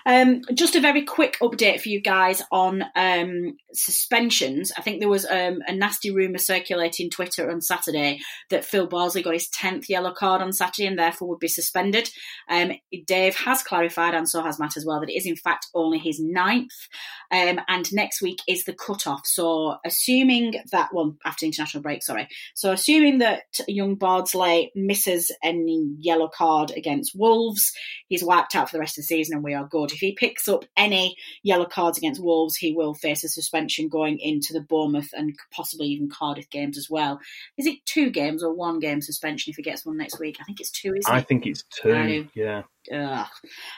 Um, 0.06 0.42
just 0.54 0.76
a 0.76 0.80
very 0.80 1.02
quick 1.02 1.36
update 1.42 1.80
for 1.80 1.90
you 1.90 2.00
guys 2.00 2.42
on 2.50 2.84
um, 2.96 3.56
suspensions. 3.74 4.72
I 4.76 4.80
think 4.80 5.00
there 5.00 5.08
was 5.08 5.26
um, 5.26 5.60
a 5.66 5.74
nasty 5.74 6.10
rumor 6.10 6.38
circulating 6.38 7.10
Twitter 7.10 7.50
on 7.50 7.60
Saturday 7.60 8.20
that 8.48 8.64
Phil 8.64 8.86
Bardsley 8.86 9.22
got 9.22 9.34
his 9.34 9.48
tenth 9.48 9.90
yellow 9.90 10.12
card 10.12 10.40
on 10.40 10.52
Saturday 10.52 10.86
and 10.86 10.98
therefore 10.98 11.28
would 11.28 11.38
be 11.38 11.48
suspended. 11.48 12.08
Um, 12.48 12.72
Dave 13.06 13.36
has 13.36 13.62
clarified, 13.62 14.14
and 14.14 14.28
so 14.28 14.42
has 14.42 14.58
Matt 14.58 14.76
as 14.76 14.86
well, 14.86 15.00
that 15.00 15.10
it 15.10 15.16
is 15.16 15.26
in 15.26 15.36
fact 15.36 15.66
only 15.74 15.98
his 15.98 16.18
ninth. 16.18 16.88
Um, 17.30 17.60
and 17.68 17.92
next 17.92 18.22
week 18.22 18.38
is 18.48 18.64
the 18.64 18.72
cut-off. 18.72 19.26
So 19.26 19.76
assuming 20.14 20.54
that, 20.72 20.90
well, 20.92 21.16
after 21.24 21.46
international 21.46 21.82
break, 21.82 22.02
sorry. 22.02 22.28
So 22.54 22.72
assuming 22.72 23.18
that 23.18 23.42
young 23.66 23.96
Bardsley 23.96 24.70
misses 24.74 25.30
any 25.42 25.94
yellow 25.98 26.28
card 26.28 26.70
against 26.76 27.14
Wolves, 27.14 27.72
he's 28.08 28.24
wiped 28.24 28.54
out 28.54 28.68
for 28.68 28.76
the 28.76 28.80
rest 28.80 28.98
of 28.98 29.02
the 29.02 29.06
season 29.06 29.36
and 29.36 29.44
we 29.44 29.54
are 29.54 29.66
good. 29.66 29.92
If 29.92 29.98
he 29.98 30.12
picks 30.12 30.48
up 30.48 30.64
any 30.76 31.16
yellow 31.42 31.66
cards 31.66 31.98
against 31.98 32.22
Wolves, 32.22 32.56
he 32.56 32.72
will 32.72 32.94
face 32.94 33.24
a 33.24 33.28
suspension 33.28 33.88
going 33.88 34.18
into 34.18 34.52
the 34.52 34.60
Bournemouth 34.60 35.10
and 35.12 35.34
possibly 35.52 35.88
even 35.88 36.08
Cardiff 36.10 36.48
games 36.50 36.78
as 36.78 36.88
well. 36.88 37.20
Is 37.58 37.66
it 37.66 37.84
two 37.86 38.10
games 38.10 38.42
or 38.42 38.52
one 38.52 38.78
game 38.78 39.00
suspension 39.00 39.50
if 39.50 39.56
he 39.56 39.62
gets 39.62 39.84
one 39.84 39.96
next 39.96 40.20
week? 40.20 40.36
I 40.40 40.44
think 40.44 40.60
it's 40.60 40.70
two, 40.70 40.94
isn't 40.96 41.12
I 41.12 41.18
it? 41.18 41.28
think 41.28 41.46
it's 41.46 41.64
two. 41.64 42.28
Yeah. 42.34 42.62
Ugh. 42.92 43.26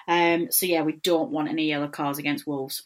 Um, 0.08 0.48
so 0.50 0.66
yeah, 0.66 0.82
we 0.82 0.92
don't 0.92 1.30
want 1.30 1.48
any 1.48 1.68
yellow 1.68 1.88
cards 1.88 2.18
against 2.18 2.46
Wolves. 2.46 2.82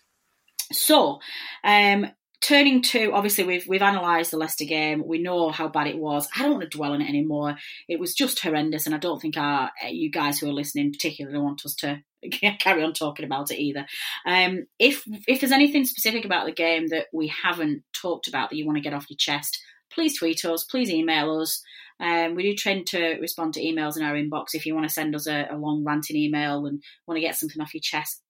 So, 0.73 1.19
um, 1.65 2.07
turning 2.41 2.81
to 2.81 3.13
obviously 3.13 3.45
we've 3.45 3.67
we've 3.67 3.83
analysed 3.83 4.31
the 4.31 4.39
Leicester 4.39 4.65
game. 4.65 5.03
We 5.07 5.19
know 5.19 5.51
how 5.51 5.69
bad 5.69 5.87
it 5.87 5.99
was. 5.99 6.29
I 6.35 6.43
don't 6.43 6.53
want 6.53 6.63
to 6.63 6.77
dwell 6.77 6.93
on 6.93 7.03
it 7.03 7.09
anymore. 7.09 7.57
It 7.89 8.01
was 8.01 8.15
just 8.15 8.41
horrendous, 8.41 8.87
and 8.87 8.95
I 8.95 8.99
don't 8.99 9.21
think 9.21 9.37
our 9.37 9.71
you 9.89 10.11
guys 10.11 10.39
who 10.39 10.49
are 10.49 10.53
listening 10.53 10.93
particularly 10.93 11.39
want 11.39 11.65
us 11.65 11.75
to 11.77 12.03
carry 12.59 12.83
on 12.83 12.93
talking 12.93 13.27
about 13.27 13.51
it 13.51 13.61
either. 13.61 13.87
Um, 14.27 14.67
if 14.79 15.05
if 15.27 15.41
there's 15.41 15.53
anything 15.53 15.85
specific 15.85 16.25
about 16.25 16.47
the 16.47 16.53
game 16.53 16.89
that 16.89 17.07
we 17.13 17.29
haven't 17.29 17.83
talked 17.93 18.29
about 18.29 18.51
that 18.51 18.57
you 18.57 18.67
want 18.67 18.77
to 18.77 18.83
get 18.83 18.95
off 18.95 19.11
your 19.11 19.19
chest, 19.19 19.61
please 19.93 20.19
tweet 20.19 20.45
us. 20.45 20.65
Please 20.65 20.91
email 20.91 21.39
us. 21.41 21.63
Um, 22.01 22.35
we 22.35 22.43
do 22.45 22.57
tend 22.57 22.87
to 22.89 23.19
respond 23.21 23.53
to 23.55 23.63
emails 23.63 23.99
in 23.99 24.03
our 24.03 24.15
inbox. 24.15 24.55
If 24.55 24.65
you 24.65 24.75
want 24.75 24.89
to 24.89 24.93
send 24.93 25.15
us 25.15 25.27
a, 25.27 25.49
a 25.51 25.57
long 25.57 25.85
ranting 25.85 26.17
email 26.17 26.65
and 26.65 26.83
want 27.07 27.19
to 27.19 27.21
get 27.21 27.37
something 27.37 27.61
off 27.61 27.75
your 27.75 27.83
chest, 27.83 28.23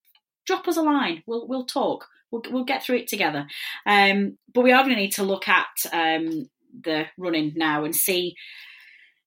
drop 0.45 0.67
us 0.67 0.77
a 0.77 0.83
line. 0.83 1.23
We'll 1.27 1.47
we'll 1.47 1.67
talk. 1.67 2.09
We'll 2.31 2.43
we'll 2.51 2.65
get 2.65 2.85
through 2.85 2.99
it 2.99 3.09
together. 3.09 3.47
Um, 3.87 4.39
but 4.53 4.63
we 4.63 4.73
are 4.73 4.83
going 4.83 4.95
to 4.95 5.01
need 5.01 5.15
to 5.15 5.23
look 5.23 5.49
at 5.49 5.67
um, 5.93 6.49
the 6.83 7.07
running 7.19 7.53
now 7.57 7.85
and 7.85 7.95
see 7.95 8.35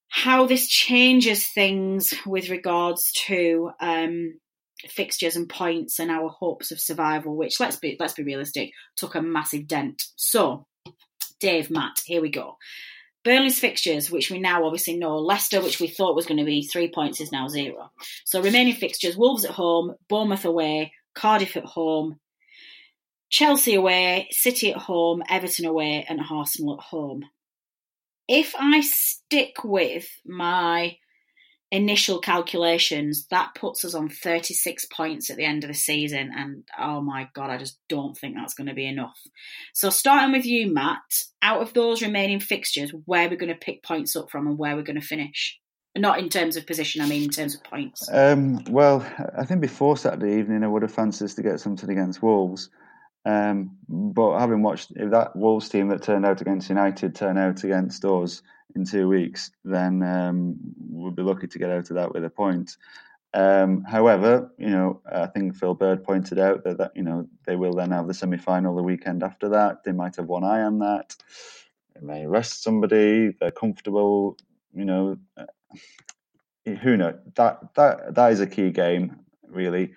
how 0.10 0.46
this 0.46 0.68
changes 0.68 1.48
things 1.48 2.14
with 2.26 2.50
regards 2.50 3.12
to 3.26 3.72
um, 3.80 4.40
fixtures 4.88 5.36
and 5.36 5.50
points 5.50 6.00
and 6.00 6.12
our 6.12 6.30
hopes 6.30 6.72
of 6.72 6.80
survival. 6.80 7.36
Which 7.36 7.60
let's 7.60 7.78
be 7.78 7.98
let's 8.00 8.14
be 8.14 8.24
realistic, 8.24 8.72
took 8.96 9.16
a 9.16 9.22
massive 9.22 9.68
dent. 9.68 10.04
So, 10.16 10.66
Dave, 11.40 11.70
Matt, 11.72 12.00
here 12.06 12.22
we 12.22 12.30
go. 12.30 12.58
Burnley's 13.24 13.60
fixtures, 13.60 14.12
which 14.12 14.30
we 14.30 14.40
now 14.40 14.66
obviously 14.66 14.98
know, 14.98 15.18
Leicester, 15.18 15.62
which 15.62 15.80
we 15.80 15.88
thought 15.88 16.16
was 16.16 16.26
going 16.26 16.40
to 16.40 16.46
be 16.46 16.68
three 16.68 16.92
points, 16.94 17.22
is 17.22 17.32
now 17.32 17.48
zero. 17.48 17.92
So 18.26 18.42
remaining 18.42 18.76
fixtures: 18.76 19.18
Wolves 19.18 19.46
at 19.46 19.52
home, 19.52 19.96
Bournemouth 20.10 20.46
away, 20.46 20.92
Cardiff 21.16 21.56
at 21.56 21.66
home, 21.66 22.20
Chelsea 23.34 23.74
away, 23.74 24.28
City 24.30 24.72
at 24.72 24.78
home, 24.78 25.24
Everton 25.28 25.66
away, 25.66 26.06
and 26.08 26.22
Arsenal 26.30 26.76
at 26.76 26.84
home. 26.84 27.26
If 28.28 28.54
I 28.56 28.82
stick 28.82 29.64
with 29.64 30.08
my 30.24 30.98
initial 31.72 32.20
calculations, 32.20 33.26
that 33.32 33.56
puts 33.56 33.84
us 33.84 33.96
on 33.96 34.08
36 34.08 34.86
points 34.96 35.32
at 35.32 35.38
the 35.38 35.46
end 35.46 35.64
of 35.64 35.70
the 35.70 35.74
season. 35.74 36.30
And 36.38 36.64
oh 36.78 37.02
my 37.02 37.28
God, 37.34 37.50
I 37.50 37.58
just 37.58 37.80
don't 37.90 38.16
think 38.16 38.36
that's 38.36 38.54
going 38.54 38.68
to 38.68 38.76
be 38.76 38.86
enough. 38.86 39.20
So, 39.74 39.90
starting 39.90 40.32
with 40.32 40.46
you, 40.46 40.72
Matt, 40.72 41.24
out 41.42 41.64
of 41.64 41.74
those 41.74 42.04
remaining 42.04 42.40
fixtures, 42.40 42.94
where 43.06 43.28
we're 43.28 43.36
going 43.36 43.52
to 43.52 43.58
pick 43.58 43.82
points 43.82 44.16
up 44.16 44.30
from 44.30 44.46
and 44.46 44.60
where 44.60 44.76
we're 44.76 44.84
going 44.84 45.02
to 45.02 45.08
finish? 45.08 45.60
Not 45.98 46.20
in 46.20 46.30
terms 46.30 46.56
of 46.56 46.68
position, 46.68 47.02
I 47.02 47.08
mean 47.08 47.24
in 47.24 47.30
terms 47.30 47.56
of 47.56 47.64
points. 47.64 48.08
Um, 48.12 48.64
well, 48.66 49.04
I 49.36 49.44
think 49.44 49.60
before 49.60 49.98
Saturday 49.98 50.38
evening, 50.38 50.64
I 50.64 50.68
would 50.68 50.84
have 50.84 50.94
fancied 50.94 51.26
us 51.26 51.34
to 51.34 51.42
get 51.42 51.60
something 51.60 51.90
against 51.90 52.22
Wolves. 52.22 52.70
Um, 53.26 53.78
but 53.88 54.40
having 54.40 54.64
watched, 54.64 54.92
if 54.96 55.12
that 55.12 55.36
Wolves 55.36 55.70
team 55.70 55.88
that 55.90 56.04
turned 56.04 56.26
out 56.26 56.42
against 56.42 56.70
United 56.70 57.16
turn 57.16 57.38
out 57.38 57.64
against 57.64 58.04
us 58.04 58.42
in 58.76 58.86
two 58.86 59.08
weeks, 59.08 59.52
then 59.64 60.04
um, 60.04 60.56
we'll 60.90 61.12
be 61.12 61.22
lucky 61.22 61.48
to 61.48 61.60
get 61.60 61.70
out 61.70 61.90
of 61.90 61.96
that 61.96 62.14
with 62.14 62.26
a 62.26 62.30
point. 62.30 62.76
Um, 63.34 63.84
however, 63.84 64.52
you 64.58 64.70
know, 64.70 65.02
I 65.12 65.26
think 65.28 65.56
Phil 65.56 65.74
Bird 65.74 66.04
pointed 66.04 66.38
out 66.38 66.64
that, 66.66 66.78
that 66.78 66.92
you 66.96 67.02
know 67.02 67.28
they 67.46 67.56
will 67.56 67.74
then 67.74 67.92
have 67.92 68.08
the 68.08 68.14
semi-final 68.14 68.76
the 68.76 68.84
weekend 68.84 69.24
after 69.24 69.50
that. 69.50 69.84
They 69.84 69.92
might 69.92 70.18
have 70.18 70.28
one 70.28 70.44
eye 70.44 70.62
on 70.62 70.80
that. 70.80 71.16
They 71.96 72.06
may 72.06 72.28
rest 72.28 72.62
somebody. 72.62 73.32
They're 73.40 73.52
comfortable. 73.52 74.38
You 74.74 74.86
know, 74.86 75.18
uh, 75.36 75.46
who 76.66 76.98
knows? 76.98 77.16
That 77.36 77.74
that 77.76 78.16
that 78.16 78.32
is 78.34 78.40
a 78.40 78.48
key 78.48 78.70
game, 78.70 79.20
really. 79.48 79.94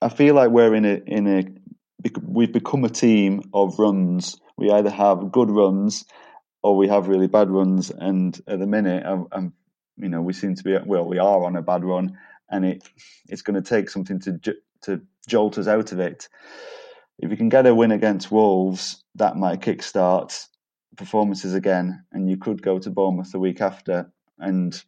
I 0.00 0.10
feel 0.10 0.34
like 0.34 0.50
we're 0.50 0.74
in 0.74 0.84
a 0.84 1.02
in 1.06 1.26
a 1.26 1.44
we've 2.22 2.52
become 2.52 2.84
a 2.84 2.88
team 2.88 3.42
of 3.52 3.78
runs. 3.78 4.40
We 4.56 4.70
either 4.70 4.90
have 4.90 5.32
good 5.32 5.50
runs 5.50 6.04
or 6.62 6.76
we 6.76 6.88
have 6.88 7.08
really 7.08 7.26
bad 7.26 7.50
runs. 7.50 7.90
And 7.90 8.38
at 8.46 8.58
the 8.58 8.66
minute, 8.66 9.04
I'm, 9.06 9.26
I'm, 9.32 9.52
you 9.96 10.08
know, 10.08 10.22
we 10.22 10.32
seem 10.32 10.54
to 10.54 10.64
be 10.64 10.76
well, 10.84 11.04
we 11.06 11.18
are 11.18 11.44
on 11.44 11.56
a 11.56 11.62
bad 11.62 11.84
run, 11.84 12.16
and 12.50 12.64
it 12.64 12.88
it's 13.28 13.42
going 13.42 13.60
to 13.60 13.68
take 13.68 13.90
something 13.90 14.20
to 14.20 14.38
to 14.82 15.00
jolt 15.26 15.58
us 15.58 15.66
out 15.66 15.92
of 15.92 16.00
it. 16.00 16.28
If 17.18 17.30
we 17.30 17.36
can 17.36 17.48
get 17.48 17.66
a 17.66 17.74
win 17.74 17.90
against 17.90 18.30
Wolves, 18.30 19.02
that 19.16 19.36
might 19.36 19.60
kickstart 19.60 20.46
performances 20.96 21.54
again, 21.54 22.04
and 22.12 22.30
you 22.30 22.36
could 22.36 22.62
go 22.62 22.78
to 22.78 22.90
Bournemouth 22.90 23.32
the 23.32 23.40
week 23.40 23.60
after. 23.60 24.12
And 24.38 24.80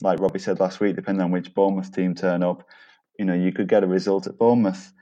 like 0.00 0.18
Robbie 0.18 0.40
said 0.40 0.58
last 0.58 0.80
week, 0.80 0.96
depending 0.96 1.22
on 1.22 1.30
which 1.30 1.54
Bournemouth 1.54 1.94
team 1.94 2.14
turn 2.16 2.42
up, 2.42 2.66
you 3.18 3.24
know, 3.24 3.34
you 3.34 3.52
could 3.52 3.68
get 3.68 3.84
a 3.84 3.86
result 3.86 4.26
at 4.26 4.38
Bournemouth. 4.38 4.92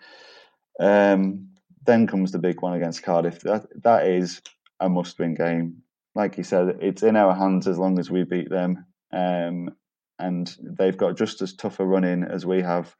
Um, 0.80 1.50
then 1.84 2.06
comes 2.06 2.32
the 2.32 2.38
big 2.38 2.62
one 2.62 2.74
against 2.74 3.02
Cardiff. 3.02 3.40
That 3.40 3.66
that 3.82 4.06
is 4.06 4.40
a 4.80 4.88
must-win 4.88 5.34
game. 5.34 5.82
Like 6.14 6.36
you 6.38 6.44
said, 6.44 6.78
it's 6.80 7.02
in 7.02 7.16
our 7.16 7.34
hands 7.34 7.68
as 7.68 7.78
long 7.78 7.98
as 7.98 8.10
we 8.10 8.24
beat 8.24 8.50
them, 8.50 8.84
um, 9.12 9.70
and 10.18 10.56
they've 10.62 10.96
got 10.96 11.16
just 11.16 11.42
as 11.42 11.54
tough 11.54 11.80
a 11.80 11.86
run 11.86 12.04
in 12.04 12.24
as 12.24 12.44
we 12.44 12.62
have. 12.62 12.94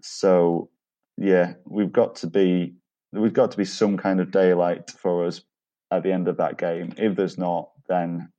So, 0.00 0.70
yeah, 1.16 1.54
we've 1.66 1.92
got 1.92 2.16
to 2.16 2.26
be 2.28 2.74
we've 3.12 3.32
got 3.32 3.50
to 3.50 3.56
be 3.56 3.64
some 3.64 3.96
kind 3.96 4.20
of 4.20 4.30
daylight 4.30 4.90
for 4.90 5.26
us 5.26 5.40
at 5.90 6.02
the 6.02 6.12
end 6.12 6.28
of 6.28 6.36
that 6.36 6.58
game. 6.58 6.92
If 6.96 7.16
there's 7.16 7.38
not, 7.38 7.70
then 7.88 8.30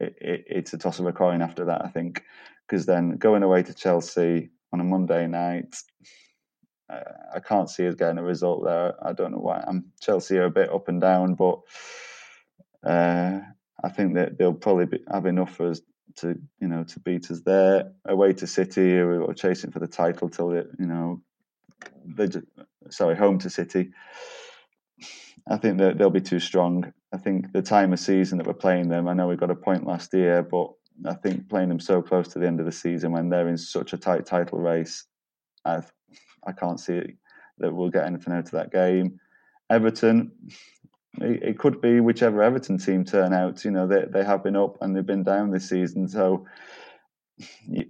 it, 0.00 0.14
it, 0.20 0.44
it's 0.46 0.72
a 0.72 0.78
toss 0.78 0.98
of 0.98 1.06
a 1.06 1.12
coin 1.12 1.42
after 1.42 1.64
that. 1.64 1.84
I 1.84 1.88
think 1.88 2.22
because 2.68 2.86
then 2.86 3.16
going 3.16 3.42
away 3.42 3.62
to 3.62 3.74
Chelsea 3.74 4.50
on 4.72 4.80
a 4.80 4.84
Monday 4.84 5.26
night, 5.26 5.76
I 7.34 7.40
can't 7.40 7.70
see 7.70 7.86
us 7.86 7.94
getting 7.94 8.18
a 8.18 8.22
result 8.22 8.64
there. 8.64 8.94
I 9.04 9.12
don't 9.12 9.32
know 9.32 9.38
why. 9.38 9.64
I'm 9.66 9.92
Chelsea 10.00 10.38
are 10.38 10.44
a 10.44 10.50
bit 10.50 10.72
up 10.72 10.88
and 10.88 11.00
down, 11.00 11.34
but 11.34 11.60
uh, 12.84 13.40
I 13.82 13.88
think 13.88 14.14
that 14.14 14.38
they'll 14.38 14.54
probably 14.54 14.86
be, 14.86 15.00
have 15.10 15.26
enough 15.26 15.54
for 15.56 15.70
us 15.70 15.80
to 16.16 16.38
you 16.60 16.68
know 16.68 16.84
to 16.84 17.00
beat 17.00 17.30
us 17.30 17.40
there. 17.40 17.92
Away 18.04 18.34
to 18.34 18.46
City, 18.46 19.02
we 19.02 19.18
were 19.18 19.34
chasing 19.34 19.70
for 19.70 19.78
the 19.78 19.86
title 19.86 20.28
till 20.28 20.52
it, 20.52 20.68
you 20.78 20.86
know 20.86 21.22
they 22.04 22.28
just, 22.28 22.46
sorry 22.90 23.16
home 23.16 23.38
to 23.38 23.50
City. 23.50 23.90
I 25.48 25.56
think 25.56 25.78
that 25.78 25.98
they'll 25.98 26.10
be 26.10 26.20
too 26.20 26.40
strong. 26.40 26.92
I 27.12 27.16
think 27.16 27.52
the 27.52 27.62
time 27.62 27.92
of 27.92 27.98
season 27.98 28.38
that 28.38 28.46
we're 28.46 28.54
playing 28.54 28.88
them. 28.88 29.08
I 29.08 29.14
know 29.14 29.28
we 29.28 29.36
got 29.36 29.50
a 29.50 29.56
point 29.56 29.86
last 29.86 30.14
year, 30.14 30.42
but 30.42 30.70
I 31.04 31.14
think 31.14 31.48
playing 31.48 31.68
them 31.68 31.80
so 31.80 32.00
close 32.00 32.28
to 32.28 32.38
the 32.38 32.46
end 32.46 32.60
of 32.60 32.66
the 32.66 32.72
season 32.72 33.12
when 33.12 33.28
they're 33.28 33.48
in 33.48 33.58
such 33.58 33.92
a 33.92 33.98
tight 33.98 34.26
title 34.26 34.58
race, 34.58 35.04
I 35.64 35.82
I 36.44 36.52
can't 36.52 36.80
see 36.80 37.16
that 37.58 37.72
we'll 37.72 37.90
get 37.90 38.06
anything 38.06 38.34
out 38.34 38.46
of 38.46 38.50
that 38.52 38.72
game. 38.72 39.20
Everton, 39.70 40.32
it, 41.20 41.42
it, 41.42 41.58
could 41.58 41.80
be 41.80 42.00
whichever 42.00 42.42
Everton 42.42 42.78
team 42.78 43.04
turn 43.04 43.32
out. 43.32 43.64
You 43.64 43.70
know, 43.70 43.86
they 43.86 44.04
they 44.08 44.24
have 44.24 44.42
been 44.42 44.56
up 44.56 44.78
and 44.80 44.94
they've 44.94 45.06
been 45.06 45.22
down 45.22 45.50
this 45.50 45.68
season, 45.68 46.08
so 46.08 46.46
you, 47.66 47.86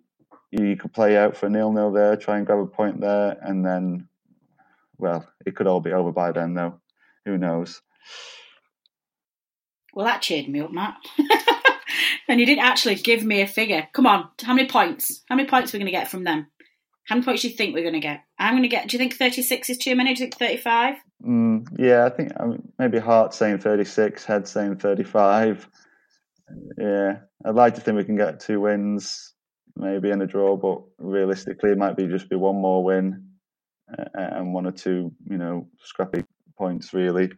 you 0.51 0.77
could 0.77 0.93
play 0.93 1.17
out 1.17 1.37
for 1.37 1.49
nil 1.49 1.73
nil 1.73 1.93
there, 1.93 2.17
try 2.17 2.37
and 2.37 2.47
grab 2.47 2.59
a 2.59 2.67
point 2.67 3.01
there, 3.01 3.39
and 3.41 3.65
then, 3.65 4.09
well, 4.99 5.27
it 5.47 5.57
could 5.57 5.67
all 5.67 5.81
be 5.81 5.93
over 5.93 6.13
by 6.13 6.33
then, 6.33 6.55
though. 6.55 6.81
Who 7.25 7.39
knows? 7.39 7.81
Well, 9.95 10.07
that 10.07 10.23
cheered 10.23 10.49
me 10.49 10.61
up, 10.61 10.73
Matt. 10.73 10.97
and 12.29 12.41
you 12.41 12.47
didn't 12.47 12.65
actually 12.65 12.97
give 12.97 13.23
me 13.23 13.41
a 13.43 13.47
figure. 13.47 13.89
Come 13.93 14.07
on, 14.07 14.29
how 14.43 14.55
many 14.55 14.69
points? 14.69 15.23
How 15.29 15.37
many 15.37 15.49
points 15.49 15.73
are 15.73 15.79
we 15.79 15.81
going 15.81 15.93
to 15.93 15.99
get 15.99 16.11
from 16.11 16.25
them? 16.25 16.49
How 17.05 17.17
many 17.17 17.25
points 17.25 17.43
do 17.43 17.49
you 17.49 17.55
think 17.55 17.75
we're 17.75 17.83
going 17.83 17.95
to 17.95 18.01
get? 18.01 18.23
I'm 18.39 18.55
going 18.55 18.63
to 18.63 18.69
get. 18.69 18.89
Do 18.89 18.97
you 18.97 18.99
think 18.99 19.15
36 19.15 19.71
is 19.71 19.79
too 19.79 19.97
many? 19.97 20.15
Do 20.15 20.23
you 20.23 20.31
think 20.31 20.39
35? 20.39 20.97
Mm, 21.25 21.67
yeah, 21.79 22.05
I 22.05 22.11
think 22.11 22.33
maybe 22.79 22.99
Heart 22.99 23.35
saying 23.35 23.59
36, 23.59 24.25
Head 24.25 24.47
saying 24.47 24.77
35. 24.77 25.69
Yeah, 26.79 27.19
I'd 27.45 27.55
like 27.55 27.75
to 27.75 27.81
think 27.81 27.97
we 27.97 28.05
can 28.05 28.17
get 28.17 28.41
two 28.41 28.61
wins, 28.61 29.33
maybe 29.77 30.11
in 30.11 30.23
a 30.23 30.27
draw, 30.27 30.57
but 30.57 30.83
realistically, 30.99 31.71
it 31.71 31.79
might 31.79 31.97
be 31.97 32.07
just 32.07 32.29
be 32.29 32.37
one 32.37 32.57
more 32.57 32.85
win 32.85 33.33
and 34.15 34.53
one 34.53 34.67
or 34.67 34.73
two, 34.73 35.13
you 35.29 35.39
know, 35.39 35.69
scrappy 35.83 36.25
points 36.57 36.93
really. 36.93 37.31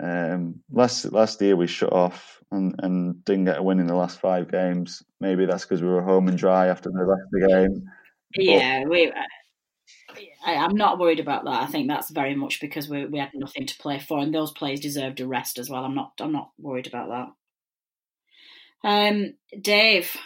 Um, 0.00 0.60
last 0.70 1.12
last 1.12 1.40
year 1.42 1.56
we 1.56 1.66
shut 1.66 1.92
off 1.92 2.40
and, 2.52 2.74
and 2.78 3.24
didn't 3.24 3.46
get 3.46 3.58
a 3.58 3.62
win 3.62 3.80
in 3.80 3.86
the 3.86 3.94
last 3.94 4.20
five 4.20 4.50
games. 4.50 5.02
Maybe 5.20 5.44
that's 5.46 5.64
because 5.64 5.82
we 5.82 5.88
were 5.88 6.02
home 6.02 6.28
and 6.28 6.38
dry 6.38 6.68
after 6.68 6.90
the 6.90 7.04
last 7.04 7.22
the 7.32 7.48
game. 7.48 7.90
Yeah, 8.34 8.84
we. 8.84 9.12
I, 10.44 10.52
am 10.52 10.74
not 10.74 10.98
worried 10.98 11.20
about 11.20 11.44
that. 11.44 11.62
I 11.62 11.66
think 11.66 11.88
that's 11.88 12.10
very 12.10 12.34
much 12.34 12.60
because 12.60 12.88
we 12.88 13.06
we 13.06 13.18
had 13.18 13.30
nothing 13.34 13.66
to 13.66 13.78
play 13.78 13.98
for, 13.98 14.18
and 14.18 14.34
those 14.34 14.52
players 14.52 14.80
deserved 14.80 15.20
a 15.20 15.26
rest 15.26 15.58
as 15.58 15.70
well. 15.70 15.84
I'm 15.84 15.94
not 15.94 16.12
I'm 16.20 16.32
not 16.32 16.50
worried 16.58 16.86
about 16.86 17.08
that. 17.08 17.28
Um, 18.84 19.34
Dave, 19.60 20.16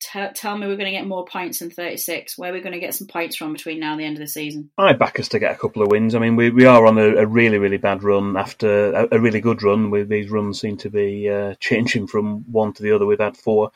t- 0.00 0.28
tell 0.34 0.56
me 0.56 0.66
we're 0.66 0.76
going 0.76 0.86
to 0.86 0.98
get 0.98 1.06
more 1.06 1.24
points 1.24 1.58
than 1.58 1.70
36. 1.70 2.38
Where 2.38 2.50
are 2.50 2.54
we 2.54 2.60
going 2.60 2.72
to 2.72 2.78
get 2.78 2.94
some 2.94 3.06
points 3.06 3.36
from 3.36 3.52
between 3.52 3.80
now 3.80 3.92
and 3.92 4.00
the 4.00 4.04
end 4.04 4.16
of 4.16 4.20
the 4.20 4.28
season? 4.28 4.70
I 4.78 4.92
back 4.92 5.18
us 5.18 5.28
to 5.28 5.38
get 5.38 5.54
a 5.54 5.58
couple 5.58 5.82
of 5.82 5.90
wins. 5.90 6.14
I 6.14 6.18
mean, 6.18 6.36
we, 6.36 6.50
we 6.50 6.66
are 6.66 6.86
on 6.86 6.98
a, 6.98 7.16
a 7.16 7.26
really, 7.26 7.58
really 7.58 7.78
bad 7.78 8.02
run 8.02 8.36
after 8.36 8.92
a, 8.92 9.08
a, 9.12 9.20
really 9.20 9.40
good 9.40 9.62
run. 9.62 9.90
With 9.90 10.08
these 10.08 10.30
runs 10.30 10.60
seem 10.60 10.76
to 10.78 10.90
be 10.90 11.28
uh, 11.28 11.54
changing 11.60 12.06
from 12.06 12.50
one 12.50 12.72
to 12.74 12.82
the 12.82 12.92
other. 12.92 13.06
We've 13.06 13.18
had 13.18 13.36
four 13.36 13.72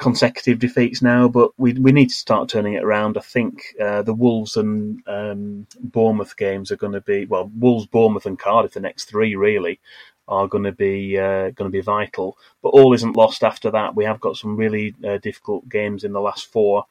consecutive 0.00 0.58
defeats 0.58 1.02
now, 1.02 1.28
but 1.28 1.50
we 1.58 1.74
we 1.74 1.92
need 1.92 2.08
to 2.08 2.14
start 2.14 2.48
turning 2.48 2.72
it 2.72 2.82
around. 2.82 3.18
I 3.18 3.20
think 3.20 3.74
uh, 3.80 4.02
the 4.02 4.14
Wolves 4.14 4.56
and 4.56 5.00
um, 5.06 5.66
Bournemouth 5.78 6.36
games 6.36 6.72
are 6.72 6.76
going 6.76 6.94
to 6.94 7.02
be 7.02 7.26
well, 7.26 7.50
Wolves, 7.54 7.86
Bournemouth, 7.86 8.26
and 8.26 8.38
Cardiff 8.38 8.72
the 8.72 8.80
next 8.80 9.04
three 9.04 9.36
really 9.36 9.78
are 10.26 10.48
going 10.48 10.64
to 10.64 10.72
be 10.72 11.18
uh, 11.18 11.50
going 11.50 11.70
to 11.70 11.78
be 11.78 11.82
vital. 11.82 12.38
But 12.62 12.70
all 12.70 12.94
isn't 12.94 13.16
lost 13.16 13.44
after 13.44 13.70
that. 13.72 13.94
We 13.94 14.04
have 14.04 14.20
got 14.20 14.36
some 14.36 14.56
really 14.56 14.94
uh, 15.06 15.18
difficult 15.18 15.68
games 15.68 16.02
in 16.02 16.12
the 16.12 16.20
last 16.20 16.46
four. 16.46 16.86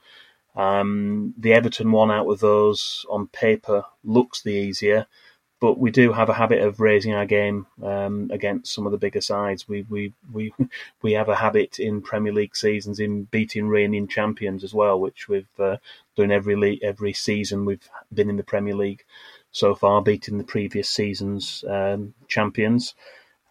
Um, 0.55 1.33
the 1.37 1.53
Everton 1.53 1.91
one 1.91 2.11
out 2.11 2.29
of 2.29 2.39
those 2.39 3.05
on 3.09 3.27
paper 3.27 3.85
looks 4.03 4.43
the 4.43 4.53
easier, 4.53 5.07
but 5.59 5.77
we 5.77 5.91
do 5.91 6.13
have 6.13 6.29
a 6.29 6.33
habit 6.33 6.61
of 6.61 6.79
raising 6.79 7.13
our 7.13 7.25
game 7.25 7.67
um, 7.83 8.29
against 8.31 8.73
some 8.73 8.85
of 8.85 8.91
the 8.91 8.97
bigger 8.97 9.21
sides. 9.21 9.67
We 9.67 9.83
we 9.89 10.13
we 10.31 10.53
we 11.01 11.13
have 11.13 11.29
a 11.29 11.35
habit 11.35 11.79
in 11.79 12.01
Premier 12.01 12.33
League 12.33 12.55
seasons 12.55 12.99
in 12.99 13.23
beating 13.25 13.67
reigning 13.67 14.07
champions 14.07 14.63
as 14.63 14.73
well, 14.73 14.99
which 14.99 15.27
we've 15.27 15.59
uh, 15.59 15.77
done 16.15 16.31
every 16.31 16.79
every 16.81 17.13
season 17.13 17.65
we've 17.65 17.87
been 18.13 18.29
in 18.29 18.37
the 18.37 18.43
Premier 18.43 18.75
League 18.75 19.03
so 19.51 19.75
far, 19.75 20.01
beating 20.01 20.37
the 20.37 20.43
previous 20.43 20.89
season's 20.89 21.63
um, 21.67 22.13
champions. 22.27 22.95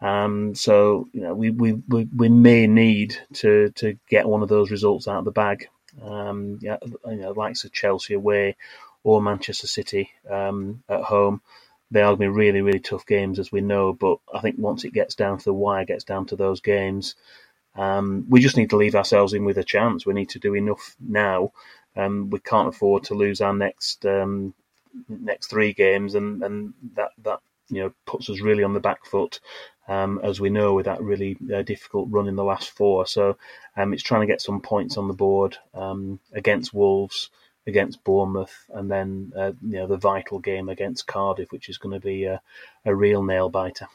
Um, 0.00 0.54
so 0.54 1.08
you 1.12 1.22
know 1.22 1.34
we, 1.34 1.50
we, 1.50 1.72
we, 1.88 2.08
we, 2.16 2.28
may 2.28 2.68
need 2.68 3.16
to, 3.34 3.70
to 3.70 3.98
get 4.08 4.28
one 4.28 4.42
of 4.42 4.48
those 4.48 4.70
results 4.70 5.08
out 5.08 5.18
of 5.18 5.24
the 5.24 5.32
bag. 5.32 5.68
Um, 6.00 6.60
yeah, 6.62 6.76
you 7.06 7.16
know, 7.16 7.32
likes 7.32 7.64
of 7.64 7.72
Chelsea 7.72 8.14
away 8.14 8.56
or 9.02 9.20
Manchester 9.20 9.66
City 9.66 10.10
um, 10.30 10.84
at 10.88 11.02
home. 11.02 11.40
They 11.90 12.00
are 12.00 12.16
going 12.16 12.16
to 12.16 12.20
be 12.20 12.28
really 12.28 12.60
really 12.60 12.80
tough 12.80 13.06
games 13.06 13.38
as 13.38 13.50
we 13.52 13.60
know. 13.60 13.92
But 13.92 14.18
I 14.32 14.40
think 14.40 14.56
once 14.58 14.84
it 14.84 14.92
gets 14.92 15.14
down 15.14 15.38
to 15.38 15.44
the 15.44 15.54
wire, 15.54 15.84
gets 15.84 16.04
down 16.04 16.26
to 16.26 16.36
those 16.36 16.60
games, 16.60 17.14
um, 17.76 18.26
we 18.28 18.40
just 18.40 18.56
need 18.56 18.70
to 18.70 18.76
leave 18.76 18.94
ourselves 18.94 19.32
in 19.32 19.44
with 19.44 19.58
a 19.58 19.64
chance. 19.64 20.04
We 20.04 20.14
need 20.14 20.30
to 20.30 20.38
do 20.38 20.54
enough 20.54 20.96
now. 21.00 21.52
Um, 21.96 22.30
we 22.30 22.40
can't 22.40 22.68
afford 22.68 23.04
to 23.04 23.14
lose 23.14 23.40
our 23.40 23.54
next 23.54 24.04
um, 24.06 24.54
next 25.08 25.48
three 25.48 25.72
games, 25.72 26.14
and, 26.14 26.42
and 26.42 26.74
that 26.94 27.10
that 27.22 27.40
you 27.68 27.82
know 27.82 27.92
puts 28.06 28.30
us 28.30 28.40
really 28.40 28.64
on 28.64 28.74
the 28.74 28.80
back 28.80 29.04
foot 29.04 29.40
um, 29.88 30.20
as 30.22 30.40
we 30.40 30.50
know 30.50 30.74
with 30.74 30.86
that 30.86 31.02
really 31.02 31.36
uh, 31.54 31.62
difficult 31.62 32.08
run 32.10 32.28
in 32.28 32.36
the 32.36 32.44
last 32.44 32.70
four. 32.70 33.06
So 33.06 33.38
um, 33.76 33.92
it's 33.92 34.02
trying 34.02 34.20
to 34.20 34.26
get 34.26 34.42
some 34.42 34.60
points 34.60 34.96
on 34.96 35.08
the 35.08 35.14
board 35.14 35.56
um, 35.74 36.20
against 36.32 36.74
Wolves, 36.74 37.30
against 37.68 38.02
Bournemouth, 38.02 38.64
and 38.70 38.90
then 38.90 39.32
uh, 39.36 39.52
you 39.62 39.78
know 39.78 39.86
the 39.86 39.96
vital 39.96 40.40
game 40.40 40.68
against 40.68 41.06
Cardiff, 41.06 41.52
which 41.52 41.68
is 41.68 41.78
going 41.78 41.94
to 41.94 42.04
be 42.04 42.24
a, 42.24 42.40
a 42.84 42.94
real 42.94 43.22
nail 43.22 43.48
biter. 43.48 43.86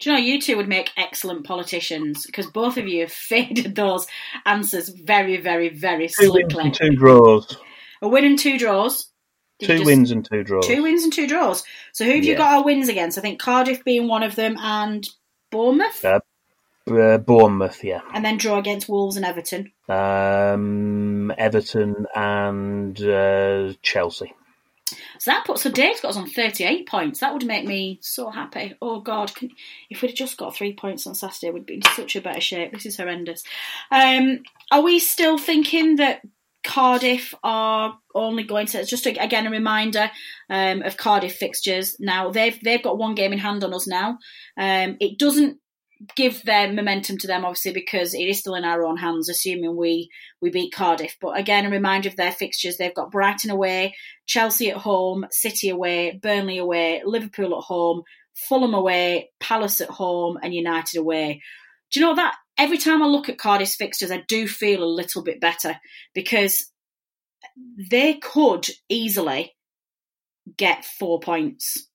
Do 0.00 0.10
you 0.10 0.16
know 0.16 0.22
you 0.22 0.40
two 0.40 0.56
would 0.56 0.68
make 0.68 0.90
excellent 0.96 1.44
politicians 1.44 2.26
because 2.26 2.46
both 2.46 2.78
of 2.78 2.88
you 2.88 3.02
have 3.02 3.12
faded 3.30 3.76
those 3.76 4.06
answers 4.46 4.88
very, 4.88 5.36
very, 5.36 5.68
very 5.68 6.08
two 6.08 6.26
slickly. 6.26 6.64
Wins 6.64 6.78
two 6.78 6.96
draws. 6.96 7.56
A 8.00 8.08
win 8.08 8.24
and 8.24 8.38
two 8.38 8.58
draws. 8.58 9.08
Did 9.58 9.66
two 9.66 9.78
just, 9.78 9.86
wins 9.86 10.10
and 10.10 10.24
two 10.24 10.44
draws. 10.44 10.66
Two 10.66 10.82
wins 10.82 11.02
and 11.02 11.12
two 11.12 11.26
draws. 11.26 11.64
So 11.92 12.04
who 12.04 12.12
have 12.12 12.24
yeah. 12.24 12.32
you 12.32 12.36
got 12.38 12.54
our 12.58 12.64
wins 12.64 12.88
against? 12.88 13.18
I 13.18 13.20
think 13.20 13.40
Cardiff 13.40 13.84
being 13.84 14.08
one 14.08 14.22
of 14.22 14.36
them 14.36 14.56
and 14.58 15.06
Bournemouth? 15.50 16.04
Uh, 16.04 16.20
uh, 16.90 17.18
Bournemouth, 17.18 17.82
yeah. 17.84 18.00
And 18.12 18.24
then 18.24 18.36
draw 18.36 18.58
against 18.58 18.88
Wolves 18.88 19.16
and 19.16 19.24
Everton? 19.24 19.72
Um, 19.88 21.32
Everton 21.36 22.06
and 22.14 23.00
uh, 23.02 23.72
Chelsea. 23.82 24.34
So 25.18 25.32
that 25.32 25.44
puts 25.44 25.62
so 25.62 25.70
Dave's 25.70 26.00
got 26.00 26.10
us 26.10 26.16
on 26.16 26.30
38 26.30 26.88
points. 26.88 27.20
That 27.20 27.32
would 27.32 27.44
make 27.44 27.66
me 27.66 27.98
so 28.00 28.30
happy. 28.30 28.74
Oh 28.80 29.00
God, 29.00 29.34
can, 29.34 29.50
if 29.90 30.00
we'd 30.00 30.14
just 30.14 30.38
got 30.38 30.54
three 30.54 30.72
points 30.74 31.06
on 31.06 31.14
Saturday, 31.14 31.50
we'd 31.50 31.66
be 31.66 31.74
in 31.74 31.82
such 31.94 32.16
a 32.16 32.20
better 32.20 32.40
shape. 32.40 32.72
This 32.72 32.86
is 32.86 32.96
horrendous. 32.96 33.42
Um, 33.90 34.40
are 34.70 34.82
we 34.82 34.98
still 34.98 35.36
thinking 35.36 35.96
that 35.96 36.22
Cardiff 36.64 37.34
are 37.42 37.98
only 38.14 38.42
going 38.42 38.66
to 38.66 38.80
it's 38.80 38.90
just 38.90 39.06
again 39.06 39.46
a 39.46 39.50
reminder 39.50 40.10
um, 40.50 40.82
of 40.82 40.96
Cardiff 40.96 41.36
fixtures. 41.36 41.96
Now 41.98 42.30
they've 42.30 42.58
they've 42.62 42.82
got 42.82 42.98
one 42.98 43.14
game 43.14 43.32
in 43.32 43.38
hand 43.38 43.64
on 43.64 43.72
us 43.72 43.86
now. 43.86 44.18
Um, 44.56 44.96
it 45.00 45.18
doesn't 45.18 45.58
give 46.14 46.42
their 46.42 46.72
momentum 46.72 47.18
to 47.18 47.26
them 47.26 47.44
obviously 47.44 47.72
because 47.72 48.14
it 48.14 48.22
is 48.22 48.38
still 48.38 48.54
in 48.54 48.64
our 48.64 48.84
own 48.84 48.96
hands, 48.96 49.28
assuming 49.28 49.76
we 49.76 50.10
we 50.40 50.50
beat 50.50 50.72
Cardiff. 50.72 51.16
But 51.20 51.38
again, 51.38 51.66
a 51.66 51.70
reminder 51.70 52.08
of 52.08 52.16
their 52.16 52.32
fixtures. 52.32 52.76
They've 52.76 52.94
got 52.94 53.10
Brighton 53.10 53.50
away, 53.50 53.94
Chelsea 54.26 54.70
at 54.70 54.76
home, 54.76 55.26
City 55.30 55.68
away, 55.68 56.18
Burnley 56.22 56.58
away, 56.58 57.02
Liverpool 57.04 57.56
at 57.58 57.64
home, 57.64 58.02
Fulham 58.34 58.74
away, 58.74 59.30
Palace 59.40 59.80
at 59.80 59.90
home, 59.90 60.38
and 60.42 60.54
United 60.54 60.98
away. 60.98 61.42
Do 61.90 62.00
you 62.00 62.06
know 62.06 62.14
that 62.16 62.36
every 62.56 62.78
time 62.78 63.02
I 63.02 63.06
look 63.06 63.28
at 63.28 63.38
Cardiff's 63.38 63.76
fixtures, 63.76 64.10
I 64.10 64.22
do 64.28 64.46
feel 64.46 64.82
a 64.82 64.84
little 64.84 65.22
bit 65.22 65.40
better 65.40 65.76
because 66.14 66.70
they 67.90 68.14
could 68.14 68.66
easily 68.88 69.54
get 70.56 70.84
four 70.84 71.20
points. 71.20 71.87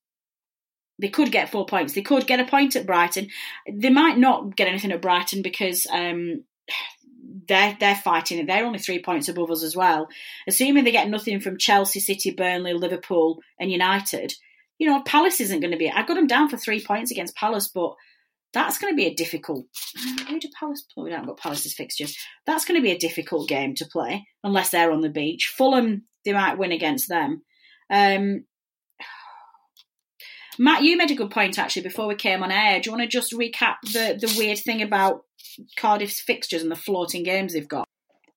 They 0.99 1.09
could 1.09 1.31
get 1.31 1.49
four 1.49 1.65
points. 1.65 1.93
They 1.93 2.01
could 2.01 2.27
get 2.27 2.39
a 2.39 2.45
point 2.45 2.75
at 2.75 2.85
Brighton. 2.85 3.29
They 3.71 3.89
might 3.89 4.17
not 4.17 4.55
get 4.55 4.67
anything 4.67 4.91
at 4.91 5.01
Brighton 5.01 5.41
because 5.41 5.87
um, 5.91 6.43
they're 7.47 7.75
they're 7.79 7.95
fighting 7.95 8.39
it. 8.39 8.47
They're 8.47 8.65
only 8.65 8.79
three 8.79 9.01
points 9.01 9.27
above 9.27 9.51
us 9.51 9.63
as 9.63 9.75
well. 9.75 10.07
Assuming 10.47 10.83
they 10.83 10.91
get 10.91 11.09
nothing 11.09 11.39
from 11.39 11.57
Chelsea, 11.57 11.99
City, 11.99 12.31
Burnley, 12.31 12.73
Liverpool, 12.73 13.41
and 13.59 13.71
United, 13.71 14.33
you 14.77 14.87
know, 14.87 15.01
Palace 15.01 15.41
isn't 15.41 15.59
going 15.59 15.71
to 15.71 15.77
be. 15.77 15.89
I 15.89 16.05
got 16.05 16.15
them 16.15 16.27
down 16.27 16.49
for 16.49 16.57
three 16.57 16.83
points 16.83 17.11
against 17.11 17.35
Palace, 17.35 17.67
but 17.67 17.95
that's 18.53 18.77
going 18.77 18.93
to 18.93 18.97
be 18.97 19.07
a 19.07 19.13
difficult. 19.13 19.65
Who 20.27 20.39
do 20.39 20.47
Palace? 20.59 20.85
We 20.95 21.11
haven't 21.11 21.27
got 21.27 21.39
Palace's 21.39 21.73
fixtures. 21.73 22.15
That's 22.45 22.65
going 22.65 22.79
to 22.79 22.83
be 22.83 22.91
a 22.91 22.97
difficult 22.97 23.49
game 23.49 23.73
to 23.75 23.85
play 23.85 24.27
unless 24.43 24.69
they're 24.69 24.91
on 24.91 25.01
the 25.01 25.09
beach. 25.09 25.51
Fulham, 25.57 26.03
they 26.23 26.33
might 26.33 26.57
win 26.57 26.71
against 26.71 27.09
them. 27.09 27.41
Um, 27.89 28.45
Matt, 30.59 30.83
you 30.83 30.97
made 30.97 31.11
a 31.11 31.15
good 31.15 31.31
point 31.31 31.57
actually 31.57 31.83
before 31.83 32.07
we 32.07 32.15
came 32.15 32.43
on 32.43 32.51
air. 32.51 32.79
Do 32.79 32.89
you 32.89 32.95
want 32.95 33.03
to 33.03 33.07
just 33.07 33.33
recap 33.33 33.75
the, 33.83 34.17
the 34.19 34.33
weird 34.37 34.59
thing 34.59 34.81
about 34.81 35.23
Cardiff's 35.77 36.21
fixtures 36.21 36.61
and 36.61 36.71
the 36.71 36.75
floating 36.75 37.23
games 37.23 37.53
they've 37.53 37.67
got? 37.67 37.87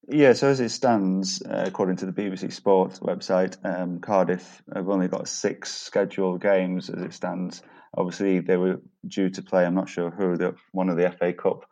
Yeah, 0.08 0.34
so 0.34 0.48
as 0.48 0.60
it 0.60 0.68
stands, 0.68 1.42
uh, 1.42 1.64
according 1.66 1.96
to 1.96 2.06
the 2.06 2.12
BBC 2.12 2.52
Sports 2.52 3.00
website, 3.00 3.56
um, 3.64 3.98
Cardiff 3.98 4.62
have 4.72 4.88
only 4.88 5.08
got 5.08 5.26
six 5.26 5.74
scheduled 5.74 6.40
games 6.40 6.88
as 6.90 7.02
it 7.02 7.12
stands 7.12 7.60
Obviously, 7.96 8.40
they 8.40 8.56
were 8.56 8.80
due 9.06 9.30
to 9.30 9.42
play. 9.42 9.64
I'm 9.64 9.74
not 9.74 9.88
sure 9.88 10.10
who. 10.10 10.36
The, 10.36 10.54
one 10.72 10.90
of 10.90 10.96
the 10.96 11.10
FA 11.10 11.32
Cup 11.32 11.64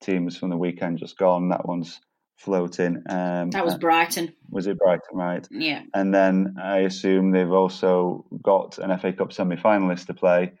teams 0.00 0.36
from 0.36 0.50
the 0.50 0.56
weekend 0.56 0.98
just 0.98 1.18
gone. 1.18 1.48
That 1.48 1.66
one's 1.66 2.00
floating. 2.36 3.02
Um, 3.08 3.50
that 3.50 3.64
was 3.64 3.76
Brighton. 3.76 4.34
Was 4.50 4.66
it 4.66 4.78
Brighton? 4.78 5.16
Right. 5.16 5.46
Yeah. 5.50 5.82
And 5.94 6.14
then 6.14 6.56
I 6.62 6.78
assume 6.78 7.30
they've 7.30 7.50
also 7.50 8.24
got 8.42 8.78
an 8.78 8.96
FA 8.98 9.12
Cup 9.12 9.32
semi-finalist 9.32 10.06
to 10.06 10.14
play, 10.14 10.52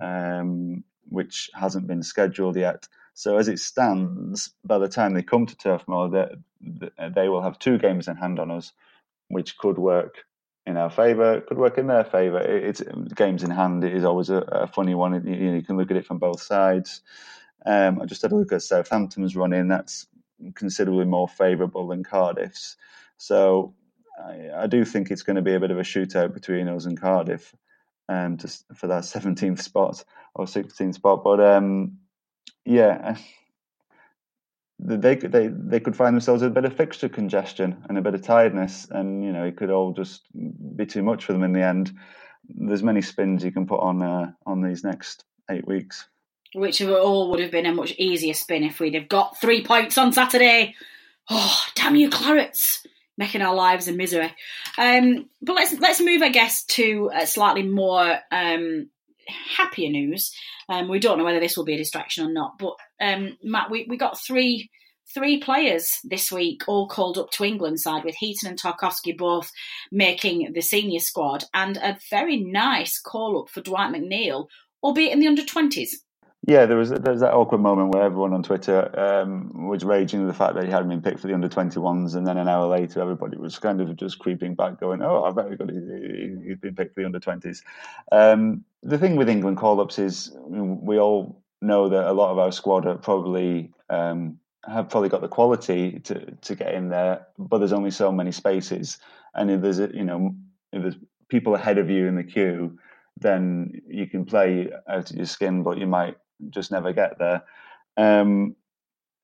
um, 0.00 0.84
which 1.08 1.50
hasn't 1.54 1.86
been 1.86 2.02
scheduled 2.02 2.56
yet. 2.56 2.88
So 3.14 3.38
as 3.38 3.48
it 3.48 3.58
stands, 3.58 4.50
by 4.64 4.78
the 4.78 4.88
time 4.88 5.14
they 5.14 5.22
come 5.22 5.46
to 5.46 5.56
Turf 5.56 5.84
Moor, 5.86 6.08
they, 6.10 7.08
they 7.14 7.28
will 7.28 7.42
have 7.42 7.58
two 7.58 7.78
games 7.78 8.08
in 8.08 8.16
hand 8.16 8.38
on 8.38 8.50
us, 8.50 8.72
which 9.28 9.56
could 9.56 9.78
work 9.78 10.24
in 10.66 10.76
our 10.76 10.90
favour, 10.90 11.40
could 11.42 11.58
work 11.58 11.78
in 11.78 11.86
their 11.86 12.04
favour. 12.04 12.40
It's 12.40 12.82
games 13.14 13.42
in 13.42 13.50
hand 13.50 13.84
is 13.84 14.04
always 14.04 14.30
a, 14.30 14.38
a 14.38 14.66
funny 14.66 14.94
one. 14.94 15.24
You, 15.26 15.54
you, 15.54 15.62
can 15.62 15.76
look 15.76 15.90
at 15.90 15.96
it 15.96 16.06
from 16.06 16.18
both 16.18 16.42
sides. 16.42 17.02
Um, 17.64 18.00
I 18.02 18.04
just 18.04 18.22
had 18.22 18.32
a 18.32 18.36
look 18.36 18.52
at 18.52 18.62
Southampton's 18.62 19.36
run 19.36 19.52
in. 19.52 19.68
That's 19.68 20.06
considerably 20.54 21.04
more 21.04 21.28
favourable 21.28 21.88
than 21.88 22.04
Cardiff's. 22.04 22.76
So 23.16 23.74
I, 24.22 24.62
I, 24.62 24.66
do 24.66 24.84
think 24.84 25.10
it's 25.10 25.22
going 25.22 25.36
to 25.36 25.42
be 25.42 25.54
a 25.54 25.60
bit 25.60 25.70
of 25.70 25.78
a 25.78 25.82
shootout 25.82 26.34
between 26.34 26.68
us 26.68 26.84
and 26.84 27.00
Cardiff. 27.00 27.54
um, 28.08 28.36
just 28.36 28.64
for 28.74 28.86
that 28.88 29.02
17th 29.04 29.60
spot 29.60 30.04
or 30.34 30.46
16th 30.46 30.94
spot. 30.94 31.24
But 31.24 31.40
um, 31.40 31.98
yeah, 32.64 33.16
they 34.78 35.14
they 35.14 35.48
they 35.48 35.80
could 35.80 35.96
find 35.96 36.14
themselves 36.14 36.42
with 36.42 36.50
a 36.50 36.54
bit 36.54 36.64
of 36.64 36.76
fixture 36.76 37.08
congestion 37.08 37.84
and 37.88 37.96
a 37.96 38.02
bit 38.02 38.14
of 38.14 38.22
tiredness, 38.22 38.86
and 38.90 39.24
you 39.24 39.32
know 39.32 39.44
it 39.44 39.56
could 39.56 39.70
all 39.70 39.92
just 39.92 40.22
be 40.76 40.86
too 40.86 41.02
much 41.02 41.24
for 41.24 41.32
them 41.32 41.44
in 41.44 41.52
the 41.52 41.62
end. 41.62 41.92
There's 42.48 42.82
many 42.82 43.02
spins 43.02 43.42
you 43.42 43.52
can 43.52 43.66
put 43.66 43.80
on 43.80 44.02
uh, 44.02 44.32
on 44.44 44.62
these 44.62 44.84
next 44.84 45.24
eight 45.50 45.66
weeks. 45.66 46.06
Which 46.54 46.80
all 46.82 47.30
would 47.30 47.40
have 47.40 47.50
been 47.50 47.66
a 47.66 47.74
much 47.74 47.92
easier 47.98 48.34
spin 48.34 48.62
if 48.62 48.80
we'd 48.80 48.94
have 48.94 49.08
got 49.08 49.40
three 49.40 49.64
points 49.64 49.98
on 49.98 50.12
Saturday. 50.12 50.74
Oh, 51.28 51.64
damn 51.74 51.96
you, 51.96 52.08
Clarets! 52.08 52.86
Making 53.18 53.42
our 53.42 53.54
lives 53.54 53.88
a 53.88 53.92
misery. 53.92 54.32
Um, 54.78 55.28
but 55.42 55.54
let's 55.54 55.78
let's 55.80 56.00
move, 56.00 56.22
I 56.22 56.28
guess, 56.28 56.64
to 56.64 57.10
slightly 57.24 57.62
more 57.62 58.18
um, 58.30 58.90
happier 59.56 59.90
news. 59.90 60.34
Um, 60.68 60.88
we 60.88 60.98
don't 60.98 61.18
know 61.18 61.24
whether 61.24 61.40
this 61.40 61.56
will 61.56 61.64
be 61.64 61.74
a 61.74 61.78
distraction 61.78 62.26
or 62.26 62.32
not, 62.32 62.58
but 62.58 62.74
um, 63.00 63.36
Matt, 63.42 63.70
we, 63.70 63.86
we 63.88 63.96
got 63.96 64.18
three 64.18 64.70
three 65.14 65.38
players 65.38 66.00
this 66.02 66.32
week 66.32 66.64
all 66.66 66.88
called 66.88 67.16
up 67.16 67.30
to 67.30 67.44
England 67.44 67.80
side 67.80 68.04
with 68.04 68.16
Heaton 68.16 68.48
and 68.48 68.60
Tarkowski 68.60 69.16
both 69.16 69.52
making 69.92 70.52
the 70.52 70.60
senior 70.60 70.98
squad 70.98 71.44
and 71.54 71.76
a 71.76 71.96
very 72.10 72.36
nice 72.38 72.98
call 72.98 73.40
up 73.40 73.48
for 73.48 73.60
Dwight 73.60 73.92
McNeil, 73.92 74.48
albeit 74.82 75.12
in 75.12 75.20
the 75.20 75.28
under 75.28 75.42
20s. 75.42 75.90
Yeah, 76.46 76.66
there 76.66 76.76
was 76.76 76.90
there 76.90 77.12
was 77.12 77.22
that 77.22 77.34
awkward 77.34 77.60
moment 77.60 77.92
where 77.92 78.04
everyone 78.04 78.32
on 78.32 78.44
Twitter 78.44 78.96
um, 78.96 79.66
was 79.66 79.82
raging 79.84 80.22
at 80.22 80.28
the 80.28 80.32
fact 80.32 80.54
that 80.54 80.64
he 80.64 80.70
hadn't 80.70 80.88
been 80.88 81.02
picked 81.02 81.18
for 81.18 81.26
the 81.26 81.34
under 81.34 81.48
twenty 81.48 81.80
ones, 81.80 82.14
and 82.14 82.24
then 82.24 82.38
an 82.38 82.46
hour 82.46 82.68
later, 82.68 83.00
everybody 83.00 83.36
was 83.36 83.58
kind 83.58 83.80
of 83.80 83.96
just 83.96 84.20
creeping 84.20 84.54
back, 84.54 84.78
going, 84.78 85.02
"Oh, 85.02 85.24
I 85.24 85.32
good, 85.56 85.70
he, 85.70 86.50
has 86.50 86.58
been 86.58 86.76
picked 86.76 86.94
for 86.94 87.00
the 87.00 87.06
under 87.06 87.18
twenties." 87.18 87.64
Um, 88.12 88.64
the 88.84 88.96
thing 88.96 89.16
with 89.16 89.28
England 89.28 89.56
call 89.56 89.80
ups 89.80 89.98
is 89.98 90.36
we 90.46 91.00
all 91.00 91.42
know 91.62 91.88
that 91.88 92.06
a 92.06 92.12
lot 92.12 92.30
of 92.30 92.38
our 92.38 92.52
squad 92.52 92.86
are 92.86 92.96
probably 92.96 93.72
um, 93.90 94.38
have 94.68 94.88
probably 94.88 95.08
got 95.08 95.22
the 95.22 95.28
quality 95.28 95.98
to 96.04 96.30
to 96.30 96.54
get 96.54 96.74
in 96.74 96.90
there, 96.90 97.26
but 97.38 97.58
there's 97.58 97.72
only 97.72 97.90
so 97.90 98.12
many 98.12 98.30
spaces, 98.30 98.98
and 99.34 99.50
if 99.50 99.62
there's 99.62 99.80
you 99.80 100.04
know 100.04 100.32
if 100.72 100.82
there's 100.82 100.96
people 101.28 101.56
ahead 101.56 101.78
of 101.78 101.90
you 101.90 102.06
in 102.06 102.14
the 102.14 102.22
queue, 102.22 102.78
then 103.18 103.82
you 103.88 104.06
can 104.06 104.24
play 104.24 104.70
out 104.88 105.10
of 105.10 105.16
your 105.16 105.26
skin, 105.26 105.64
but 105.64 105.76
you 105.78 105.88
might 105.88 106.16
just 106.50 106.70
never 106.70 106.92
get 106.92 107.18
there. 107.18 107.42
Um, 107.96 108.56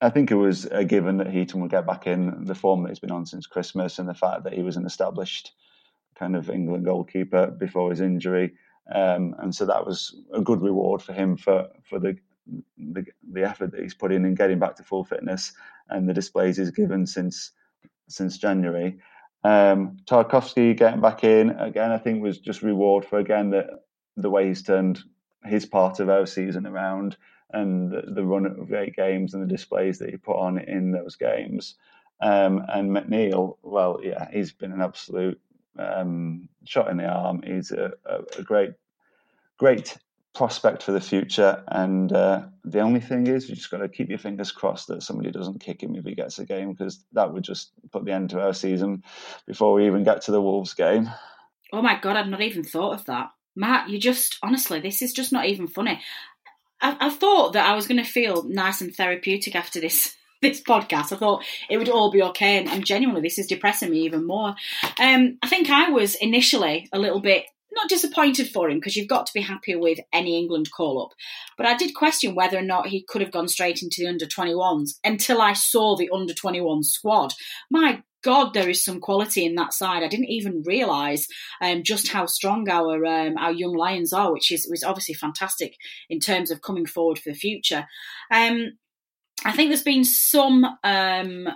I 0.01 0.11
think 0.11 0.31
it 0.31 0.37
was 0.37 0.65
a 0.65 0.85
given 0.85 1.19
that 1.19 1.31
Heaton 1.31 1.61
would 1.61 1.71
get 1.71 1.87
back 1.87 2.07
in 2.07 2.45
the 2.45 2.57
form 2.57 2.83
that 2.83 2.89
he's 2.89 2.99
been 2.99 3.13
on 3.13 3.27
since 3.27 3.47
Christmas, 3.47 3.99
and 3.99 4.09
the 4.09 4.15
fact 4.15 4.45
that 4.45 4.53
he 4.53 4.63
was 4.63 4.77
an 4.77 4.87
established 4.87 5.53
kind 6.19 6.35
of 6.35 6.51
England 6.51 6.85
goalkeeper 6.85 7.47
before 7.47 7.91
his 7.91 8.01
injury, 8.01 8.53
um, 8.93 9.35
and 9.39 9.55
so 9.55 9.67
that 9.67 9.87
was 9.87 10.15
a 10.33 10.41
good 10.41 10.61
reward 10.61 11.03
for 11.03 11.13
him 11.13 11.37
for 11.37 11.69
for 11.89 12.01
the, 12.01 12.17
the 12.77 13.05
the 13.33 13.45
effort 13.45 13.71
that 13.71 13.81
he's 13.81 13.95
put 13.95 14.13
in 14.13 14.25
in 14.25 14.35
getting 14.35 14.59
back 14.59 14.77
to 14.77 14.83
full 14.83 15.05
fitness 15.05 15.53
and 15.89 16.09
the 16.09 16.15
displays 16.15 16.57
he's 16.57 16.71
given 16.71 17.07
since 17.07 17.53
since 18.09 18.39
January. 18.39 18.99
Um, 19.45 19.99
Tarkowski 20.05 20.77
getting 20.77 21.01
back 21.01 21.25
in 21.25 21.51
again, 21.51 21.93
I 21.93 21.99
think 21.99 22.23
was 22.23 22.39
just 22.39 22.63
reward 22.63 23.05
for 23.05 23.19
again 23.19 23.51
that 23.51 23.67
the 24.17 24.31
way 24.31 24.49
he's 24.49 24.63
turned 24.63 25.01
his 25.45 25.67
part 25.67 26.01
of 26.01 26.09
our 26.09 26.27
season 26.27 26.67
around 26.67 27.17
and 27.53 27.91
the, 27.91 28.03
the 28.07 28.25
run 28.25 28.47
of 28.47 28.69
great 28.69 28.97
games 28.97 29.35
and 29.35 29.43
the 29.43 29.53
displays 29.53 29.99
that 29.99 30.11
he 30.11 30.17
put 30.17 30.37
on 30.37 30.59
in 30.59 30.93
those 30.93 31.17
games. 31.17 31.75
Um, 32.21 32.65
and 32.69 32.91
McNeil, 32.91 33.57
well, 33.63 34.01
yeah, 34.03 34.29
he's 34.33 34.53
been 34.53 34.73
an 34.73 34.81
absolute 34.81 35.41
um, 35.79 36.49
shot 36.65 36.89
in 36.89 36.97
the 36.97 37.07
arm. 37.07 37.43
He's 37.43 37.73
a, 37.73 37.93
a, 38.07 38.21
a, 38.39 38.43
great, 38.43 38.71
great 39.59 39.97
prospect 40.35 40.83
for 40.83 40.93
the 40.93 41.01
future. 41.01 41.63
And 41.67 42.13
uh, 42.13 42.45
the 42.65 42.81
only 42.81 43.01
thing 43.01 43.27
is, 43.27 43.49
you 43.49 43.57
just 43.57 43.71
got 43.71 43.79
to 43.79 43.89
keep 43.89 44.09
your 44.09 44.19
fingers 44.19 44.53
crossed 44.53 44.87
that 44.89 45.03
somebody 45.03 45.31
doesn't 45.31 45.61
kick 45.61 45.83
him 45.83 45.97
if 45.97 46.05
he 46.05 46.15
gets 46.15 46.39
a 46.39 46.47
game, 46.47 46.73
because 46.73 47.05
that 47.13 47.33
would 47.33 47.43
just 47.43 47.73
put 47.91 48.05
the 48.05 48.13
end 48.13 48.31
to 48.31 48.41
our 48.41 48.55
season 48.55 49.03
before 49.47 49.75
we 49.75 49.87
even 49.87 50.05
get 50.05 50.23
to 50.23 50.31
the 50.31 50.41
Wolves 50.41 50.75
game. 50.75 51.11
Oh 51.73 51.83
my 51.83 51.99
god, 51.99 52.17
I've 52.17 52.29
not 52.29 52.43
even 52.43 52.63
thought 52.63 52.95
of 52.95 53.05
that. 53.07 53.31
Matt, 53.55 53.89
you 53.89 53.99
just 53.99 54.39
honestly, 54.43 54.81
this 54.81 55.03
is 55.03 55.13
just 55.13 55.33
not 55.33 55.47
even 55.47 55.67
funny. 55.67 56.01
I, 56.81 56.97
I 57.01 57.11
thought 57.11 57.53
that 57.53 57.69
I 57.69 57.75
was 57.75 57.87
going 57.87 58.03
to 58.03 58.11
feel 58.11 58.43
nice 58.45 58.81
and 58.81 58.95
therapeutic 58.95 59.55
after 59.55 59.81
this 59.81 60.17
this 60.43 60.61
podcast. 60.61 61.13
I 61.13 61.17
thought 61.17 61.45
it 61.71 61.79
would 61.79 61.89
all 61.89 62.11
be 62.11 62.23
okay, 62.23 62.59
and, 62.59 62.69
and 62.69 62.85
genuinely, 62.85 63.23
this 63.23 63.39
is 63.39 63.47
depressing 63.47 63.91
me 63.91 64.01
even 64.01 64.27
more. 64.27 64.55
Um, 65.01 65.39
I 65.43 65.49
think 65.49 65.71
I 65.71 65.91
was 65.91 66.15
initially 66.17 66.89
a 66.93 66.99
little 66.99 67.21
bit 67.21 67.45
not 67.75 67.89
disappointed 67.89 68.49
for 68.51 68.69
him 68.69 68.79
because 68.79 68.97
you've 68.97 69.09
got 69.09 69.27
to 69.27 69.33
be 69.33 69.41
happy 69.41 69.75
with 69.75 69.99
any 70.13 70.39
England 70.39 70.71
call 70.71 71.03
up. 71.03 71.13
But 71.57 71.67
I 71.67 71.77
did 71.77 71.95
question 71.95 72.35
whether 72.35 72.59
or 72.59 72.63
not 72.63 72.89
he 72.89 73.03
could 73.03 73.23
have 73.23 73.31
gone 73.31 73.49
straight 73.49 73.83
into 73.83 74.03
the 74.03 74.09
under 74.09 74.27
21s 74.27 74.99
until 75.05 75.41
I 75.41 75.55
saw 75.55 75.97
the 75.97 76.11
under 76.13 76.35
21 76.35 76.83
squad. 76.83 77.35
My 77.71 78.03
God, 78.23 78.55
there 78.55 78.69
is 78.69 78.85
some 78.85 79.01
quality 79.01 79.45
in 79.45 79.55
that 79.57 79.75
side. 79.75 80.03
I 80.03 80.09
didn't 80.09 80.31
even 80.31 80.63
realise 80.65 81.27
um, 81.61 81.83
just 81.83 82.09
how 82.09 82.27
strong 82.27 82.69
our 82.69 83.05
um, 83.05 83.37
our 83.37 83.53
young 83.53 83.75
lions 83.75 84.13
are, 84.13 84.33
which 84.33 84.53
is 84.53 84.67
was 84.71 84.85
obviously 84.85 85.15
fantastic 85.15 85.75
in 86.09 86.21
terms 86.21 86.51
of 86.51 86.63
coming 86.63 86.87
forward 86.87 87.19
for 87.19 87.31
the 87.31 87.39
future. 87.39 87.87
Um, 88.31 88.73
I 89.45 89.53
think 89.53 89.71
there's 89.71 89.83
been 89.83 90.05
some, 90.05 90.65
um, 90.85 91.49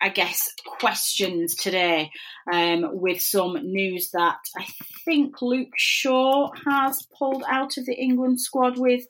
I 0.00 0.08
guess, 0.14 0.48
questions 0.78 1.56
today 1.56 2.10
um, 2.52 2.86
with 2.92 3.20
some 3.20 3.54
news 3.54 4.10
that 4.12 4.38
I 4.56 4.66
think 5.04 5.42
Luke 5.42 5.72
Shaw 5.76 6.50
has 6.66 7.04
pulled 7.18 7.42
out 7.48 7.78
of 7.78 7.86
the 7.86 7.94
England 7.94 8.40
squad 8.40 8.78
with 8.78 9.04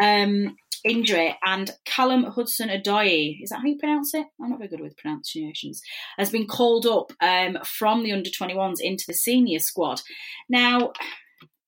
um, 0.00 0.56
injury, 0.86 1.36
and 1.44 1.70
Callum 1.84 2.24
Hudson 2.24 2.68
Odoi, 2.68 3.42
is 3.42 3.50
that 3.50 3.60
how 3.60 3.66
you 3.66 3.78
pronounce 3.78 4.14
it? 4.14 4.26
I'm 4.40 4.50
not 4.50 4.58
very 4.58 4.68
good 4.68 4.80
with 4.80 4.96
pronunciations, 4.96 5.80
has 6.18 6.30
been 6.30 6.46
called 6.46 6.86
up 6.86 7.12
um, 7.20 7.58
from 7.64 8.02
the 8.02 8.12
under 8.12 8.30
21s 8.30 8.76
into 8.80 9.04
the 9.06 9.14
senior 9.14 9.58
squad. 9.58 10.00
Now, 10.48 10.92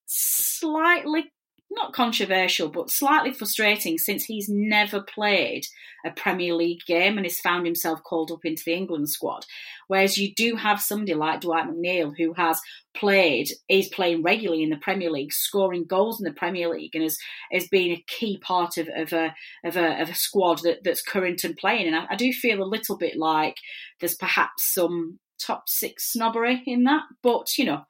slightly 0.06 1.30
not 1.70 1.92
controversial, 1.92 2.68
but 2.68 2.90
slightly 2.90 3.32
frustrating 3.32 3.98
since 3.98 4.24
he's 4.24 4.48
never 4.48 5.02
played 5.02 5.66
a 6.04 6.10
Premier 6.10 6.54
League 6.54 6.80
game 6.86 7.18
and 7.18 7.26
has 7.26 7.40
found 7.40 7.66
himself 7.66 8.02
called 8.02 8.30
up 8.30 8.44
into 8.44 8.62
the 8.64 8.72
England 8.72 9.10
squad. 9.10 9.44
Whereas 9.86 10.16
you 10.16 10.34
do 10.34 10.56
have 10.56 10.80
somebody 10.80 11.14
like 11.14 11.40
Dwight 11.40 11.66
McNeil 11.66 12.14
who 12.16 12.32
has 12.34 12.60
played, 12.94 13.48
is 13.68 13.88
playing 13.88 14.22
regularly 14.22 14.62
in 14.62 14.70
the 14.70 14.76
Premier 14.76 15.10
League, 15.10 15.32
scoring 15.32 15.84
goals 15.84 16.20
in 16.20 16.24
the 16.24 16.32
Premier 16.32 16.70
League, 16.70 16.94
and 16.94 17.02
has, 17.02 17.18
has 17.52 17.68
been 17.68 17.92
a 17.92 18.04
key 18.06 18.38
part 18.38 18.78
of, 18.78 18.88
of, 18.96 19.12
a, 19.12 19.34
of, 19.64 19.76
a, 19.76 20.00
of 20.00 20.08
a 20.08 20.14
squad 20.14 20.60
that, 20.62 20.84
that's 20.84 21.02
current 21.02 21.44
and 21.44 21.56
playing. 21.56 21.86
And 21.86 21.96
I, 21.96 22.06
I 22.10 22.16
do 22.16 22.32
feel 22.32 22.62
a 22.62 22.64
little 22.64 22.96
bit 22.96 23.16
like 23.16 23.56
there's 24.00 24.16
perhaps 24.16 24.72
some 24.72 25.18
top 25.38 25.68
six 25.68 26.12
snobbery 26.12 26.62
in 26.66 26.84
that. 26.84 27.02
But, 27.22 27.56
you 27.58 27.64
know, 27.64 27.82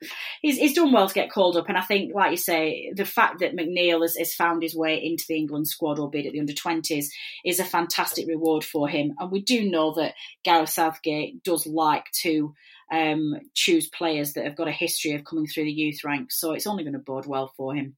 he's, 0.42 0.58
he's 0.58 0.74
done 0.74 0.92
well 0.92 1.08
to 1.08 1.14
get 1.14 1.30
called 1.30 1.56
up. 1.56 1.68
And 1.68 1.78
I 1.78 1.82
think, 1.82 2.14
like 2.14 2.30
you 2.30 2.36
say, 2.36 2.92
the 2.94 3.04
fact 3.04 3.40
that 3.40 3.56
McNeil 3.56 4.02
has, 4.02 4.16
has 4.16 4.34
found 4.34 4.62
his 4.62 4.74
way 4.74 5.02
into 5.02 5.24
the 5.28 5.36
England 5.36 5.68
squad, 5.68 5.98
albeit 5.98 6.26
at 6.26 6.32
the 6.32 6.40
under 6.40 6.52
20s, 6.52 7.06
is 7.44 7.60
a 7.60 7.64
fantastic 7.64 8.26
reward 8.28 8.64
for 8.64 8.88
him. 8.88 9.14
And 9.18 9.30
we 9.30 9.40
do 9.40 9.68
know 9.70 9.94
that 9.94 10.14
Gareth 10.44 10.70
Southgate 10.70 11.42
does 11.42 11.66
like 11.66 12.10
to 12.22 12.54
um, 12.92 13.34
choose 13.54 13.88
players 13.88 14.32
that 14.32 14.44
have 14.44 14.56
got 14.56 14.68
a 14.68 14.72
history 14.72 15.12
of 15.12 15.24
coming 15.24 15.46
through 15.46 15.64
the 15.64 15.72
youth 15.72 16.04
ranks. 16.04 16.40
So 16.40 16.52
it's 16.52 16.66
only 16.66 16.84
going 16.84 16.94
to 16.94 16.98
bode 16.98 17.26
well 17.26 17.52
for 17.56 17.74
him. 17.74 17.96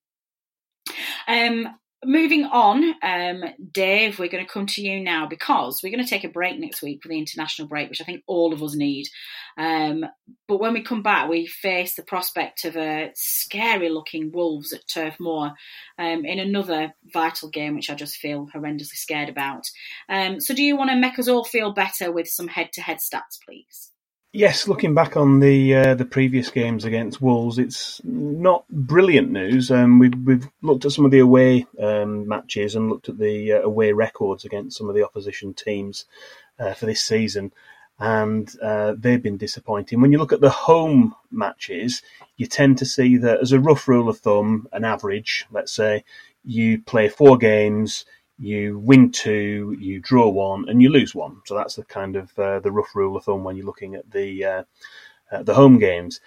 Um, 1.29 1.69
moving 2.05 2.45
on, 2.45 2.95
um, 3.03 3.45
Dave, 3.73 4.19
we're 4.19 4.29
going 4.29 4.45
to 4.45 4.51
come 4.51 4.67
to 4.67 4.83
you 4.83 5.01
now 5.01 5.27
because 5.27 5.81
we're 5.83 5.93
going 5.93 6.05
to 6.05 6.09
take 6.09 6.25
a 6.25 6.29
break 6.29 6.59
next 6.59 6.83
week 6.83 7.03
for 7.03 7.09
the 7.09 7.19
international 7.19 7.69
break, 7.69 7.91
which 7.91 8.01
I 8.01 8.05
think 8.05 8.23
all 8.27 8.53
of 8.53 8.63
us 8.63 8.75
need. 8.75 9.07
Um, 9.59 10.07
but 10.49 10.61
when 10.61 10.73
we 10.73 10.83
come 10.83 11.03
back, 11.03 11.29
we 11.29 11.47
face 11.47 11.95
the 11.95 12.03
prospect 12.03 12.65
of 12.65 12.77
a 12.77 13.11
scary 13.15 13.91
looking 13.91 14.33
Wolves 14.33 14.73
at 14.73 14.89
Turf 14.89 15.17
Moor 15.21 15.53
um, 15.99 16.25
in 16.25 16.39
another 16.39 16.95
vital 17.13 17.51
game, 17.51 17.75
which 17.75 17.91
I 17.91 17.95
just 17.95 18.17
feel 18.17 18.49
horrendously 18.55 18.97
scared 18.97 19.29
about. 19.29 19.69
Um, 20.09 20.41
so, 20.41 20.55
do 20.55 20.63
you 20.63 20.77
want 20.77 20.91
to 20.91 20.97
make 20.97 21.19
us 21.19 21.29
all 21.29 21.45
feel 21.45 21.73
better 21.73 22.11
with 22.11 22.29
some 22.29 22.49
head 22.49 22.73
to 22.75 22.81
head 22.81 22.99
stats, 22.99 23.39
please? 23.45 23.90
Yes, 24.33 24.69
looking 24.69 24.95
back 24.95 25.17
on 25.17 25.41
the 25.41 25.75
uh, 25.75 25.95
the 25.97 26.05
previous 26.05 26.51
games 26.51 26.85
against 26.85 27.21
Wolves, 27.21 27.59
it's 27.59 28.01
not 28.05 28.65
brilliant 28.69 29.33
news. 29.33 29.73
Um, 29.73 29.99
we've 29.99 30.15
we've 30.25 30.49
looked 30.63 30.85
at 30.85 30.93
some 30.93 31.05
of 31.05 31.11
the 31.11 31.19
away 31.19 31.67
um, 31.81 32.29
matches 32.29 32.77
and 32.77 32.89
looked 32.89 33.09
at 33.09 33.19
the 33.19 33.55
uh, 33.55 33.63
away 33.63 33.91
records 33.91 34.45
against 34.45 34.79
some 34.79 34.89
of 34.89 34.95
the 34.95 35.05
opposition 35.05 35.53
teams 35.53 36.05
uh, 36.61 36.75
for 36.75 36.87
this 36.87 37.03
season, 37.03 37.53
and 37.99 38.55
uh, 38.63 38.95
they've 38.97 39.21
been 39.23 39.37
disappointing. 39.37 40.01
When 40.01 40.13
you 40.13 40.19
look 40.19 40.33
at 40.33 40.41
the 40.41 40.49
home 40.49 41.17
matches, 41.33 42.01
you 42.37 42.47
tend 42.47 42.79
to 42.79 42.87
see 42.87 43.17
that 43.17 43.41
as 43.41 43.51
a 43.51 43.59
rough 43.59 43.89
rule 43.89 44.09
of 44.09 44.21
thumb, 44.21 44.69
an 44.73 44.85
average, 44.85 45.45
let's 45.51 45.73
say, 45.73 46.05
you 46.45 46.81
play 46.81 47.09
four 47.09 47.37
games, 47.37 48.05
you 48.41 48.79
win 48.79 49.13
two, 49.13 49.77
you 49.79 50.01
draw 50.01 50.29
one, 50.29 50.69
and 50.69 50.81
you 50.81 50.89
lose 50.89 51.15
one. 51.15 51.43
So 51.45 51.55
that's 51.55 51.77
the 51.77 51.85
kind 51.85 52.17
of 52.17 52.37
uh, 52.39 52.61
the 52.61 52.73
rough 52.73 52.95
rule 52.95 53.17
of 53.17 53.25
thumb 53.25 53.45
when 53.45 53.57
you're 53.57 53.67
looking 53.67 53.95
at 53.95 54.11
the 54.11 54.45
uh, 54.45 54.63
uh, 55.31 55.43
the 55.43 55.55
home 55.55 55.79
games. 55.79 56.21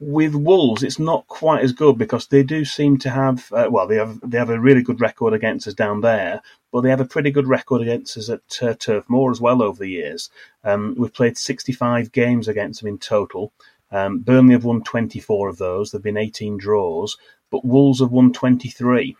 with 0.00 0.34
Wolves, 0.34 0.82
it's 0.82 0.98
not 0.98 1.28
quite 1.28 1.62
as 1.62 1.72
good 1.72 1.96
because 1.96 2.26
they 2.26 2.42
do 2.42 2.64
seem 2.64 2.98
to 2.98 3.10
have 3.10 3.52
uh, 3.52 3.68
well, 3.70 3.86
they 3.86 3.96
have 3.96 4.18
they 4.28 4.38
have 4.38 4.50
a 4.50 4.58
really 4.60 4.82
good 4.82 5.00
record 5.00 5.32
against 5.32 5.68
us 5.68 5.74
down 5.74 6.00
there, 6.00 6.42
but 6.72 6.80
they 6.80 6.90
have 6.90 7.00
a 7.00 7.04
pretty 7.14 7.30
good 7.30 7.46
record 7.46 7.80
against 7.80 8.16
us 8.16 8.28
at 8.28 8.62
uh, 8.62 8.74
Turf 8.74 9.04
Moor 9.08 9.30
as 9.30 9.40
well 9.40 9.62
over 9.62 9.78
the 9.78 9.90
years. 9.90 10.30
Um, 10.64 10.96
we've 10.98 11.14
played 11.14 11.38
65 11.38 12.10
games 12.10 12.48
against 12.48 12.80
them 12.80 12.88
in 12.88 12.98
total. 12.98 13.52
Um, 13.92 14.20
Burnley 14.20 14.54
have 14.54 14.64
won 14.64 14.82
24 14.82 15.48
of 15.50 15.58
those. 15.58 15.90
There've 15.90 16.02
been 16.02 16.16
18 16.16 16.56
draws, 16.56 17.16
but 17.50 17.64
Wolves 17.64 18.00
have 18.00 18.10
won 18.10 18.32
23. 18.32 19.16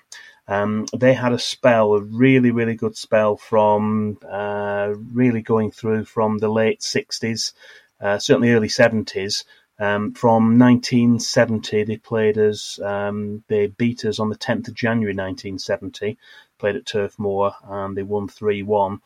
Um, 0.48 0.86
they 0.96 1.14
had 1.14 1.32
a 1.32 1.38
spell, 1.38 1.94
a 1.94 2.00
really, 2.00 2.50
really 2.50 2.74
good 2.74 2.96
spell 2.96 3.36
from 3.36 4.18
uh, 4.28 4.94
really 5.12 5.40
going 5.40 5.70
through 5.70 6.04
from 6.04 6.38
the 6.38 6.48
late 6.48 6.80
60s, 6.80 7.52
uh, 8.00 8.18
certainly 8.18 8.50
early 8.50 8.68
70s. 8.68 9.44
Um, 9.78 10.12
from 10.12 10.58
1970, 10.58 11.84
they 11.84 11.96
played 11.96 12.38
us. 12.38 12.78
Um, 12.80 13.42
they 13.48 13.68
beat 13.68 14.04
us 14.04 14.18
on 14.18 14.28
the 14.28 14.36
10th 14.36 14.68
of 14.68 14.74
January 14.74 15.14
1970. 15.14 16.18
Played 16.58 16.76
at 16.76 16.86
Turf 16.86 17.18
Moor 17.18 17.54
and 17.64 17.96
they 17.96 18.02
won 18.02 18.28
3-1. 18.28 19.00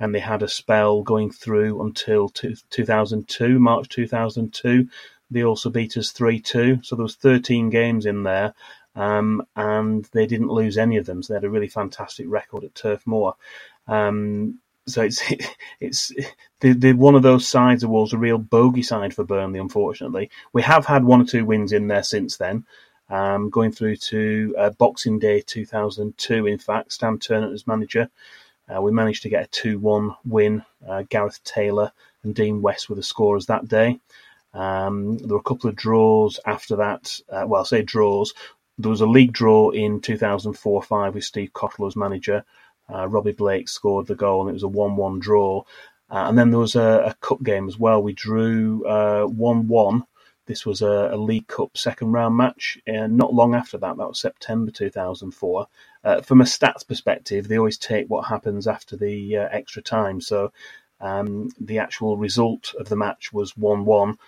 And 0.00 0.14
they 0.14 0.20
had 0.20 0.42
a 0.42 0.48
spell 0.48 1.02
going 1.02 1.30
through 1.30 1.82
until 1.82 2.28
2002, 2.28 3.58
March 3.58 3.88
2002. 3.88 4.88
They 5.30 5.44
also 5.44 5.70
beat 5.70 5.96
us 5.96 6.12
3-2. 6.12 6.84
So 6.84 6.96
there 6.96 7.02
was 7.02 7.16
13 7.16 7.70
games 7.70 8.06
in 8.06 8.22
there. 8.22 8.54
Um, 8.96 9.44
and 9.56 10.04
they 10.12 10.26
didn't 10.26 10.48
lose 10.48 10.78
any 10.78 10.96
of 10.96 11.06
them. 11.06 11.22
So 11.22 11.32
they 11.32 11.36
had 11.36 11.44
a 11.44 11.50
really 11.50 11.68
fantastic 11.68 12.26
record 12.28 12.64
at 12.64 12.74
Turf 12.74 13.06
Moor. 13.06 13.34
Um, 13.88 14.58
so 14.86 15.02
it's 15.02 15.22
it's 15.80 16.12
they're, 16.60 16.74
they're, 16.74 16.96
one 16.96 17.14
of 17.14 17.22
those 17.22 17.46
sides 17.46 17.82
of 17.82 17.90
Wolves, 17.90 18.12
a 18.12 18.18
real 18.18 18.38
bogey 18.38 18.82
side 18.82 19.14
for 19.14 19.24
Burnley. 19.24 19.58
Unfortunately, 19.58 20.30
we 20.52 20.62
have 20.62 20.86
had 20.86 21.04
one 21.04 21.20
or 21.20 21.24
two 21.24 21.44
wins 21.44 21.72
in 21.72 21.88
there 21.88 22.02
since 22.02 22.36
then. 22.36 22.64
Um, 23.10 23.50
going 23.50 23.70
through 23.70 23.96
to 23.96 24.54
uh, 24.58 24.70
Boxing 24.70 25.18
Day 25.18 25.42
2002, 25.42 26.46
in 26.46 26.58
fact, 26.58 26.90
Stan 26.90 27.18
Ternent 27.18 27.52
as 27.52 27.66
manager, 27.66 28.08
uh, 28.74 28.80
we 28.80 28.92
managed 28.92 29.22
to 29.24 29.28
get 29.28 29.44
a 29.44 29.66
2-1 29.68 30.16
win. 30.24 30.64
Uh, 30.86 31.04
Gareth 31.10 31.38
Taylor 31.44 31.92
and 32.22 32.34
Dean 32.34 32.62
West 32.62 32.88
were 32.88 32.96
the 32.96 33.02
scorers 33.02 33.46
that 33.46 33.68
day. 33.68 34.00
Um, 34.54 35.18
there 35.18 35.28
were 35.34 35.40
a 35.40 35.42
couple 35.42 35.68
of 35.68 35.76
draws 35.76 36.40
after 36.46 36.76
that. 36.76 37.20
Uh, 37.30 37.44
well, 37.46 37.60
I 37.60 37.64
say 37.64 37.82
draws. 37.82 38.32
There 38.78 38.90
was 38.90 39.00
a 39.00 39.06
league 39.06 39.32
draw 39.32 39.70
in 39.70 40.00
2004-5 40.00 41.14
with 41.14 41.24
Steve 41.24 41.52
Cotterill 41.52 41.86
as 41.86 41.96
manager. 41.96 42.44
Uh, 42.92 43.08
Robbie 43.08 43.32
Blake 43.32 43.68
scored 43.68 44.06
the 44.06 44.14
goal, 44.14 44.42
and 44.42 44.50
it 44.50 44.54
was 44.54 44.62
a 44.62 44.68
1 44.68 44.96
1 44.96 45.18
draw. 45.20 45.64
Uh, 46.10 46.28
and 46.28 46.38
then 46.38 46.50
there 46.50 46.60
was 46.60 46.76
a, 46.76 47.04
a, 47.06 47.14
cup 47.20 47.42
game 47.42 47.66
as 47.66 47.78
well. 47.78 48.02
We 48.02 48.12
drew 48.12 48.84
uh, 48.86 49.24
1 49.24 49.56
uh, 49.56 49.60
1. 49.62 50.04
This 50.46 50.66
was 50.66 50.82
a, 50.82 51.10
a, 51.12 51.16
League 51.16 51.46
Cup 51.48 51.76
second 51.78 52.12
round 52.12 52.36
match. 52.36 52.78
And 52.86 53.16
not 53.16 53.32
long 53.32 53.54
after 53.54 53.78
that, 53.78 53.96
that 53.96 54.08
was 54.08 54.20
September 54.20 54.70
2004. 54.70 55.66
Uh, 56.04 56.20
from 56.20 56.40
a 56.42 56.44
stats 56.44 56.86
perspective, 56.86 57.48
they 57.48 57.56
always 57.58 57.78
take 57.78 58.08
what 58.08 58.26
happens 58.26 58.66
after 58.66 58.96
the 58.96 59.38
uh, 59.38 59.48
extra 59.50 59.80
time. 59.80 60.20
So 60.20 60.52
um, 61.00 61.48
the 61.58 61.78
actual 61.78 62.18
result 62.18 62.74
of 62.78 62.88
the 62.88 62.96
match 62.96 63.32
was 63.32 63.56
1 63.56 63.84
1. 63.84 64.18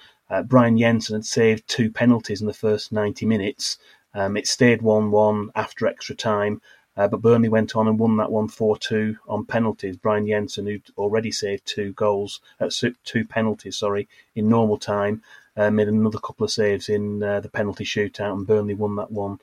Brian 0.47 0.78
Jensen 0.78 1.16
had 1.16 1.24
saved 1.24 1.68
two 1.68 1.90
penalties 1.90 2.40
in 2.40 2.47
the 2.47 2.55
first 2.55 2.90
90 2.90 3.26
minutes. 3.26 3.78
Um, 4.17 4.37
it 4.39 4.47
stayed 4.47 4.81
1 4.81 5.11
1 5.11 5.51
after 5.55 5.87
extra 5.87 6.14
time. 6.14 6.62
Uh, 6.97 7.07
but 7.07 7.21
Burnley 7.21 7.51
went 7.51 7.77
on 7.77 7.89
and 7.89 7.99
won 7.99 8.17
that 8.17 8.33
one 8.33 8.49
4 8.49 8.79
2 8.79 9.19
on 9.29 9.45
penalties. 9.45 9.99
Brian 9.99 10.27
Jensen, 10.27 10.67
who'd 10.67 10.91
already 10.97 11.31
saved 11.31 11.67
two 11.67 11.93
goals, 11.93 12.41
uh, 12.59 12.71
two 13.05 13.25
penalties, 13.27 13.77
sorry, 13.77 14.09
in 14.35 14.49
normal 14.49 14.79
time, 14.79 15.23
uh, 15.59 15.71
made 15.71 15.89
another 15.89 16.19
couple 16.19 16.45
of 16.45 16.51
saves 16.51 16.89
in 16.89 17.23
uh, 17.23 17.41
the 17.41 17.51
penalty 17.51 17.85
shootout, 17.85 18.33
and 18.33 18.47
Burnley 18.47 18.73
won 18.73 18.97
that 18.97 19.11
one 19.11 19.39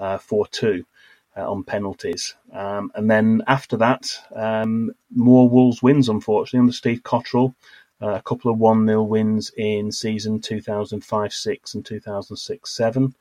uh, 0.00 0.18
4 0.18 0.48
2 0.48 0.84
uh, 1.36 1.48
on 1.48 1.62
penalties. 1.62 2.34
Um, 2.52 2.90
and 2.96 3.08
then 3.08 3.42
after 3.46 3.76
that, 3.76 4.10
um, 4.34 4.90
more 5.14 5.48
Wolves 5.48 5.84
wins, 5.84 6.08
unfortunately, 6.08 6.58
under 6.58 6.72
Steve 6.72 7.04
Cotterill. 7.04 7.54
a 8.00 8.20
couple 8.22 8.50
of 8.50 8.58
1 8.58 8.84
0 8.84 9.04
wins 9.04 9.52
in 9.56 9.92
season 9.92 10.40
2005 10.40 11.32
6 11.32 11.74
and 11.74 11.86
2006 11.86 12.74
7. 12.74 13.14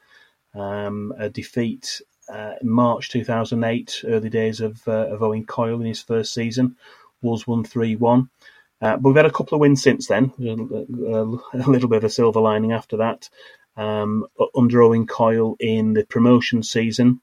Um, 0.55 1.13
a 1.17 1.29
defeat 1.29 2.01
uh, 2.29 2.53
March 2.63 3.09
2008, 3.09 4.03
early 4.07 4.29
days 4.29 4.61
of, 4.61 4.81
uh, 4.87 5.07
of 5.07 5.21
Owen 5.21 5.45
Coyle 5.45 5.81
in 5.81 5.87
his 5.87 6.01
first 6.01 6.33
season. 6.33 6.75
Wolves 7.21 7.45
won 7.45 7.63
3 7.63 7.95
1. 7.95 8.29
Uh, 8.81 8.97
but 8.97 9.09
we've 9.09 9.15
had 9.15 9.25
a 9.25 9.31
couple 9.31 9.55
of 9.55 9.61
wins 9.61 9.81
since 9.81 10.07
then, 10.07 10.31
a, 10.39 11.57
a, 11.57 11.69
little 11.69 11.87
bit 11.87 11.97
of 11.97 12.03
a 12.03 12.09
silver 12.09 12.41
lining 12.41 12.73
after 12.73 12.97
that. 12.97 13.29
Um, 13.77 14.27
under 14.55 14.81
Owen 14.81 15.07
Coyle 15.07 15.55
in 15.59 15.93
the 15.93 16.05
promotion 16.05 16.61
season, 16.61 17.21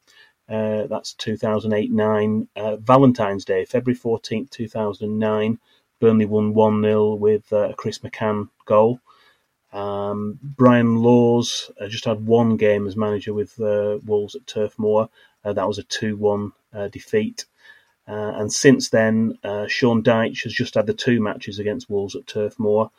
uh, 0.48 0.86
that's 0.86 1.14
2008 1.14 1.92
9, 1.92 2.48
uh, 2.56 2.76
Valentine's 2.76 3.44
Day, 3.44 3.64
February 3.64 3.98
14th, 3.98 4.50
2009. 4.50 5.58
Burnley 6.00 6.24
won 6.24 6.52
1 6.52 6.82
0 6.82 7.14
with 7.14 7.52
uh, 7.52 7.70
a 7.70 7.74
Chris 7.74 7.98
McCann 7.98 8.48
goal. 8.66 9.00
Um, 9.72 10.38
Brian 10.42 10.96
Laws 10.96 11.70
uh, 11.80 11.88
just 11.88 12.04
had 12.04 12.26
one 12.26 12.56
game 12.56 12.86
as 12.86 12.96
manager 12.96 13.32
with 13.32 13.58
uh, 13.60 13.98
Wolves 14.04 14.34
at 14.34 14.46
Turf 14.46 14.78
Moor. 14.78 15.08
Uh, 15.44 15.52
that 15.52 15.66
was 15.66 15.78
a 15.78 15.82
2 15.84 16.16
1 16.16 16.52
uh, 16.74 16.88
defeat. 16.88 17.46
Uh, 18.06 18.32
and 18.36 18.52
since 18.52 18.90
then, 18.90 19.38
uh, 19.44 19.66
Sean 19.66 20.02
Dyche 20.02 20.42
has 20.42 20.52
just 20.52 20.74
had 20.74 20.86
the 20.86 20.92
two 20.92 21.20
matches 21.20 21.58
against 21.58 21.88
Wolves 21.88 22.16
at 22.16 22.26
Turf 22.26 22.58
Moor. 22.58 22.90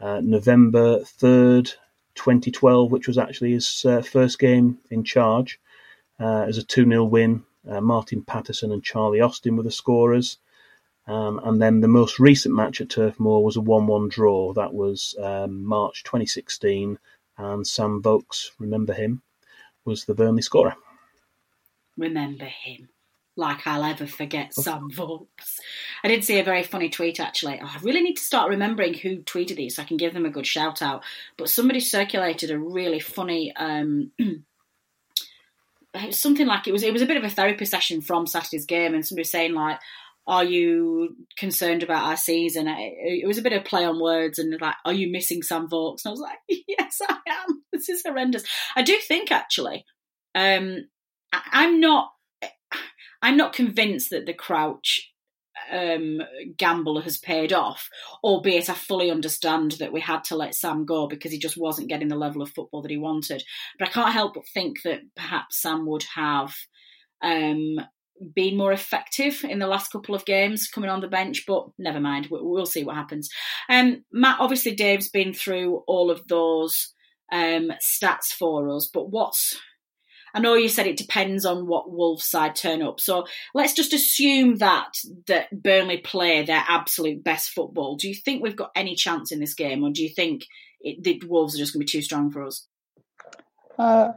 November 0.00 1.00
3rd, 1.00 1.74
2012, 2.14 2.90
which 2.90 3.06
was 3.06 3.18
actually 3.18 3.52
his 3.52 3.86
first 4.04 4.38
game 4.38 4.78
in 4.90 5.04
charge, 5.04 5.60
as 6.18 6.56
a 6.56 6.62
2 6.62 6.86
0 6.86 7.04
win. 7.04 7.44
Martin 7.64 8.22
Paterson 8.22 8.72
and 8.72 8.82
Charlie 8.82 9.20
Austin 9.20 9.56
were 9.56 9.62
the 9.62 9.70
scorers. 9.70 10.38
Um, 11.10 11.40
and 11.42 11.60
then 11.60 11.80
the 11.80 11.88
most 11.88 12.20
recent 12.20 12.54
match 12.54 12.80
at 12.80 12.90
Turf 12.90 13.18
Moor 13.18 13.42
was 13.42 13.56
a 13.56 13.60
1 13.60 13.88
1 13.88 14.08
draw. 14.08 14.52
That 14.52 14.72
was 14.72 15.16
um, 15.20 15.64
March 15.64 16.04
2016. 16.04 16.98
And 17.36 17.66
Sam 17.66 18.00
Vokes, 18.00 18.52
remember 18.60 18.92
him, 18.92 19.20
was 19.84 20.04
the 20.04 20.14
Burnley 20.14 20.42
scorer. 20.42 20.76
Remember 21.96 22.44
him. 22.44 22.90
Like 23.36 23.66
I'll 23.66 23.82
ever 23.82 24.06
forget 24.06 24.54
Sam 24.54 24.88
Vokes. 24.88 25.58
I 26.04 26.08
did 26.08 26.24
see 26.24 26.38
a 26.38 26.44
very 26.44 26.62
funny 26.62 26.88
tweet 26.88 27.18
actually. 27.18 27.58
Oh, 27.60 27.66
I 27.66 27.80
really 27.82 28.02
need 28.02 28.16
to 28.16 28.22
start 28.22 28.48
remembering 28.48 28.94
who 28.94 29.18
tweeted 29.18 29.56
these 29.56 29.76
so 29.76 29.82
I 29.82 29.86
can 29.86 29.96
give 29.96 30.14
them 30.14 30.26
a 30.26 30.30
good 30.30 30.46
shout 30.46 30.80
out. 30.80 31.02
But 31.36 31.48
somebody 31.48 31.80
circulated 31.80 32.52
a 32.52 32.58
really 32.58 33.00
funny. 33.00 33.52
Um, 33.56 34.12
something 36.10 36.46
like 36.46 36.68
it 36.68 36.72
was 36.72 36.84
it 36.84 36.92
was 36.92 37.02
a 37.02 37.06
bit 37.06 37.16
of 37.16 37.24
a 37.24 37.30
therapy 37.30 37.64
session 37.64 38.00
from 38.00 38.28
Saturday's 38.28 38.66
game, 38.66 38.94
and 38.94 39.04
somebody 39.04 39.22
was 39.22 39.30
saying 39.30 39.54
like, 39.54 39.80
are 40.30 40.44
you 40.44 41.16
concerned 41.36 41.82
about 41.82 42.04
our 42.04 42.16
season? 42.16 42.68
It, 42.68 43.26
was 43.26 43.36
a 43.36 43.42
bit 43.42 43.52
of 43.52 43.64
play 43.64 43.84
on 43.84 44.00
words 44.00 44.38
and 44.38 44.56
like, 44.60 44.76
are 44.84 44.92
you 44.92 45.10
missing 45.10 45.42
Sam 45.42 45.68
Vokes? 45.68 46.04
And 46.04 46.10
I 46.10 46.12
was 46.12 46.20
like, 46.20 46.38
yes, 46.68 46.98
I 47.06 47.16
am. 47.26 47.64
This 47.72 47.88
is 47.88 48.02
horrendous. 48.06 48.44
I 48.76 48.82
do 48.82 48.96
think 48.98 49.32
actually, 49.32 49.86
um, 50.34 50.88
I, 51.32 51.64
am 51.64 51.80
not, 51.80 52.10
I'm 53.22 53.38
not 53.38 53.54
convinced 53.54 54.10
that 54.10 54.26
the 54.26 54.34
Crouch 54.34 55.10
um, 55.72 56.20
gamble 56.58 57.00
has 57.00 57.16
paid 57.16 57.54
off, 57.54 57.88
albeit 58.22 58.68
I 58.68 58.74
fully 58.74 59.10
understand 59.10 59.72
that 59.78 59.92
we 59.92 60.00
had 60.00 60.24
to 60.24 60.36
let 60.36 60.54
Sam 60.54 60.84
go 60.84 61.08
because 61.08 61.32
he 61.32 61.38
just 61.38 61.56
wasn't 61.56 61.88
getting 61.88 62.08
the 62.08 62.16
level 62.16 62.42
of 62.42 62.50
football 62.50 62.82
that 62.82 62.90
he 62.90 62.98
wanted. 62.98 63.42
But 63.78 63.88
I 63.88 63.92
can't 63.92 64.12
help 64.12 64.34
but 64.34 64.46
think 64.52 64.82
that 64.84 65.00
perhaps 65.16 65.62
Sam 65.62 65.86
would 65.86 66.04
have 66.14 66.54
um, 67.22 67.80
been 68.34 68.56
more 68.56 68.72
effective 68.72 69.44
in 69.44 69.58
the 69.58 69.66
last 69.66 69.90
couple 69.90 70.14
of 70.14 70.24
games 70.24 70.68
coming 70.68 70.90
on 70.90 71.00
the 71.00 71.08
bench, 71.08 71.44
but 71.46 71.66
never 71.78 72.00
mind. 72.00 72.28
We'll 72.30 72.66
see 72.66 72.84
what 72.84 72.96
happens. 72.96 73.28
Um, 73.68 74.04
Matt, 74.12 74.40
obviously, 74.40 74.74
Dave's 74.74 75.08
been 75.08 75.32
through 75.32 75.82
all 75.86 76.10
of 76.10 76.26
those 76.28 76.92
um, 77.32 77.72
stats 77.80 78.26
for 78.26 78.68
us, 78.70 78.90
but 78.92 79.10
what's 79.10 79.58
I 80.34 80.40
know 80.40 80.54
you 80.54 80.68
said 80.68 80.86
it 80.86 80.96
depends 80.96 81.44
on 81.44 81.66
what 81.66 81.90
Wolves 81.90 82.24
side 82.24 82.54
turn 82.54 82.82
up. 82.82 83.00
So 83.00 83.26
let's 83.54 83.72
just 83.72 83.92
assume 83.92 84.56
that 84.56 84.92
that 85.26 85.48
Burnley 85.50 85.98
play 85.98 86.44
their 86.44 86.64
absolute 86.68 87.24
best 87.24 87.50
football. 87.50 87.96
Do 87.96 88.08
you 88.08 88.14
think 88.14 88.42
we've 88.42 88.56
got 88.56 88.70
any 88.76 88.94
chance 88.94 89.32
in 89.32 89.40
this 89.40 89.54
game, 89.54 89.82
or 89.82 89.90
do 89.90 90.02
you 90.02 90.08
think 90.08 90.46
it, 90.80 91.02
the 91.02 91.20
Wolves 91.26 91.54
are 91.54 91.58
just 91.58 91.72
going 91.72 91.84
to 91.84 91.92
be 91.92 91.98
too 91.98 92.02
strong 92.02 92.30
for 92.30 92.44
us? 92.44 92.66
Uh, 93.80 94.12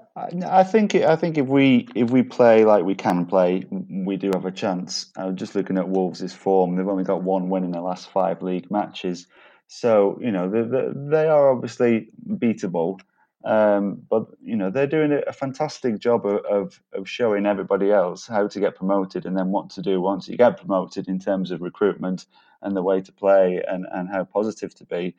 I 0.51 0.65
think 0.65 0.93
I 0.93 1.15
think 1.15 1.37
if 1.37 1.47
we 1.47 1.87
if 1.95 2.09
we 2.11 2.21
play 2.21 2.65
like 2.65 2.83
we 2.83 2.95
can 2.95 3.25
play, 3.25 3.65
we 3.71 4.17
do 4.17 4.29
have 4.33 4.43
a 4.43 4.51
chance. 4.51 5.09
Just 5.35 5.55
looking 5.55 5.77
at 5.77 5.87
Wolves' 5.87 6.33
form; 6.33 6.75
they've 6.75 6.85
only 6.85 7.05
got 7.05 7.23
one 7.23 7.49
win 7.49 7.63
in 7.63 7.71
their 7.71 7.81
last 7.81 8.09
five 8.09 8.41
league 8.41 8.69
matches, 8.69 9.25
so 9.67 10.19
you 10.21 10.33
know 10.33 10.49
they 10.49 10.63
they 11.09 11.29
are 11.29 11.49
obviously 11.49 12.09
beatable. 12.27 12.99
Um, 13.45 14.01
but 14.09 14.25
you 14.41 14.57
know 14.57 14.69
they're 14.69 14.85
doing 14.85 15.17
a 15.25 15.31
fantastic 15.31 15.97
job 15.97 16.25
of, 16.25 16.43
of, 16.43 16.81
of 16.91 17.07
showing 17.07 17.45
everybody 17.45 17.89
else 17.89 18.27
how 18.27 18.49
to 18.49 18.59
get 18.59 18.75
promoted 18.75 19.25
and 19.25 19.37
then 19.37 19.51
what 19.51 19.69
to 19.71 19.81
do 19.81 20.01
once 20.01 20.27
you 20.27 20.35
get 20.35 20.57
promoted 20.57 21.07
in 21.07 21.19
terms 21.19 21.51
of 21.51 21.61
recruitment 21.61 22.25
and 22.61 22.75
the 22.75 22.83
way 22.83 22.99
to 23.01 23.11
play 23.13 23.63
and, 23.65 23.85
and 23.93 24.09
how 24.09 24.25
positive 24.25 24.75
to 24.75 24.85
be. 24.85 25.15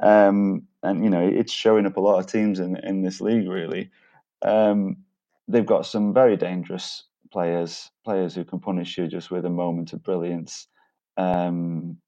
Um, 0.00 0.66
and 0.82 1.04
you 1.04 1.10
know 1.10 1.26
it's 1.26 1.52
showing 1.52 1.86
up 1.86 1.96
a 1.96 2.00
lot 2.00 2.18
of 2.18 2.26
teams 2.26 2.58
in 2.58 2.76
in 2.76 3.02
this 3.02 3.20
league. 3.20 3.48
Really, 3.48 3.90
um, 4.42 4.98
they've 5.48 5.66
got 5.66 5.86
some 5.86 6.14
very 6.14 6.36
dangerous 6.36 7.04
players, 7.32 7.90
players 8.04 8.34
who 8.34 8.44
can 8.44 8.60
punish 8.60 8.98
you 8.98 9.08
just 9.08 9.30
with 9.30 9.44
a 9.44 9.50
moment 9.50 9.92
of 9.92 10.02
brilliance. 10.02 10.68
Um, 11.16 11.98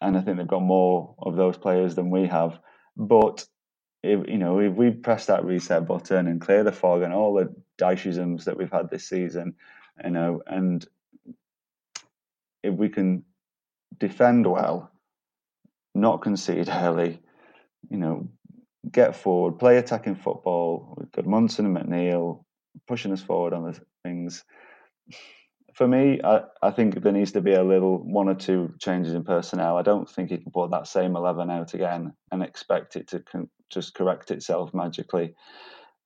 and 0.00 0.16
I 0.16 0.20
think 0.20 0.36
they've 0.36 0.46
got 0.46 0.62
more 0.62 1.14
of 1.18 1.36
those 1.36 1.56
players 1.56 1.94
than 1.94 2.10
we 2.10 2.26
have. 2.26 2.58
But 2.96 3.46
if, 4.02 4.26
you 4.28 4.38
know, 4.38 4.58
if 4.58 4.74
we 4.74 4.90
press 4.90 5.26
that 5.26 5.44
reset 5.44 5.86
button 5.86 6.26
and 6.26 6.40
clear 6.40 6.64
the 6.64 6.72
fog 6.72 7.02
and 7.02 7.12
all 7.12 7.34
the 7.34 7.54
Dycheisms 7.78 8.44
that 8.44 8.56
we've 8.56 8.72
had 8.72 8.90
this 8.90 9.08
season, 9.08 9.54
you 10.02 10.10
know, 10.10 10.42
and 10.46 10.86
if 12.62 12.74
we 12.74 12.88
can 12.88 13.24
defend 13.98 14.46
well, 14.46 14.91
not 15.94 16.22
concede 16.22 16.68
early, 16.68 17.20
you 17.90 17.96
know, 17.96 18.28
get 18.90 19.14
forward, 19.16 19.58
play 19.58 19.76
attacking 19.76 20.16
football. 20.16 20.94
We've 20.96 21.12
got 21.12 21.26
Munson 21.26 21.66
and 21.66 21.76
McNeil 21.76 22.44
pushing 22.86 23.12
us 23.12 23.22
forward 23.22 23.52
on 23.52 23.64
the 23.64 23.80
things. 24.04 24.44
For 25.74 25.88
me, 25.88 26.20
I, 26.22 26.42
I 26.60 26.70
think 26.70 27.02
there 27.02 27.12
needs 27.12 27.32
to 27.32 27.40
be 27.40 27.54
a 27.54 27.62
little 27.62 27.98
one 27.98 28.28
or 28.28 28.34
two 28.34 28.74
changes 28.78 29.14
in 29.14 29.24
personnel. 29.24 29.76
I 29.76 29.82
don't 29.82 30.08
think 30.08 30.30
you 30.30 30.38
can 30.38 30.52
put 30.52 30.70
that 30.70 30.86
same 30.86 31.16
11 31.16 31.50
out 31.50 31.74
again 31.74 32.12
and 32.30 32.42
expect 32.42 32.96
it 32.96 33.08
to 33.08 33.20
con- 33.20 33.50
just 33.70 33.94
correct 33.94 34.30
itself 34.30 34.74
magically. 34.74 35.34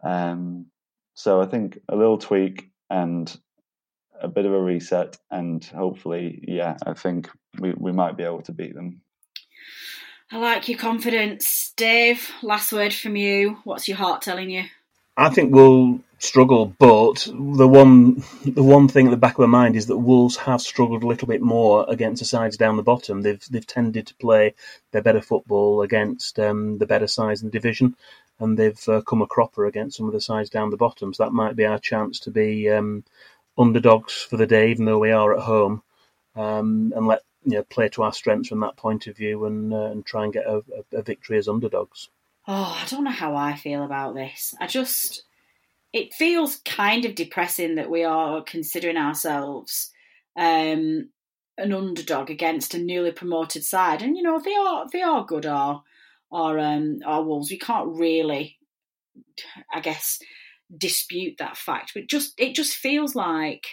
Um, 0.04 0.66
so 1.14 1.40
I 1.40 1.46
think 1.46 1.78
a 1.88 1.96
little 1.96 2.18
tweak 2.18 2.70
and 2.90 3.34
a 4.20 4.28
bit 4.28 4.46
of 4.46 4.52
a 4.52 4.60
reset, 4.60 5.16
and 5.30 5.64
hopefully, 5.64 6.44
yeah, 6.46 6.76
I 6.86 6.94
think 6.94 7.28
we, 7.58 7.74
we 7.76 7.92
might 7.92 8.16
be 8.16 8.22
able 8.22 8.42
to 8.42 8.52
beat 8.52 8.74
them. 8.74 9.00
I 10.30 10.38
like 10.38 10.68
your 10.68 10.78
confidence. 10.78 11.72
Dave, 11.76 12.30
last 12.42 12.72
word 12.72 12.92
from 12.92 13.16
you. 13.16 13.58
What's 13.64 13.86
your 13.86 13.96
heart 13.96 14.22
telling 14.22 14.50
you? 14.50 14.64
I 15.16 15.30
think 15.30 15.54
we'll 15.54 16.00
struggle, 16.18 16.66
but 16.78 17.26
the 17.32 17.68
one 17.68 18.22
the 18.44 18.62
one 18.62 18.88
thing 18.88 19.06
at 19.06 19.10
the 19.10 19.16
back 19.16 19.34
of 19.34 19.40
my 19.40 19.46
mind 19.46 19.76
is 19.76 19.86
that 19.86 19.96
Wolves 19.96 20.36
have 20.36 20.60
struggled 20.60 21.02
a 21.02 21.06
little 21.06 21.28
bit 21.28 21.40
more 21.40 21.86
against 21.88 22.20
the 22.20 22.26
sides 22.26 22.56
down 22.56 22.76
the 22.76 22.82
bottom. 22.82 23.22
They've 23.22 23.42
they've 23.50 23.66
tended 23.66 24.08
to 24.08 24.14
play 24.16 24.54
their 24.92 25.02
better 25.02 25.22
football 25.22 25.82
against 25.82 26.38
um, 26.38 26.78
the 26.78 26.86
better 26.86 27.06
sides 27.06 27.42
in 27.42 27.48
the 27.48 27.52
division, 27.52 27.96
and 28.38 28.58
they've 28.58 28.88
uh, 28.88 29.00
come 29.02 29.22
a 29.22 29.26
cropper 29.26 29.66
against 29.66 29.96
some 29.96 30.06
of 30.06 30.12
the 30.12 30.20
sides 30.20 30.50
down 30.50 30.70
the 30.70 30.76
bottom. 30.76 31.14
So 31.14 31.24
that 31.24 31.32
might 31.32 31.56
be 31.56 31.64
our 31.64 31.78
chance 31.78 32.20
to 32.20 32.30
be 32.30 32.68
um, 32.70 33.04
underdogs 33.56 34.14
for 34.14 34.36
the 34.36 34.46
day, 34.46 34.70
even 34.70 34.84
though 34.84 34.98
we 34.98 35.12
are 35.12 35.34
at 35.34 35.42
home, 35.42 35.82
um, 36.34 36.92
and 36.94 37.06
let 37.06 37.22
you 37.46 37.52
know 37.52 37.62
play 37.62 37.88
to 37.88 38.02
our 38.02 38.12
strengths 38.12 38.48
from 38.48 38.60
that 38.60 38.76
point 38.76 39.06
of 39.06 39.16
view 39.16 39.44
and 39.46 39.72
uh, 39.72 39.86
and 39.86 40.04
try 40.04 40.24
and 40.24 40.32
get 40.32 40.46
a, 40.46 40.62
a, 40.92 41.02
victory 41.02 41.38
as 41.38 41.48
underdogs. 41.48 42.08
Oh, 42.48 42.78
I 42.82 42.84
don't 42.88 43.04
know 43.04 43.10
how 43.10 43.36
I 43.36 43.56
feel 43.56 43.84
about 43.84 44.14
this. 44.14 44.54
I 44.60 44.66
just, 44.66 45.24
it 45.92 46.14
feels 46.14 46.56
kind 46.64 47.04
of 47.04 47.14
depressing 47.14 47.76
that 47.76 47.90
we 47.90 48.04
are 48.04 48.42
considering 48.42 48.96
ourselves 48.96 49.90
um, 50.36 51.08
an 51.58 51.72
underdog 51.72 52.30
against 52.30 52.74
a 52.74 52.78
newly 52.78 53.12
promoted 53.12 53.64
side, 53.64 54.02
and 54.02 54.16
you 54.16 54.22
know 54.24 54.40
they 54.40 54.54
are 54.54 54.86
they 54.92 55.02
are 55.02 55.24
good. 55.24 55.46
Our 55.46 55.84
our 56.32 56.58
um, 56.58 56.98
our 57.06 57.22
Wolves, 57.22 57.50
we 57.50 57.58
can't 57.58 57.96
really, 57.96 58.58
I 59.72 59.78
guess, 59.80 60.18
dispute 60.76 61.36
that 61.38 61.56
fact. 61.56 61.92
But 61.94 62.08
just 62.08 62.34
it 62.38 62.56
just 62.56 62.74
feels 62.74 63.14
like 63.14 63.66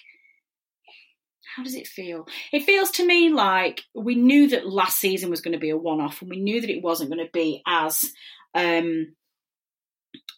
how 1.56 1.64
does 1.64 1.76
it 1.76 1.88
feel? 1.88 2.28
It 2.52 2.64
feels 2.64 2.92
to 2.92 3.06
me 3.06 3.30
like 3.30 3.82
we 3.94 4.16
knew 4.16 4.50
that 4.50 4.68
last 4.68 5.00
season 5.00 5.30
was 5.30 5.42
going 5.42 5.54
to 5.54 5.60
be 5.60 5.70
a 5.70 5.78
one 5.78 6.02
off 6.02 6.22
and 6.22 6.30
we 6.30 6.40
knew 6.40 6.62
that 6.62 6.70
it 6.70 6.84
wasn't 6.84 7.12
going 7.12 7.26
to 7.26 7.32
be 7.32 7.62
as 7.68 8.12
um, 8.56 9.16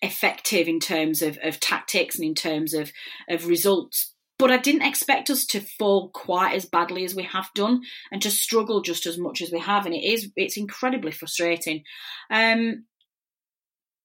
effective 0.02 0.68
in 0.68 0.80
terms 0.80 1.22
of, 1.22 1.38
of 1.44 1.60
tactics 1.60 2.16
and 2.16 2.26
in 2.26 2.36
terms 2.36 2.74
of, 2.74 2.92
of 3.30 3.48
results. 3.48 4.14
But 4.38 4.52
I 4.52 4.58
didn't 4.58 4.82
expect 4.82 5.30
us 5.30 5.46
to 5.48 5.62
fall 5.62 6.10
quite 6.10 6.56
as 6.56 6.66
badly 6.66 7.06
as 7.06 7.16
we 7.16 7.24
have 7.24 7.50
done 7.56 7.82
and 8.12 8.22
to 8.22 8.30
struggle 8.30 8.82
just 8.82 9.06
as 9.06 9.18
much 9.18 9.42
as 9.42 9.52
we 9.52 9.60
have. 9.60 9.86
And 9.86 9.96
it 9.96 10.04
is 10.04 10.30
it's 10.36 10.58
incredibly 10.58 11.12
frustrating. 11.12 11.84
Um, 12.30 12.86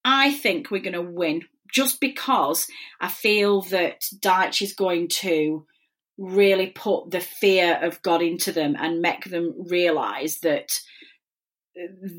I 0.05 0.33
think 0.33 0.71
we're 0.71 0.83
going 0.83 0.93
to 0.93 1.03
win 1.03 1.43
just 1.73 2.01
because 2.01 2.69
I 3.01 3.09
feel 3.09 3.63
that 3.63 4.03
Dyche 4.21 4.63
is 4.63 4.73
going 4.73 5.09
to 5.09 5.67
really 6.21 6.67
put 6.67 7.11
the 7.11 7.21
fear 7.21 7.79
of 7.83 8.03
God 8.03 8.21
into 8.21 8.53
them 8.53 8.77
and 8.79 9.01
make 9.01 9.25
them 9.25 9.55
realise 9.71 10.39
that 10.41 10.69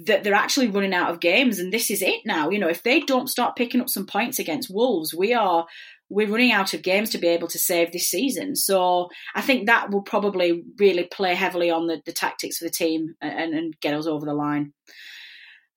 that 0.06 0.24
they're 0.24 0.34
actually 0.34 0.70
running 0.70 0.94
out 0.94 1.12
of 1.12 1.20
games 1.20 1.60
and 1.60 1.72
this 1.72 1.92
is 1.92 2.02
it 2.02 2.22
now. 2.26 2.50
You 2.50 2.58
know 2.58 2.68
if 2.68 2.82
they 2.82 3.02
don't 3.02 3.30
start 3.30 3.56
picking 3.56 3.80
up 3.80 3.90
some 3.90 4.08
points 4.08 4.40
against 4.40 4.74
wolves 4.74 5.14
we 5.14 5.34
are 5.34 5.68
we're 6.10 6.28
running 6.28 6.52
out 6.52 6.74
of 6.74 6.82
games 6.82 7.12
to 7.12 7.20
be 7.20 7.28
able 7.28 7.48
to 7.50 7.60
save 7.60 7.92
this 7.92 8.10
season. 8.10 8.56
So 8.56 9.10
i 9.36 9.42
think 9.42 9.68
that 9.68 9.92
will 9.92 10.02
probably 10.02 10.64
really 10.80 11.04
play 11.04 11.36
heavily 11.36 11.70
on 11.70 11.86
the, 11.86 12.02
the 12.04 12.12
tactics 12.12 12.58
for 12.58 12.66
the 12.66 12.72
team 12.72 13.14
and, 13.22 13.54
and 13.54 13.80
get 13.82 13.94
us 13.94 14.08
over 14.08 14.26
the 14.26 14.34
line. 14.34 14.74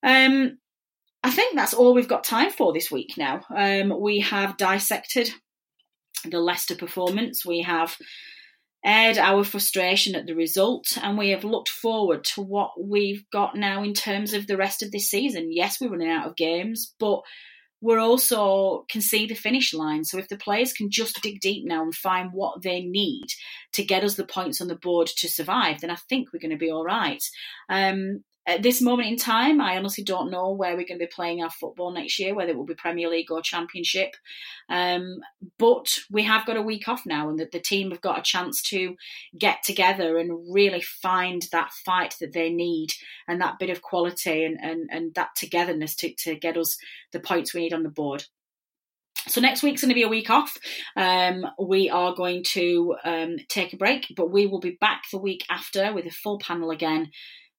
Um 0.03 0.59
i 1.23 1.31
think 1.31 1.57
that's 1.57 1.75
all 1.75 1.93
we've 1.93 2.09
got 2.09 2.25
time 2.25 2.51
for 2.51 2.73
this 2.73 2.91
week 2.91 3.19
now. 3.19 3.43
Um 3.55 4.01
we 4.01 4.21
have 4.21 4.57
dissected 4.57 5.31
the 6.31 6.41
leicester 6.41 6.75
performance 6.75 7.45
we 7.45 7.63
have 7.63 7.97
aired 8.85 9.17
our 9.17 9.45
frustration 9.45 10.15
at 10.15 10.27
the 10.27 10.35
result, 10.35 10.99
and 11.03 11.17
we 11.17 11.31
have 11.31 11.45
looked 11.45 11.71
forward 11.71 12.23
to 12.23 12.43
what 12.43 12.73
we've 12.79 13.25
got 13.31 13.57
now 13.57 13.83
in 13.83 13.95
terms 13.95 14.35
of 14.35 14.47
the 14.47 14.57
rest 14.57 14.83
of 14.83 14.93
this 14.93 15.09
season. 15.09 15.53
Yes, 15.53 15.81
we're 15.81 15.91
running 15.91 16.11
out 16.11 16.27
of 16.27 16.37
games, 16.37 16.95
but 17.01 17.23
we're 17.81 17.99
also 17.99 18.85
can 18.89 19.01
see 19.01 19.27
the 19.27 19.35
finish 19.35 19.75
line. 19.75 20.05
So 20.05 20.19
if 20.19 20.29
the 20.29 20.37
players 20.37 20.73
can 20.73 20.91
just 20.91 21.21
dig 21.23 21.41
deep 21.41 21.67
now 21.67 21.83
and 21.83 21.95
find 21.95 22.31
what 22.33 22.63
they 22.63 22.81
need 22.81 23.27
to 23.73 23.85
get 23.85 24.05
us 24.05 24.17
the 24.17 24.25
points 24.25 24.61
on 24.61 24.69
the 24.69 24.75
board 24.75 25.07
to 25.19 25.29
survive, 25.29 25.81
then 25.81 25.91
I 25.91 25.97
think 25.97 26.29
we're 26.33 26.41
going 26.41 26.51
to 26.51 26.57
be 26.57 26.71
all 26.71 26.85
right. 26.85 27.23
Um, 27.69 28.25
at 28.47 28.63
this 28.63 28.83
moment 28.83 29.09
in 29.09 29.17
time, 29.17 29.61
I 29.61 29.77
honestly 29.77 30.05
don't 30.05 30.31
know 30.31 30.51
where 30.51 30.77
we're 30.77 30.87
going 30.87 30.99
to 30.99 31.07
be 31.07 31.13
playing 31.13 31.43
our 31.43 31.51
football 31.51 31.93
next 31.93 32.19
year, 32.19 32.35
whether 32.35 32.51
it 32.51 32.57
will 32.57 32.67
be 32.67 32.75
Premier 32.75 33.09
League 33.09 33.31
or 33.31 33.41
Championship. 33.41 34.17
Um, 34.69 35.21
but 35.59 35.99
we 36.11 36.25
have 36.25 36.45
got 36.45 36.59
a 36.59 36.63
week 36.63 36.87
off 36.87 37.07
now, 37.07 37.31
and 37.31 37.39
that 37.39 37.53
the 37.53 37.61
team 37.61 37.91
have 37.91 38.03
got 38.03 38.19
a 38.19 38.23
chance 38.23 38.63
to 38.65 38.97
get 39.39 39.63
together 39.63 40.19
and 40.19 40.53
really 40.53 40.83
find 40.83 41.47
that 41.53 41.73
fight 41.85 42.17
that 42.21 42.35
they 42.35 42.51
need 42.51 42.91
and 43.27 43.41
that 43.41 43.59
bit 43.59 43.71
of 43.71 43.81
quality 43.81 44.45
and, 44.45 44.59
and, 44.61 44.91
and 44.91 45.15
that 45.15 45.31
togetherness 45.37 45.95
to, 45.97 46.13
to 46.15 46.35
get 46.35 46.59
us 46.59 46.77
the 47.13 47.21
points 47.21 47.55
we 47.55 47.63
need 47.63 47.73
on 47.73 47.83
the 47.83 47.89
board. 47.89 48.25
So 49.27 49.41
next 49.41 49.63
week's 49.63 49.81
going 49.81 49.89
to 49.89 49.95
be 49.95 50.03
a 50.03 50.09
week 50.09 50.29
off. 50.29 50.59
Um, 50.97 51.47
we 51.59 51.89
are 51.89 52.15
going 52.15 52.45
to 52.49 52.95
um, 53.05 53.37
take 53.49 53.73
a 53.73 53.79
break, 53.79 54.13
but 54.15 54.31
we 54.31 54.47
will 54.47 54.61
be 54.61 54.77
back 54.79 55.05
the 55.11 55.19
week 55.19 55.47
after 55.49 55.95
with 55.95 56.05
a 56.05 56.11
full 56.11 56.39
panel 56.39 56.71
again 56.71 57.11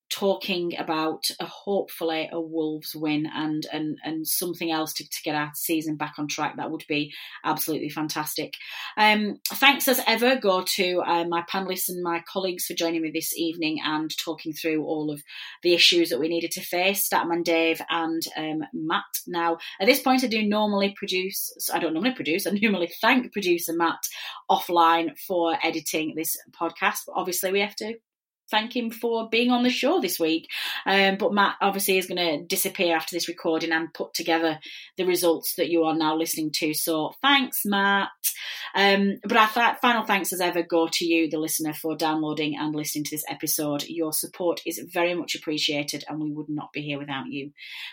talking 0.10 0.78
about 0.78 1.24
a, 1.40 1.46
hopefully 1.46 2.30
a 2.32 2.40
Wolves 2.40 2.96
win 2.96 3.28
and 3.34 3.66
and 3.72 3.98
and 4.04 4.28
something 4.28 4.72
else 4.72 4.94
to, 4.94 5.04
to 5.04 5.18
get 5.24 5.36
our 5.36 5.52
season 5.56 5.96
back 5.96 6.16
on 6.18 6.28
track. 6.28 6.56
That 6.58 6.72
would 6.72 6.86
be 6.88 7.14
absolutely 7.44 7.90
fantastic. 7.90 8.54
Um, 8.98 9.40
thanks 9.54 9.88
as 9.88 10.02
ever 10.08 10.36
go 10.36 10.64
to 10.76 11.02
uh, 11.02 11.26
my 11.26 11.44
panelists 11.52 11.90
and 11.90 12.04
my 12.04 12.24
colleagues 12.32 12.66
for 12.66 12.74
joining 12.74 13.02
me 13.02 13.12
this 13.12 13.36
evening 13.36 13.80
and 13.84 14.16
talking 14.18 14.54
through 14.54 14.84
all 14.84 15.12
of 15.12 15.22
the 15.64 15.74
issues 15.74 16.10
that 16.10 16.20
we 16.20 16.28
needed 16.28 16.52
to 16.52 16.62
face. 16.62 17.08
Statman 17.08 17.44
Dave 17.44 17.82
and 17.90 18.22
um, 18.38 18.64
Matt. 18.74 19.04
Now 19.28 19.58
at 19.80 19.88
this 19.88 20.02
point, 20.02 20.24
I 20.24 20.28
do 20.28 20.44
normally 20.44 20.94
produce. 20.98 21.52
I 21.74 21.80
don't 21.80 21.94
normally 21.94 22.14
produce. 22.14 22.46
I 22.46 22.52
normally 22.52 22.92
thank 23.02 23.34
producer 23.34 23.74
Matt 23.74 24.08
offline 24.50 25.18
for 25.18 25.58
editing 25.64 26.14
this 26.16 26.38
podcast, 26.52 27.00
but 27.08 27.16
obviously 27.16 27.52
we 27.52 27.62
have 27.62 27.76
to 27.78 27.96
thank 28.50 28.76
him 28.76 28.92
for 28.92 29.30
being 29.30 29.52
on 29.52 29.64
the 29.64 29.70
show 29.70 30.00
this 30.00 30.20
week. 30.20 30.50
Um, 30.86 31.18
but 31.18 31.34
Matt 31.34 31.56
obviously 31.62 31.98
is 31.98 32.08
going 32.08 32.18
to 32.18 32.46
disappear 32.46 32.96
after 32.96 33.16
this 33.16 33.28
recording 33.28 33.72
and 33.72 33.94
put 33.94 34.14
together 34.14 34.60
the 34.98 35.06
results 35.06 35.56
that 35.56 35.70
you 35.70 35.84
are 35.84 35.96
now 35.96 36.16
listening 36.16 36.52
to. 36.52 36.74
So 36.74 37.14
thanks, 37.22 37.66
Matt. 37.66 38.10
Um, 38.76 39.20
but 39.24 39.38
our 39.38 39.48
th- 39.48 39.80
final 39.82 40.04
thanks 40.04 40.34
as 40.34 40.42
ever 40.42 40.62
go 40.62 40.88
to 40.92 41.06
you, 41.06 41.30
the 41.30 41.38
listener, 41.38 41.74
for 41.74 41.96
downloading 41.96 42.58
and 42.58 42.76
listening 42.76 43.06
to 43.06 43.12
this 43.12 43.26
episode. 43.30 43.86
Your 43.88 44.12
support 44.12 44.62
is 44.66 44.80
very 44.92 45.14
much 45.14 45.36
appreciated, 45.36 46.04
and 46.08 46.20
we 46.20 46.32
would 46.32 46.50
not 46.50 46.74
be 46.74 46.82
here 46.82 47.00
without 47.00 47.28
you. 47.28 47.52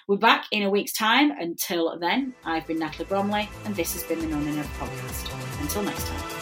We're 0.08 0.16
back 0.16 0.46
in 0.50 0.62
a 0.62 0.70
week's 0.70 0.92
time. 0.92 1.30
Until 1.30 1.98
then, 1.98 2.34
I've 2.44 2.66
been 2.66 2.78
Natalie 2.78 3.06
Bromley, 3.06 3.48
and 3.64 3.76
this 3.76 3.92
has 3.94 4.02
been 4.04 4.20
the 4.20 4.26
No 4.26 4.40
Nay 4.40 4.56
Never 4.56 4.68
Podcast. 4.78 5.60
Until 5.60 5.82
next 5.84 6.06
time. 6.06 6.41